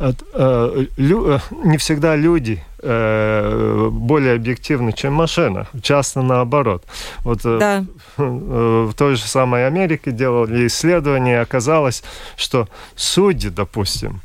э, 0.00 0.12
э, 0.32 0.86
лю, 0.96 1.30
э, 1.30 1.38
не 1.64 1.78
всегда 1.78 2.16
люди 2.16 2.64
э, 2.80 3.88
более 3.92 4.34
объективны, 4.34 4.92
чем 4.92 5.12
машина. 5.12 5.68
Часто 5.82 6.22
наоборот. 6.22 6.84
Вот 7.22 7.42
да. 7.42 7.84
э, 8.16 8.88
в 8.90 8.94
той 8.94 9.14
же 9.14 9.22
самой 9.22 9.68
Америке 9.68 10.10
делали 10.10 10.66
исследования, 10.66 11.40
оказалось, 11.40 12.02
что 12.36 12.68
судьи, 12.96 13.50
допустим, 13.50 14.20
Э, 14.20 14.23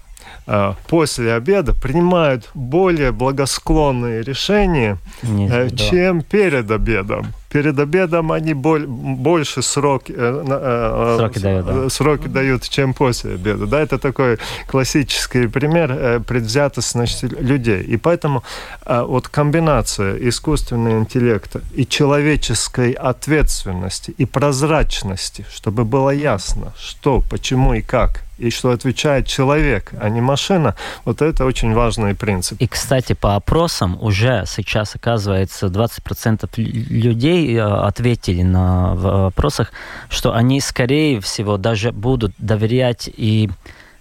после 0.87 1.33
обеда 1.33 1.73
принимают 1.73 2.49
более 2.55 3.11
благосклонные 3.11 4.23
решения, 4.23 4.97
Нет, 5.21 5.51
э, 5.51 5.69
чем 5.75 6.19
да. 6.19 6.25
перед 6.29 6.71
обедом. 6.71 7.27
Перед 7.51 7.79
обедом 7.79 8.31
они 8.31 8.53
боль, 8.53 8.85
больше 8.87 9.61
сроки, 9.61 10.13
э, 10.15 11.15
сроки, 11.17 11.39
дают, 11.39 11.65
да. 11.65 11.89
сроки 11.89 12.27
дают, 12.27 12.69
чем 12.69 12.93
после 12.93 13.33
обеда. 13.33 13.67
Да, 13.67 13.79
это 13.79 13.99
такой 13.99 14.37
классический 14.67 15.47
пример 15.47 16.21
предвзятости 16.27 17.25
людей. 17.25 17.81
И 17.81 17.97
поэтому 17.97 18.43
вот 18.85 19.27
комбинация 19.27 20.15
искусственного 20.29 20.99
интеллекта 20.99 21.61
и 21.75 21.85
человеческой 21.85 22.91
ответственности 22.91 24.13
и 24.17 24.25
прозрачности, 24.25 25.45
чтобы 25.51 25.85
было 25.85 26.11
ясно, 26.11 26.73
что, 26.77 27.23
почему 27.29 27.73
и 27.73 27.81
как– 27.81 28.23
и 28.39 28.49
что 28.49 28.71
отвечает 28.71 29.27
человек, 29.27 29.91
а 29.99 30.09
не 30.09 30.21
машина, 30.21 30.75
вот 31.05 31.21
это 31.21 31.45
очень 31.45 31.73
важный 31.73 32.15
принцип. 32.15 32.59
И, 32.61 32.67
кстати, 32.67 33.13
по 33.13 33.35
опросам 33.35 33.97
уже 34.01 34.45
сейчас, 34.47 34.95
оказывается, 34.95 35.67
20% 35.67 36.49
людей 36.57 37.55
э, 37.55 37.61
ответили 37.61 38.43
на 38.43 38.95
вопросах, 38.95 39.71
что 40.09 40.33
они, 40.33 40.61
скорее 40.61 41.19
всего, 41.19 41.57
даже 41.57 41.91
будут 41.91 42.33
доверять 42.37 43.09
и 43.15 43.49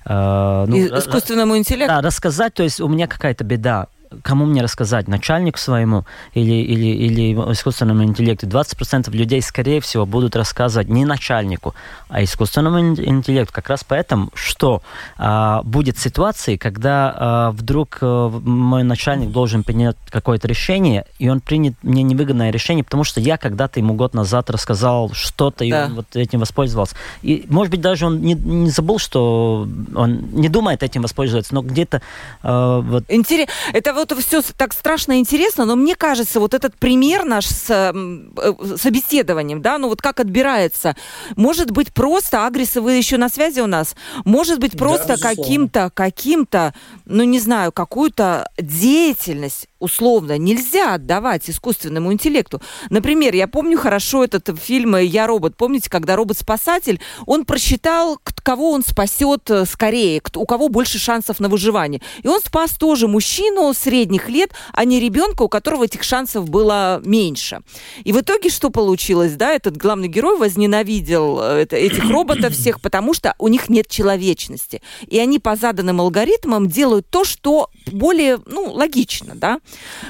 э, 0.04 0.64
ну, 0.68 0.98
искусственному 0.98 1.56
интеллекту? 1.56 1.94
Да, 1.94 2.00
рассказать, 2.00 2.54
то 2.54 2.62
есть 2.62 2.80
у 2.80 2.88
меня 2.88 3.06
какая-то 3.06 3.44
беда, 3.44 3.88
кому 4.22 4.46
мне 4.46 4.62
рассказать, 4.62 5.08
начальнику 5.08 5.58
своему 5.58 6.04
или, 6.34 6.54
или, 6.54 6.86
или 6.86 7.32
искусственному 7.52 8.04
интеллекту. 8.04 8.46
20% 8.46 9.10
людей, 9.10 9.42
скорее 9.42 9.80
всего, 9.80 10.06
будут 10.06 10.36
рассказывать 10.36 10.88
не 10.88 11.04
начальнику, 11.04 11.74
а 12.08 12.22
искусственному 12.22 12.80
интеллекту. 12.80 13.52
Как 13.52 13.68
раз 13.68 13.84
поэтому, 13.84 14.30
что 14.34 14.82
а, 15.16 15.62
будет 15.62 15.98
ситуации, 15.98 16.56
когда 16.56 17.14
а, 17.16 17.50
вдруг 17.52 17.98
а, 18.00 18.28
мой 18.28 18.82
начальник 18.82 19.30
должен 19.30 19.62
принять 19.62 19.96
какое-то 20.10 20.48
решение, 20.48 21.04
и 21.18 21.28
он 21.28 21.40
принят 21.40 21.74
мне 21.82 22.02
невыгодное 22.02 22.50
решение, 22.50 22.84
потому 22.84 23.04
что 23.04 23.20
я 23.20 23.36
когда-то 23.36 23.80
ему 23.80 23.94
год 23.94 24.14
назад 24.14 24.50
рассказал 24.50 25.10
что-то, 25.12 25.64
и 25.64 25.72
он 25.72 25.94
вот 25.94 26.16
этим 26.16 26.40
воспользовался. 26.40 26.96
И, 27.22 27.44
может 27.48 27.70
быть, 27.70 27.80
даже 27.80 28.06
он 28.06 28.20
не, 28.20 28.34
не 28.34 28.70
забыл, 28.70 28.98
что 28.98 29.66
он 29.94 30.30
не 30.32 30.48
думает 30.48 30.82
этим 30.82 31.02
воспользоваться, 31.02 31.54
но 31.54 31.62
где-то... 31.62 32.02
А, 32.42 32.80
вот... 32.80 33.04
Интересно. 33.08 33.52
Это 33.72 33.97
вот 33.98 34.12
все 34.18 34.42
так 34.56 34.72
страшно 34.72 35.18
интересно, 35.18 35.64
но 35.64 35.76
мне 35.76 35.94
кажется, 35.94 36.40
вот 36.40 36.54
этот 36.54 36.76
пример 36.76 37.24
наш 37.24 37.46
с 37.46 37.66
э, 37.70 38.76
собеседованием, 38.76 39.62
да, 39.62 39.78
ну 39.78 39.88
вот 39.88 40.02
как 40.02 40.20
отбирается, 40.20 40.96
может 41.36 41.70
быть 41.70 41.92
просто, 41.92 42.46
Агриса, 42.46 42.80
вы 42.80 42.94
еще 42.94 43.16
на 43.16 43.28
связи 43.28 43.60
у 43.60 43.66
нас, 43.66 43.94
может 44.24 44.58
быть 44.60 44.76
просто 44.76 45.16
да, 45.16 45.16
каким-то, 45.16 45.90
каким-то, 45.94 46.74
ну 47.04 47.24
не 47.24 47.40
знаю, 47.40 47.72
какую-то 47.72 48.50
деятельность 48.58 49.68
условно 49.78 50.38
нельзя 50.38 50.94
отдавать 50.94 51.48
искусственному 51.48 52.12
интеллекту. 52.12 52.60
Например, 52.90 53.34
я 53.34 53.46
помню 53.46 53.78
хорошо 53.78 54.24
этот 54.24 54.58
фильм 54.58 54.96
«Я 54.96 55.26
робот». 55.26 55.56
Помните, 55.56 55.88
когда 55.88 56.16
робот-спасатель, 56.16 57.00
он 57.26 57.44
просчитал, 57.44 58.18
кого 58.48 58.72
он 58.72 58.82
спасет 58.82 59.50
э, 59.50 59.66
скорее, 59.66 60.22
у 60.34 60.46
кого 60.46 60.68
больше 60.68 60.98
шансов 60.98 61.38
на 61.38 61.48
выживание. 61.48 62.00
И 62.22 62.28
он 62.28 62.40
спас 62.40 62.70
тоже 62.72 63.06
мужчину 63.06 63.74
средних 63.88 64.28
лет, 64.28 64.50
а 64.72 64.84
не 64.84 65.00
ребенка, 65.00 65.42
у 65.42 65.48
которого 65.48 65.84
этих 65.84 66.02
шансов 66.02 66.50
было 66.50 67.00
меньше. 67.04 67.60
И 68.04 68.12
в 68.12 68.20
итоге 68.20 68.50
что 68.50 68.68
получилось? 68.68 69.32
Да, 69.32 69.52
этот 69.52 69.78
главный 69.78 70.08
герой 70.08 70.36
возненавидел 70.36 71.40
э, 71.40 71.62
этих 71.62 72.10
роботов 72.10 72.52
всех, 72.52 72.82
потому 72.82 73.14
что 73.14 73.34
у 73.38 73.48
них 73.48 73.70
нет 73.70 73.88
человечности. 73.88 74.82
И 75.06 75.18
они 75.18 75.38
по 75.38 75.56
заданным 75.56 76.02
алгоритмам 76.02 76.68
делают 76.68 77.06
то, 77.08 77.24
что 77.24 77.70
более 77.86 78.38
ну, 78.44 78.70
логично, 78.72 79.34
да. 79.34 79.60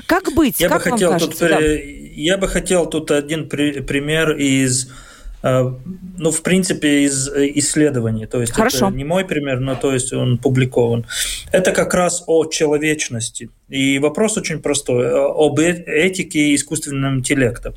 Как 0.07 0.33
быть? 0.35 0.59
Я 0.59 0.68
как 0.68 0.85
бы 0.85 0.91
хотел 0.91 1.11
кажется? 1.12 1.39
тут, 1.39 1.49
да. 1.49 1.59
я 1.61 2.37
бы 2.37 2.49
хотел 2.49 2.87
тут 2.87 3.12
один 3.12 3.49
при, 3.49 3.81
пример 3.81 4.37
из 4.37 4.87
э, 4.87 5.08
ну, 5.43 6.30
в 6.30 6.43
принципе, 6.43 7.05
из 7.05 7.28
исследований. 7.28 8.26
То 8.26 8.41
есть 8.41 8.53
Хорошо. 8.53 8.89
это 8.89 8.97
не 8.97 9.05
мой 9.05 9.24
пример, 9.24 9.61
но 9.61 9.76
то 9.76 9.93
есть 9.93 10.12
он 10.12 10.39
публикован. 10.39 11.07
Это 11.53 11.72
как 11.72 11.95
раз 11.95 12.24
о 12.26 12.47
человечности. 12.47 13.51
И 13.68 13.99
вопрос 13.99 14.36
очень 14.36 14.61
простой. 14.61 15.07
Э, 15.07 15.28
об 15.28 15.59
э, 15.61 15.84
этике 15.86 16.39
и 16.39 16.55
искусственном 16.55 17.18
интеллекте. 17.18 17.74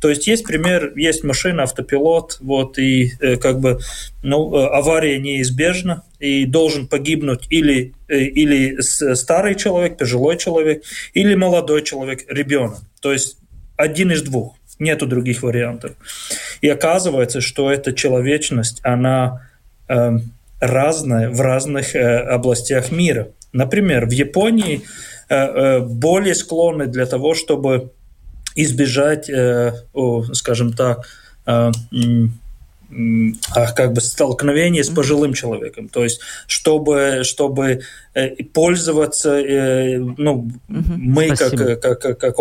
То 0.00 0.08
есть 0.08 0.26
есть 0.26 0.44
пример, 0.44 0.92
есть 0.96 1.24
машина, 1.24 1.64
автопилот, 1.64 2.38
вот, 2.40 2.78
и 2.78 3.12
э, 3.20 3.36
как 3.36 3.60
бы 3.60 3.78
ну, 4.22 4.54
э, 4.54 4.66
авария 4.66 5.18
неизбежна, 5.18 6.04
и 6.18 6.44
должен 6.44 6.86
погибнуть 6.86 7.46
или, 7.50 7.94
э, 8.08 8.20
или 8.20 8.80
старый 8.80 9.54
человек, 9.54 9.96
пожилой 9.96 10.36
человек, 10.36 10.82
или 11.14 11.34
молодой 11.34 11.82
человек, 11.82 12.24
ребенок. 12.28 12.78
То 13.00 13.12
есть 13.12 13.38
один 13.76 14.12
из 14.12 14.22
двух, 14.22 14.56
нету 14.78 15.06
других 15.06 15.42
вариантов. 15.42 15.92
И 16.60 16.68
оказывается, 16.68 17.40
что 17.40 17.70
эта 17.70 17.92
человечность, 17.92 18.80
она 18.82 19.48
э, 19.88 20.18
разная 20.60 21.30
в 21.30 21.40
разных 21.40 21.94
э, 21.94 22.18
областях 22.18 22.90
мира. 22.90 23.28
Например, 23.52 24.06
в 24.06 24.10
Японии 24.10 24.82
э, 25.28 25.34
э, 25.34 25.80
более 25.80 26.34
склонны 26.34 26.86
для 26.86 27.06
того, 27.06 27.34
чтобы 27.34 27.90
избежать, 28.54 29.30
э, 29.30 29.72
скажем 30.32 30.72
так, 30.72 31.06
э, 31.46 31.70
как 33.52 33.92
бы 33.92 34.00
столкновения 34.00 34.82
с 34.82 34.88
пожилым 34.88 35.34
человеком. 35.34 35.88
То 35.88 36.04
есть, 36.04 36.20
чтобы, 36.46 37.20
чтобы 37.22 37.82
э, 38.14 38.42
пользоваться, 38.44 39.42
ну, 40.16 40.32
угу. 40.32 40.52
мы 40.68 41.28
как, 41.36 41.80
как, 41.80 42.00
как, 42.00 42.18
как, 42.18 42.36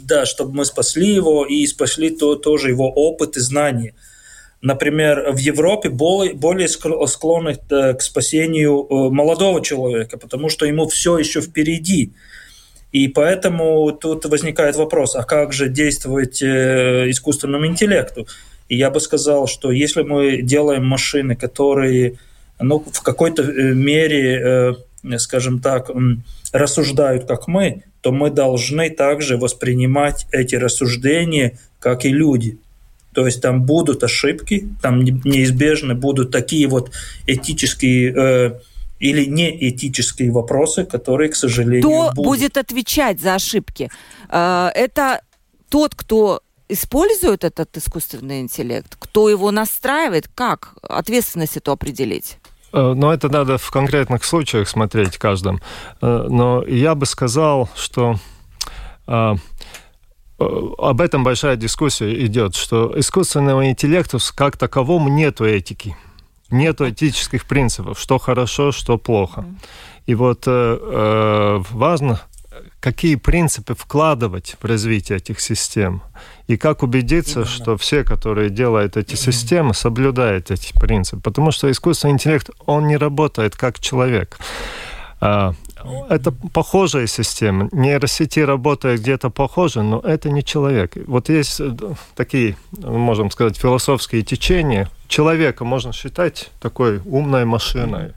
да, 0.00 0.24
чтобы 0.24 0.54
мы 0.54 0.64
спасли 0.64 1.14
его 1.14 1.44
и 1.44 1.66
спасли 1.66 2.10
то, 2.10 2.36
тоже 2.36 2.70
его 2.70 2.88
опыт 2.88 3.36
и 3.36 3.40
знания. 3.40 3.94
Например, 4.62 5.32
в 5.32 5.38
Европе 5.38 5.88
более, 5.88 6.68
склонны 6.68 7.56
к 7.68 8.00
спасению 8.00 8.86
молодого 9.10 9.62
человека, 9.62 10.18
потому 10.18 10.50
что 10.50 10.66
ему 10.66 10.86
все 10.88 11.18
еще 11.18 11.40
впереди. 11.40 12.12
И 12.92 13.08
поэтому 13.08 13.92
тут 13.92 14.24
возникает 14.24 14.76
вопрос, 14.76 15.14
а 15.14 15.22
как 15.22 15.52
же 15.52 15.68
действовать 15.68 16.42
э, 16.42 17.08
искусственному 17.08 17.66
интеллекту? 17.66 18.26
И 18.70 18.76
я 18.76 18.90
бы 18.90 19.00
сказал, 19.00 19.48
что 19.48 19.72
если 19.72 20.02
мы 20.02 20.42
делаем 20.42 20.86
машины, 20.86 21.34
которые 21.34 22.14
ну, 22.60 22.78
в 22.78 23.02
какой-то 23.02 23.42
э, 23.42 23.74
мере, 23.74 24.76
э, 25.04 25.18
скажем 25.18 25.58
так, 25.58 25.90
рассуждают 26.52 27.26
как 27.26 27.48
мы, 27.48 27.82
то 28.00 28.12
мы 28.12 28.30
должны 28.30 28.88
также 28.88 29.36
воспринимать 29.36 30.26
эти 30.30 30.54
рассуждения 30.54 31.58
как 31.80 32.04
и 32.04 32.10
люди. 32.10 32.58
То 33.12 33.26
есть 33.26 33.42
там 33.42 33.64
будут 33.64 34.04
ошибки, 34.04 34.68
там 34.80 35.02
неизбежно 35.02 35.96
будут 35.96 36.30
такие 36.30 36.68
вот 36.68 36.92
этические 37.26 38.60
или 39.00 39.24
неэтические 39.24 40.30
вопросы, 40.30 40.84
которые, 40.84 41.30
к 41.30 41.34
сожалению, 41.34 41.80
Кто 41.80 42.12
будут. 42.14 42.24
будет 42.24 42.56
отвечать 42.58 43.18
за 43.18 43.34
ошибки? 43.34 43.90
А, 44.28 44.70
это 44.74 45.22
тот, 45.70 45.94
кто 45.94 46.42
использует 46.70 47.44
этот 47.44 47.76
искусственный 47.76 48.40
интеллект? 48.40 48.96
Кто 48.98 49.28
его 49.28 49.50
настраивает? 49.50 50.28
Как 50.28 50.74
ответственность 50.82 51.56
эту 51.56 51.72
определить? 51.72 52.38
Э, 52.72 52.94
но 52.94 53.12
это 53.12 53.28
надо 53.28 53.58
в 53.58 53.70
конкретных 53.70 54.24
случаях 54.24 54.68
смотреть 54.68 55.18
каждом. 55.18 55.60
Э, 56.00 56.26
но 56.28 56.64
я 56.66 56.94
бы 56.94 57.06
сказал, 57.06 57.68
что 57.74 58.16
э, 59.06 59.34
об 60.38 61.00
этом 61.00 61.24
большая 61.24 61.56
дискуссия 61.56 62.24
идет, 62.24 62.54
что 62.54 62.98
искусственного 62.98 63.68
интеллекта 63.68 64.18
как 64.34 64.56
таковому 64.56 65.08
нету 65.08 65.44
этики 65.44 65.96
нет 66.50 66.80
этических 66.80 67.46
принципов, 67.46 68.00
что 68.00 68.18
хорошо, 68.18 68.72
что 68.72 68.98
плохо. 68.98 69.44
И 70.06 70.14
вот 70.16 70.46
важно, 70.46 72.20
какие 72.80 73.16
принципы 73.16 73.74
вкладывать 73.74 74.56
в 74.60 74.64
развитие 74.64 75.18
этих 75.18 75.40
систем. 75.40 76.02
И 76.48 76.56
как 76.56 76.82
убедиться, 76.82 77.40
Именно. 77.40 77.46
что 77.46 77.76
все, 77.76 78.04
которые 78.04 78.50
делают 78.50 78.96
эти 78.96 79.14
системы, 79.14 79.74
соблюдают 79.74 80.50
эти 80.50 80.72
принципы. 80.72 81.20
Потому 81.20 81.52
что 81.52 81.70
искусственный 81.70 82.14
интеллект, 82.14 82.50
он 82.66 82.86
не 82.86 82.96
работает 82.96 83.54
как 83.54 83.78
человек. 83.78 84.38
А, 85.20 85.54
это 86.08 86.32
похожая 86.32 87.06
система. 87.06 87.68
Нейросети 87.72 88.40
работают 88.40 89.02
где-то 89.02 89.28
похоже, 89.28 89.82
но 89.82 90.00
это 90.00 90.30
не 90.30 90.42
человек. 90.42 90.96
Вот 91.06 91.28
есть 91.28 91.60
э, 91.60 91.70
такие, 92.16 92.56
можем 92.72 93.30
сказать, 93.30 93.58
философские 93.58 94.22
течения. 94.22 94.88
Человека 95.08 95.64
можно 95.64 95.92
считать 95.92 96.50
такой 96.60 97.00
умной 97.04 97.44
машиной 97.44 98.14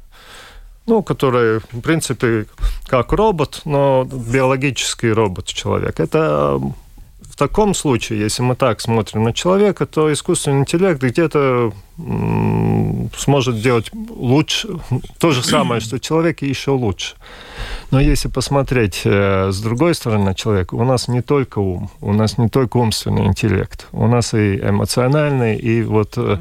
ну, 0.86 1.02
который, 1.02 1.60
в 1.60 1.82
принципе, 1.82 2.46
как 2.88 3.12
робот, 3.14 3.62
но 3.66 4.06
биологический 4.06 5.12
робот 5.12 5.48
человек. 5.48 6.00
Это 6.00 6.60
в 7.34 7.36
таком 7.36 7.74
случае, 7.74 8.20
если 8.20 8.44
мы 8.44 8.56
так 8.56 8.80
смотрим 8.80 9.24
на 9.24 9.34
человека, 9.34 9.88
то 9.88 10.14
искусственный 10.14 10.60
интеллект 10.60 11.02
где-то 11.02 11.74
сможет 13.18 13.60
делать 13.60 13.90
лучше, 13.94 14.68
то 15.18 15.32
же 15.32 15.44
самое, 15.44 15.82
что 15.82 16.00
человек, 16.00 16.44
и 16.44 16.48
еще 16.48 16.72
лучше. 16.72 17.16
Но 17.90 18.00
если 18.00 18.28
посмотреть 18.28 19.02
э, 19.06 19.50
с 19.52 19.60
другой 19.62 19.96
стороны 19.96 20.26
на 20.26 20.36
человека, 20.36 20.76
у 20.76 20.84
нас 20.84 21.08
не 21.08 21.22
только 21.24 21.58
ум, 21.58 21.90
у 22.02 22.14
нас 22.14 22.38
не 22.38 22.50
только 22.50 22.78
умственный 22.78 23.26
интеллект, 23.26 23.88
у 23.92 24.08
нас 24.08 24.36
и 24.36 24.58
эмоциональный, 24.58 25.56
и 25.56 25.82
вот 25.82 26.14
э, 26.18 26.38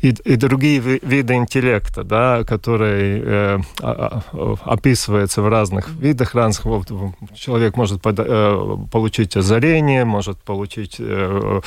и, 0.00 0.08
и 0.08 0.36
другие 0.36 0.78
виды 0.78 1.34
интеллекта, 1.34 2.04
да, 2.04 2.44
которые 2.44 3.22
э, 3.22 3.58
а, 3.82 4.22
а, 4.32 4.54
описываются 4.64 5.42
в 5.42 5.48
разных 5.48 5.88
видах, 5.90 6.34
разных. 6.34 6.64
Вот, 6.64 6.90
человек 7.34 7.76
может 7.76 8.02
под, 8.02 8.18
э, 8.18 8.76
получить 8.90 9.36
озарение, 9.36 10.04
может 10.04 10.38
получить 10.38 10.96
э, 10.98 11.60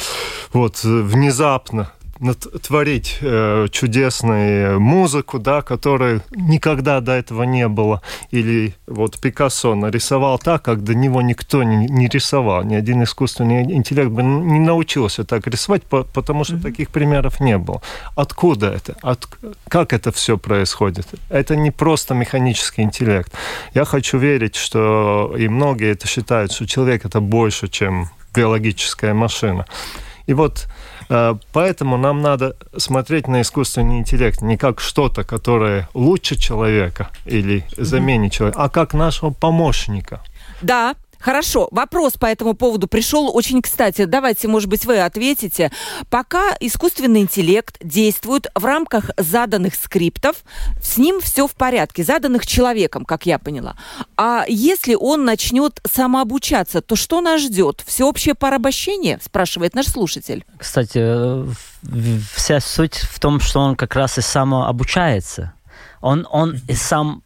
вот 0.53 0.84
внезапно 0.84 1.91
творить 2.61 3.18
э, 3.22 3.68
чудесную 3.72 4.80
музыку, 4.80 5.39
да, 5.39 5.61
которой 5.61 6.22
никогда 6.32 6.99
до 6.99 7.13
этого 7.13 7.43
не 7.43 7.68
было. 7.68 8.01
Или 8.32 8.74
вот 8.88 9.20
Пикассо 9.20 9.76
нарисовал 9.76 10.39
так, 10.39 10.63
как 10.63 10.84
до 10.84 10.95
него 10.95 11.22
никто 11.22 11.63
не, 11.63 11.88
не 11.88 12.07
рисовал. 12.07 12.63
Ни 12.63 12.76
один 12.76 13.03
искусственный 13.03 13.63
интеллект 13.63 14.09
бы 14.09 14.24
не 14.24 14.59
научился 14.59 15.24
так 15.24 15.47
рисовать, 15.47 15.84
по, 15.84 16.03
потому 16.03 16.43
что 16.43 16.55
mm-hmm. 16.55 16.61
таких 16.61 16.89
примеров 16.89 17.39
не 17.39 17.57
было. 17.57 17.82
Откуда 18.15 18.68
это? 18.68 18.95
От, 19.01 19.28
как 19.68 19.93
это 19.93 20.11
все 20.11 20.38
происходит? 20.38 21.07
Это 21.30 21.55
не 21.55 21.72
просто 21.72 22.13
механический 22.13 22.82
интеллект. 22.82 23.32
Я 23.74 23.86
хочу 23.86 24.18
верить, 24.18 24.55
что 24.55 25.36
и 25.38 25.47
многие 25.47 25.91
это 25.91 26.07
считают, 26.07 26.51
что 26.51 26.65
человек 26.65 27.05
это 27.05 27.22
больше, 27.22 27.68
чем 27.68 28.09
биологическая 28.34 29.13
машина. 29.13 29.65
И 30.28 30.34
вот 30.34 30.68
поэтому 31.08 31.97
нам 31.97 32.22
надо 32.22 32.55
смотреть 32.76 33.28
на 33.28 33.41
искусственный 33.41 33.99
интеллект 33.99 34.41
не 34.41 34.58
как 34.58 34.80
что-то, 34.80 35.24
которое 35.24 35.89
лучше 35.93 36.36
человека 36.36 37.10
или 37.26 37.66
заменит 37.78 38.34
человека, 38.34 38.62
а 38.62 38.70
как 38.70 38.93
нашего 38.93 39.32
помощника. 39.32 40.22
Да, 40.62 40.95
Хорошо, 41.20 41.68
вопрос 41.72 42.13
по 42.13 42.26
этому 42.26 42.53
поводу 42.53 42.88
пришел 42.88 43.36
очень 43.36 43.61
кстати. 43.61 44.05
Давайте, 44.05 44.47
может 44.47 44.70
быть, 44.70 44.86
вы 44.86 44.99
ответите. 44.99 45.72
Пока 46.09 46.55
искусственный 46.59 47.22
интеллект 47.22 47.78
действует 47.82 48.47
в 48.55 48.63
рамках 48.63 49.11
заданных 49.18 49.76
скриптов, 49.76 50.38
с 50.82 50.97
ним 50.97 51.20
все 51.22 51.47
в 51.47 51.53
порядке, 51.53 52.03
заданных 52.03 52.45
человеком, 52.45 53.05
как 53.05 53.26
я 53.26 53.39
поняла. 53.39 53.76
А 54.15 54.45
если 54.47 54.95
он 54.95 55.26
начнет 55.26 55.80
самообучаться, 55.89 56.82
то 56.82 56.95
что 56.95 57.22
нас 57.22 57.41
ждет? 57.41 57.84
Всеобщее 57.86 58.36
порабощение? 58.36 59.20
Спрашивает 59.22 59.74
наш 59.74 59.88
слушатель. 59.88 60.45
Кстати, 60.57 61.45
вся 62.36 62.59
суть 62.59 62.95
в 62.95 63.20
том, 63.20 63.39
что 63.39 63.59
он 63.59 63.76
как 63.76 63.95
раз 63.95 64.18
и 64.18 64.22
самообучается 64.22 65.53
он, 66.02 66.28
он 66.32 66.58
сам, 66.72 67.24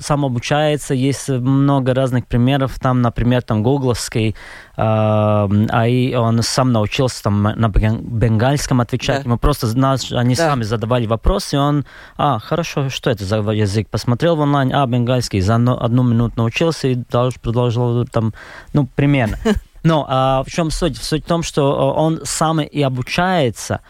сам 0.00 0.24
обучается, 0.24 0.94
есть 0.94 1.28
много 1.28 1.94
разных 1.94 2.26
примеров, 2.26 2.78
там, 2.78 3.02
например, 3.02 3.42
там, 3.42 3.62
гугловский, 3.62 4.30
э, 4.30 4.34
а 4.76 5.86
и 5.86 6.14
он 6.14 6.42
сам 6.42 6.72
научился 6.72 7.22
там 7.24 7.42
на 7.42 7.68
бенгальском 7.68 8.80
отвечать, 8.80 9.22
да. 9.22 9.28
ему 9.28 9.38
просто 9.38 9.76
нас, 9.76 10.12
они 10.12 10.34
да. 10.34 10.50
сами 10.50 10.62
задавали 10.62 11.06
вопросы, 11.06 11.56
и 11.56 11.58
он, 11.58 11.84
а, 12.16 12.38
хорошо, 12.38 12.88
что 12.90 13.10
это 13.10 13.24
за 13.24 13.38
язык, 13.38 13.88
посмотрел 13.88 14.36
в 14.36 14.40
онлайн, 14.40 14.72
а, 14.74 14.86
бенгальский, 14.86 15.40
за 15.40 15.56
одну, 15.56 15.76
одну 15.78 16.02
минуту 16.02 16.34
научился 16.36 16.88
и 16.88 16.94
дальше 16.94 17.40
продолжил 17.40 18.06
там, 18.06 18.32
ну, 18.72 18.86
примерно. 18.86 19.38
Но 19.82 20.06
а, 20.08 20.44
в 20.44 20.50
чем 20.50 20.70
суть? 20.70 20.96
Суть 20.96 21.24
в 21.24 21.28
том, 21.28 21.42
что 21.42 21.92
он 21.92 22.20
сам 22.24 22.60
и 22.60 22.82
обучается, 22.82 23.80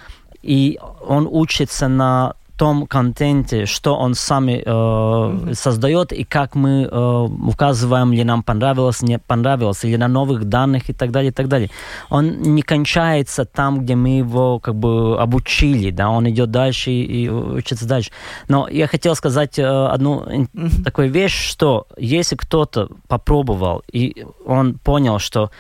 и 0.43 0.79
он 1.07 1.29
учится 1.31 1.89
на 1.89 2.35
том 2.63 2.87
контенте, 2.87 3.67
что 3.67 3.97
он 3.97 4.15
сами 4.15 4.63
э, 4.65 4.65
mm-hmm. 4.65 5.55
создает 5.55 6.13
и 6.13 6.23
как 6.23 6.55
мы 6.55 6.89
э, 6.89 7.29
указываем, 7.49 8.13
ли 8.13 8.23
нам 8.23 8.45
понравилось, 8.45 9.03
не 9.03 9.19
понравилось, 9.19 9.85
или 9.85 9.97
на 9.97 10.07
новых 10.07 10.45
данных 10.45 10.89
и 10.89 10.93
так 10.93 11.11
далее, 11.11 11.31
и 11.31 11.35
так 11.35 11.49
далее. 11.49 11.71
Он 12.09 12.41
не 12.55 12.63
кончается 12.63 13.45
там, 13.45 13.81
где 13.81 13.97
мы 13.97 14.19
его 14.19 14.61
как 14.61 14.77
бы 14.77 15.21
обучили, 15.21 15.91
да, 15.91 16.09
он 16.11 16.29
идет 16.29 16.53
дальше 16.53 16.93
и, 16.93 17.25
и 17.25 17.29
учится 17.29 17.89
дальше. 17.89 18.13
Но 18.47 18.69
я 18.69 18.87
хотел 18.87 19.17
сказать 19.17 19.59
э, 19.59 19.65
одну 19.65 20.21
mm-hmm. 20.21 20.85
такую 20.85 21.11
вещь, 21.11 21.51
что 21.51 21.89
если 21.99 22.37
кто-то 22.37 22.91
попробовал 23.09 23.83
и 23.93 24.25
он 24.47 24.75
понял, 24.75 25.19
что 25.19 25.51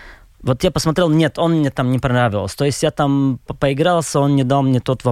вот 0.42 0.64
я 0.64 0.70
посмотрел, 0.70 1.08
нет, 1.08 1.38
он 1.38 1.52
мне 1.52 1.70
там 1.70 1.90
не 1.92 1.98
понравился. 1.98 2.56
То 2.56 2.64
есть 2.64 2.82
я 2.82 2.90
там 2.90 3.38
поигрался, 3.60 4.20
он 4.20 4.34
не 4.34 4.44
дал 4.44 4.62
мне 4.62 4.80
тот 4.80 5.02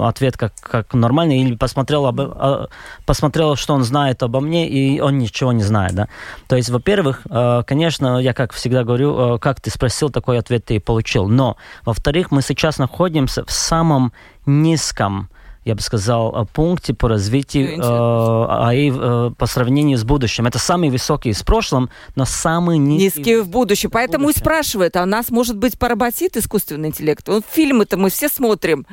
ответ 0.00 0.36
как, 0.36 0.52
как 0.60 0.92
нормальный, 0.94 1.38
или 1.42 1.56
посмотрел, 1.56 2.06
об, 2.06 2.20
а, 2.20 2.68
посмотрел, 3.06 3.56
что 3.56 3.74
он 3.74 3.84
знает 3.84 4.22
обо 4.22 4.40
мне, 4.40 4.68
и 4.68 5.00
он 5.00 5.18
ничего 5.18 5.52
не 5.52 5.62
знает. 5.62 5.94
Да? 5.94 6.08
То 6.46 6.56
есть, 6.56 6.68
во-первых, 6.68 7.22
э, 7.30 7.62
конечно, 7.66 8.18
я 8.18 8.34
как 8.34 8.52
всегда 8.52 8.84
говорю, 8.84 9.36
э, 9.36 9.38
как 9.38 9.60
ты 9.60 9.70
спросил, 9.70 10.10
такой 10.10 10.38
ответ 10.38 10.66
ты 10.66 10.76
и 10.76 10.78
получил. 10.78 11.28
Но, 11.28 11.56
во-вторых, 11.84 12.30
мы 12.30 12.42
сейчас 12.42 12.78
находимся 12.78 13.44
в 13.44 13.50
самом 13.50 14.12
низком 14.44 15.30
я 15.66 15.74
бы 15.74 15.80
сказал, 15.80 16.48
пункте 16.52 16.94
по 16.94 17.08
развитию 17.08 17.76
э, 17.76 18.46
АИ 18.48 18.92
э, 18.94 19.30
по 19.36 19.46
сравнению 19.46 19.98
с 19.98 20.04
будущим. 20.04 20.46
Это 20.46 20.60
самый 20.60 20.90
высокий 20.90 21.32
с 21.32 21.42
прошлым, 21.42 21.90
но 22.14 22.24
самый 22.24 22.78
низкий, 22.78 23.18
низкий 23.18 23.36
в 23.38 23.48
будущем. 23.48 23.90
Поэтому 23.90 24.26
будущем. 24.26 24.38
и 24.38 24.44
спрашивают, 24.44 24.94
а 24.94 25.04
нас, 25.04 25.30
может 25.30 25.58
быть, 25.58 25.76
поработит 25.76 26.36
искусственный 26.36 26.90
интеллект? 26.90 27.26
Вот 27.26 27.44
фильмы-то 27.50 27.96
мы 27.96 28.10
все 28.10 28.28
смотрим. 28.28 28.86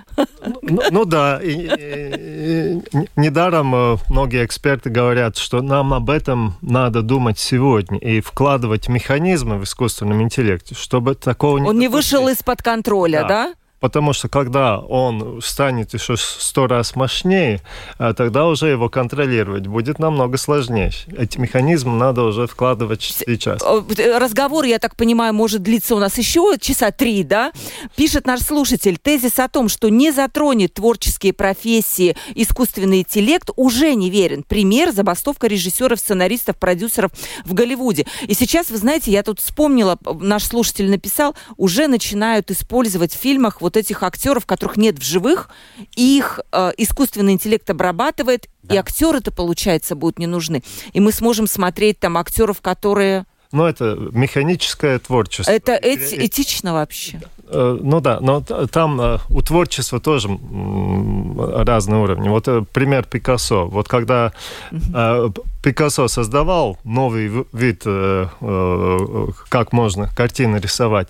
Ну, 0.64 0.82
ну 0.90 1.06
да, 1.06 1.40
и, 1.44 1.52
и, 1.52 2.80
и, 2.80 3.08
недаром 3.18 3.76
э, 3.76 3.98
многие 4.10 4.44
эксперты 4.44 4.90
говорят, 4.90 5.38
что 5.38 5.62
нам 5.62 5.94
об 5.94 6.10
этом 6.10 6.56
надо 6.62 7.04
думать 7.04 7.38
сегодня 7.38 8.00
и 8.00 8.20
вкладывать 8.20 8.90
механизмы 8.90 9.60
в 9.60 9.66
искусственном 9.66 10.24
интеллекте, 10.24 10.74
чтобы 10.74 11.14
такого 11.14 11.60
не 11.60 11.70
Он 11.70 11.78
не 11.78 11.88
вышел 11.88 12.28
из-под 12.30 12.64
контроля, 12.64 13.22
да? 13.22 13.28
да? 13.28 13.54
Потому 13.84 14.14
что 14.14 14.30
когда 14.30 14.80
он 14.80 15.42
станет 15.44 15.94
еще 15.94 16.16
сто 16.16 16.68
раз 16.68 16.96
мощнее, 16.96 17.60
а 17.98 18.14
тогда 18.14 18.46
уже 18.46 18.68
его 18.68 18.88
контролировать 18.88 19.68
будет 19.68 20.00
намного 20.00 20.38
сложнее. 20.38 20.94
Эти 21.18 21.38
механизмы 21.38 21.98
надо 21.98 22.24
уже 22.24 22.48
вкладывать 22.48 23.02
сейчас. 23.02 23.62
Э, 23.62 24.18
разговор, 24.18 24.64
я 24.64 24.80
так 24.80 24.96
понимаю, 24.96 25.34
может 25.34 25.64
длиться 25.64 25.96
у 25.96 26.00
нас 26.00 26.18
еще 26.18 26.56
часа 26.62 26.92
три, 26.92 27.26
да? 27.26 27.52
Пишет 27.98 28.26
наш 28.26 28.40
слушатель, 28.40 28.98
тезис 28.98 29.38
о 29.38 29.50
том, 29.50 29.68
что 29.68 29.90
не 29.90 30.14
затронет 30.14 30.76
творческие 30.76 31.34
профессии 31.34 32.16
искусственный 32.36 33.00
интеллект, 33.00 33.50
уже 33.58 33.96
не 33.96 34.10
верен. 34.10 34.44
Пример– 34.44 34.92
забастовка 34.94 35.48
режиссеров, 35.48 36.00
сценаристов, 36.00 36.56
продюсеров 36.56 37.12
в 37.44 37.54
Голливуде. 37.54 38.06
И 38.22 38.34
сейчас, 38.34 38.70
вы 38.70 38.78
знаете, 38.78 39.12
я 39.12 39.24
тут 39.24 39.42
вспомнила, 39.42 40.00
наш 40.22 40.46
слушатель 40.46 40.90
написал, 40.90 41.36
уже 41.58 41.88
начинают 41.88 42.50
использовать 42.50 43.14
в 43.14 43.18
фильмах 43.18 43.60
вот 43.60 43.73
вот 43.74 43.78
этих 43.78 44.04
актеров, 44.04 44.46
которых 44.46 44.78
нет 44.78 45.00
в 45.00 45.04
живых, 45.04 45.50
их 45.96 46.40
э, 46.52 46.72
искусственный 46.78 47.34
интеллект 47.34 47.70
обрабатывает, 47.70 48.48
да. 48.62 48.76
и 48.76 48.78
актеры-то, 48.78 49.32
получается, 49.32 49.96
будут 49.96 50.20
не 50.20 50.28
нужны. 50.28 50.64
И 50.94 51.00
мы 51.00 51.12
сможем 51.12 51.48
смотреть 51.48 52.00
там 52.00 52.18
актеров, 52.18 52.62
которые 52.62 53.26
ну, 53.52 53.66
это 53.66 53.96
механическое 54.14 54.98
творчество. 54.98 55.52
Это 55.52 55.74
эти, 55.74 56.26
этично 56.26 56.74
вообще? 56.74 57.22
Э, 57.50 57.78
ну 57.80 58.02
да, 58.02 58.18
но 58.20 58.42
там 58.42 59.00
э, 59.00 59.20
у 59.30 59.42
творчества 59.44 60.00
тоже 60.00 60.28
разные 60.28 62.02
уровни. 62.02 62.30
Вот 62.30 62.48
э, 62.48 62.64
пример 62.74 63.04
Пикассо. 63.04 63.68
Вот 63.68 63.88
когда 63.88 64.34
Пикассо 65.64 66.10
создавал 66.10 66.78
новый 66.84 67.32
вид, 67.54 67.84
как 69.50 69.72
можно 69.72 70.10
картины 70.16 70.58
рисовать, 70.58 71.08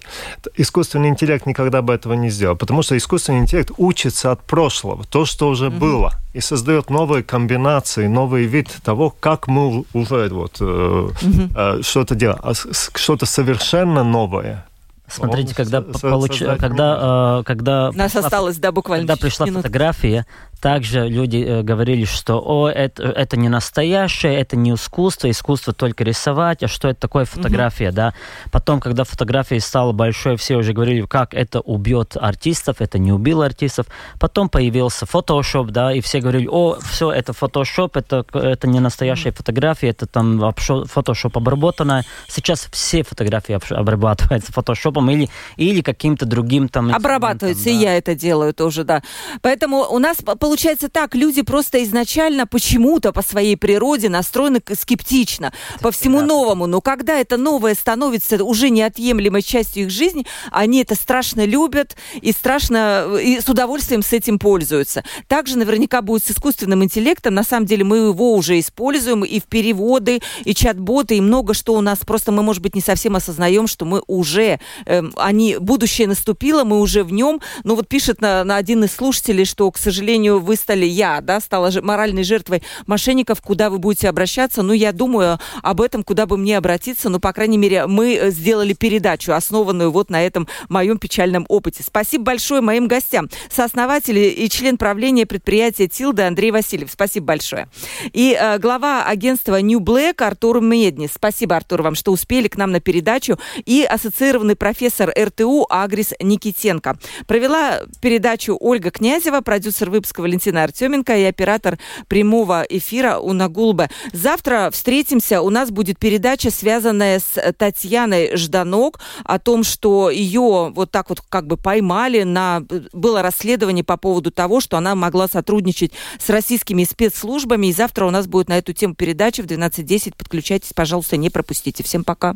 искусственный 0.56 1.10
интеллект 1.10 1.48
никогда 1.48 1.82
бы 1.82 1.94
этого 1.94 2.14
не 2.14 2.30
сделал, 2.30 2.56
потому 2.56 2.84
что 2.84 2.96
искусственный 2.96 3.40
интеллект 3.40 3.72
учится 3.78 4.32
от 4.32 4.44
прошлого, 4.44 5.04
то, 5.06 5.26
что 5.26 5.50
уже 5.50 5.66
mm-hmm. 5.66 5.80
было, 5.80 6.14
и 6.34 6.40
создает 6.40 6.92
новые 6.92 7.24
комбинации, 7.24 8.06
новый 8.06 8.46
вид 8.46 8.70
того, 8.84 9.10
как 9.20 9.48
мы 9.48 9.86
уже 9.94 10.30
вот 10.30 10.62
mm-hmm. 10.62 11.82
что-то 11.82 12.14
делаем, 12.14 12.40
а 12.44 12.54
что-то 12.54 13.26
совершенно 13.26 14.04
новое 14.04 14.68
Смотрите, 15.08 15.54
когда, 15.54 15.82
получ... 15.82 16.40
когда, 16.60 17.40
э, 17.40 17.44
когда... 17.44 17.92
Нас 17.92 18.16
осталось, 18.16 18.58
да, 18.58 18.72
буквально 18.72 19.06
Когда 19.06 19.22
пришла 19.22 19.46
минут. 19.46 19.64
фотография, 19.64 20.26
также 20.64 21.10
люди 21.10 21.44
э, 21.46 21.62
говорили, 21.62 22.06
что 22.06 22.42
о, 22.42 22.70
это, 22.70 23.04
это 23.04 23.36
не 23.36 23.50
настоящее, 23.50 24.40
это 24.40 24.56
не 24.56 24.74
искусство, 24.74 25.30
искусство 25.30 25.74
только 25.74 26.06
рисовать, 26.06 26.64
а 26.64 26.70
что 26.70 26.88
это 26.88 27.02
такое 27.02 27.26
фотография, 27.26 27.90
угу. 27.90 27.96
да. 27.96 28.14
Потом, 28.50 28.80
когда 28.80 29.04
фотография 29.04 29.60
стала 29.60 29.92
большой, 29.92 30.38
все 30.38 30.56
уже 30.56 30.72
говорили, 30.72 31.06
как 31.06 31.34
это 31.34 31.60
убьет 31.60 32.16
артистов, 32.16 32.78
это 32.80 32.98
не 32.98 33.12
убило 33.12 33.46
артистов. 33.46 33.88
Потом 34.22 34.48
появился 34.48 35.06
Photoshop, 35.06 35.72
да, 35.72 35.92
и 35.92 36.00
все 36.00 36.22
говорили, 36.22 36.48
о, 36.50 36.80
все, 36.80 37.12
это 37.12 37.34
Photoshop, 37.34 37.92
это, 37.96 38.26
это 38.32 38.66
не 38.66 38.80
настоящая 38.80 39.32
угу. 39.32 39.40
фотография, 39.40 39.90
это 39.90 40.08
там 40.08 40.42
Photoshop 40.42 41.32
обработанная. 41.34 42.06
Сейчас 42.30 42.70
все 42.72 43.04
фотографии 43.04 43.60
обрабатываются 43.74 44.54
Photoshop 44.54 44.93
или, 45.10 45.30
или 45.58 45.82
каким-то 45.82 46.26
другим 46.26 46.70
там... 46.70 46.94
Обрабатываются, 46.94 47.66
да. 47.66 47.70
и 47.72 47.74
я 47.74 47.98
это 47.98 48.16
делаю 48.16 48.54
тоже, 48.54 48.84
да. 48.84 49.02
Поэтому 49.42 49.86
у 49.90 50.00
нас 50.00 50.18
получается 50.18 50.90
так, 50.90 51.16
люди 51.16 51.42
просто 51.42 51.84
изначально 51.84 52.48
почему-то 52.48 53.12
по 53.12 53.22
своей 53.22 53.58
природе 53.58 54.10
настроены 54.10 54.62
скептично, 54.80 55.54
это 55.74 55.84
по 55.84 55.92
всему 55.92 56.20
да. 56.20 56.26
новому. 56.26 56.68
Но 56.68 56.82
когда 56.82 57.20
это 57.20 57.38
новое 57.38 57.76
становится 57.76 58.44
уже 58.44 58.70
неотъемлемой 58.70 59.42
частью 59.42 59.84
их 59.84 59.90
жизни, 59.90 60.26
они 60.52 60.82
это 60.82 60.96
страшно 60.96 61.46
любят 61.46 61.96
и 62.22 62.32
страшно, 62.32 63.18
и 63.22 63.40
с 63.40 63.50
удовольствием 63.50 64.02
с 64.02 64.14
этим 64.14 64.40
пользуются. 64.40 65.04
Также 65.28 65.58
наверняка 65.58 66.02
будет 66.02 66.26
с 66.26 66.32
искусственным 66.32 66.84
интеллектом. 66.84 67.34
На 67.34 67.44
самом 67.44 67.66
деле 67.66 67.84
мы 67.84 67.98
его 67.98 68.34
уже 68.34 68.60
используем 68.60 69.24
и 69.24 69.40
в 69.40 69.46
переводы, 69.46 70.22
и 70.44 70.54
чат-боты, 70.54 71.18
и 71.18 71.22
много 71.22 71.54
что 71.54 71.74
у 71.76 71.82
нас. 71.82 72.00
Просто 72.00 72.32
мы, 72.32 72.44
может 72.44 72.62
быть, 72.62 72.76
не 72.76 72.82
совсем 72.82 73.16
осознаем, 73.16 73.68
что 73.68 73.86
мы 73.86 74.02
уже, 74.08 74.60
э, 74.83 74.83
они, 74.86 75.58
будущее 75.60 76.08
наступило, 76.08 76.64
мы 76.64 76.80
уже 76.80 77.04
в 77.04 77.12
нем. 77.12 77.42
Ну 77.64 77.76
вот 77.76 77.88
пишет 77.88 78.22
на, 78.22 78.44
на 78.44 78.58
один 78.58 78.84
из 78.84 78.94
слушателей, 78.94 79.46
что, 79.46 79.70
к 79.72 79.78
сожалению, 79.78 80.40
вы 80.40 80.56
стали, 80.56 80.86
я, 80.86 81.22
да, 81.22 81.40
стала 81.40 81.72
моральной 81.82 82.24
жертвой 82.24 82.64
мошенников, 82.86 83.42
куда 83.42 83.70
вы 83.70 83.80
будете 83.80 84.10
обращаться. 84.10 84.62
Ну, 84.62 84.74
я 84.74 84.92
думаю 84.92 85.40
об 85.62 85.82
этом, 85.82 86.04
куда 86.04 86.26
бы 86.26 86.38
мне 86.38 86.58
обратиться. 86.58 87.10
Ну, 87.10 87.20
по 87.20 87.34
крайней 87.34 87.58
мере, 87.58 87.88
мы 87.88 88.16
э, 88.16 88.32
сделали 88.32 88.74
передачу, 88.74 89.34
основанную 89.34 89.92
вот 89.92 90.10
на 90.10 90.22
этом 90.24 90.48
моем 90.70 90.98
печальном 90.98 91.46
опыте. 91.50 91.84
Спасибо 91.84 92.26
большое 92.26 92.62
моим 92.62 92.88
гостям. 92.88 93.30
Сооснователь 93.50 94.18
и 94.18 94.50
член 94.50 94.78
правления 94.78 95.26
предприятия 95.26 95.88
Тилда 95.88 96.28
Андрей 96.28 96.52
Васильев. 96.52 96.90
Спасибо 96.92 97.28
большое. 97.28 97.70
И 98.12 98.38
э, 98.40 98.60
глава 98.60 99.06
агентства 99.06 99.62
New 99.62 99.80
Black 99.80 100.22
Артур 100.24 100.62
Меднис. 100.62 101.12
Спасибо, 101.16 101.56
Артур, 101.56 101.82
вам, 101.82 101.96
что 101.96 102.12
успели 102.12 102.48
к 102.48 102.58
нам 102.58 102.72
на 102.72 102.80
передачу. 102.80 103.40
И 103.66 103.84
ассоциированный 103.84 104.56
профессор 104.56 104.73
РТУ 105.18 105.66
Агрис 105.70 106.14
Никитенко. 106.20 106.98
Провела 107.28 107.82
передачу 108.02 108.58
Ольга 108.60 108.92
Князева, 108.92 109.42
продюсер 109.42 109.90
выпуска 109.90 110.22
Валентина 110.22 110.64
Артеменко 110.64 111.18
и 111.18 111.24
оператор 111.24 111.80
прямого 112.08 112.66
эфира 112.70 113.18
Уна 113.20 113.50
Гулба. 113.50 113.90
Завтра 114.12 114.70
встретимся. 114.72 115.42
У 115.42 115.50
нас 115.50 115.72
будет 115.72 116.00
передача, 116.00 116.52
связанная 116.52 117.20
с 117.20 117.54
Татьяной 117.54 118.36
Жданок, 118.36 119.00
о 119.24 119.40
том, 119.40 119.64
что 119.64 120.10
ее 120.10 120.72
вот 120.74 120.92
так 120.92 121.10
вот 121.10 121.22
как 121.22 121.48
бы 121.48 121.58
поймали 121.58 122.24
на... 122.24 122.64
Было 122.92 123.22
расследование 123.22 123.84
по 123.84 123.98
поводу 123.98 124.32
того, 124.32 124.60
что 124.60 124.78
она 124.78 124.96
могла 124.96 125.28
сотрудничать 125.28 125.92
с 126.20 126.30
российскими 126.30 126.84
спецслужбами. 126.84 127.68
И 127.68 127.74
завтра 127.74 128.06
у 128.06 128.10
нас 128.10 128.28
будет 128.28 128.50
на 128.50 128.58
эту 128.58 128.74
тему 128.74 128.96
передача 128.96 129.44
в 129.44 129.46
12.10. 129.46 130.16
Подключайтесь, 130.18 130.74
пожалуйста, 130.74 131.18
не 131.18 131.30
пропустите. 131.30 131.84
Всем 131.84 132.04
пока. 132.04 132.36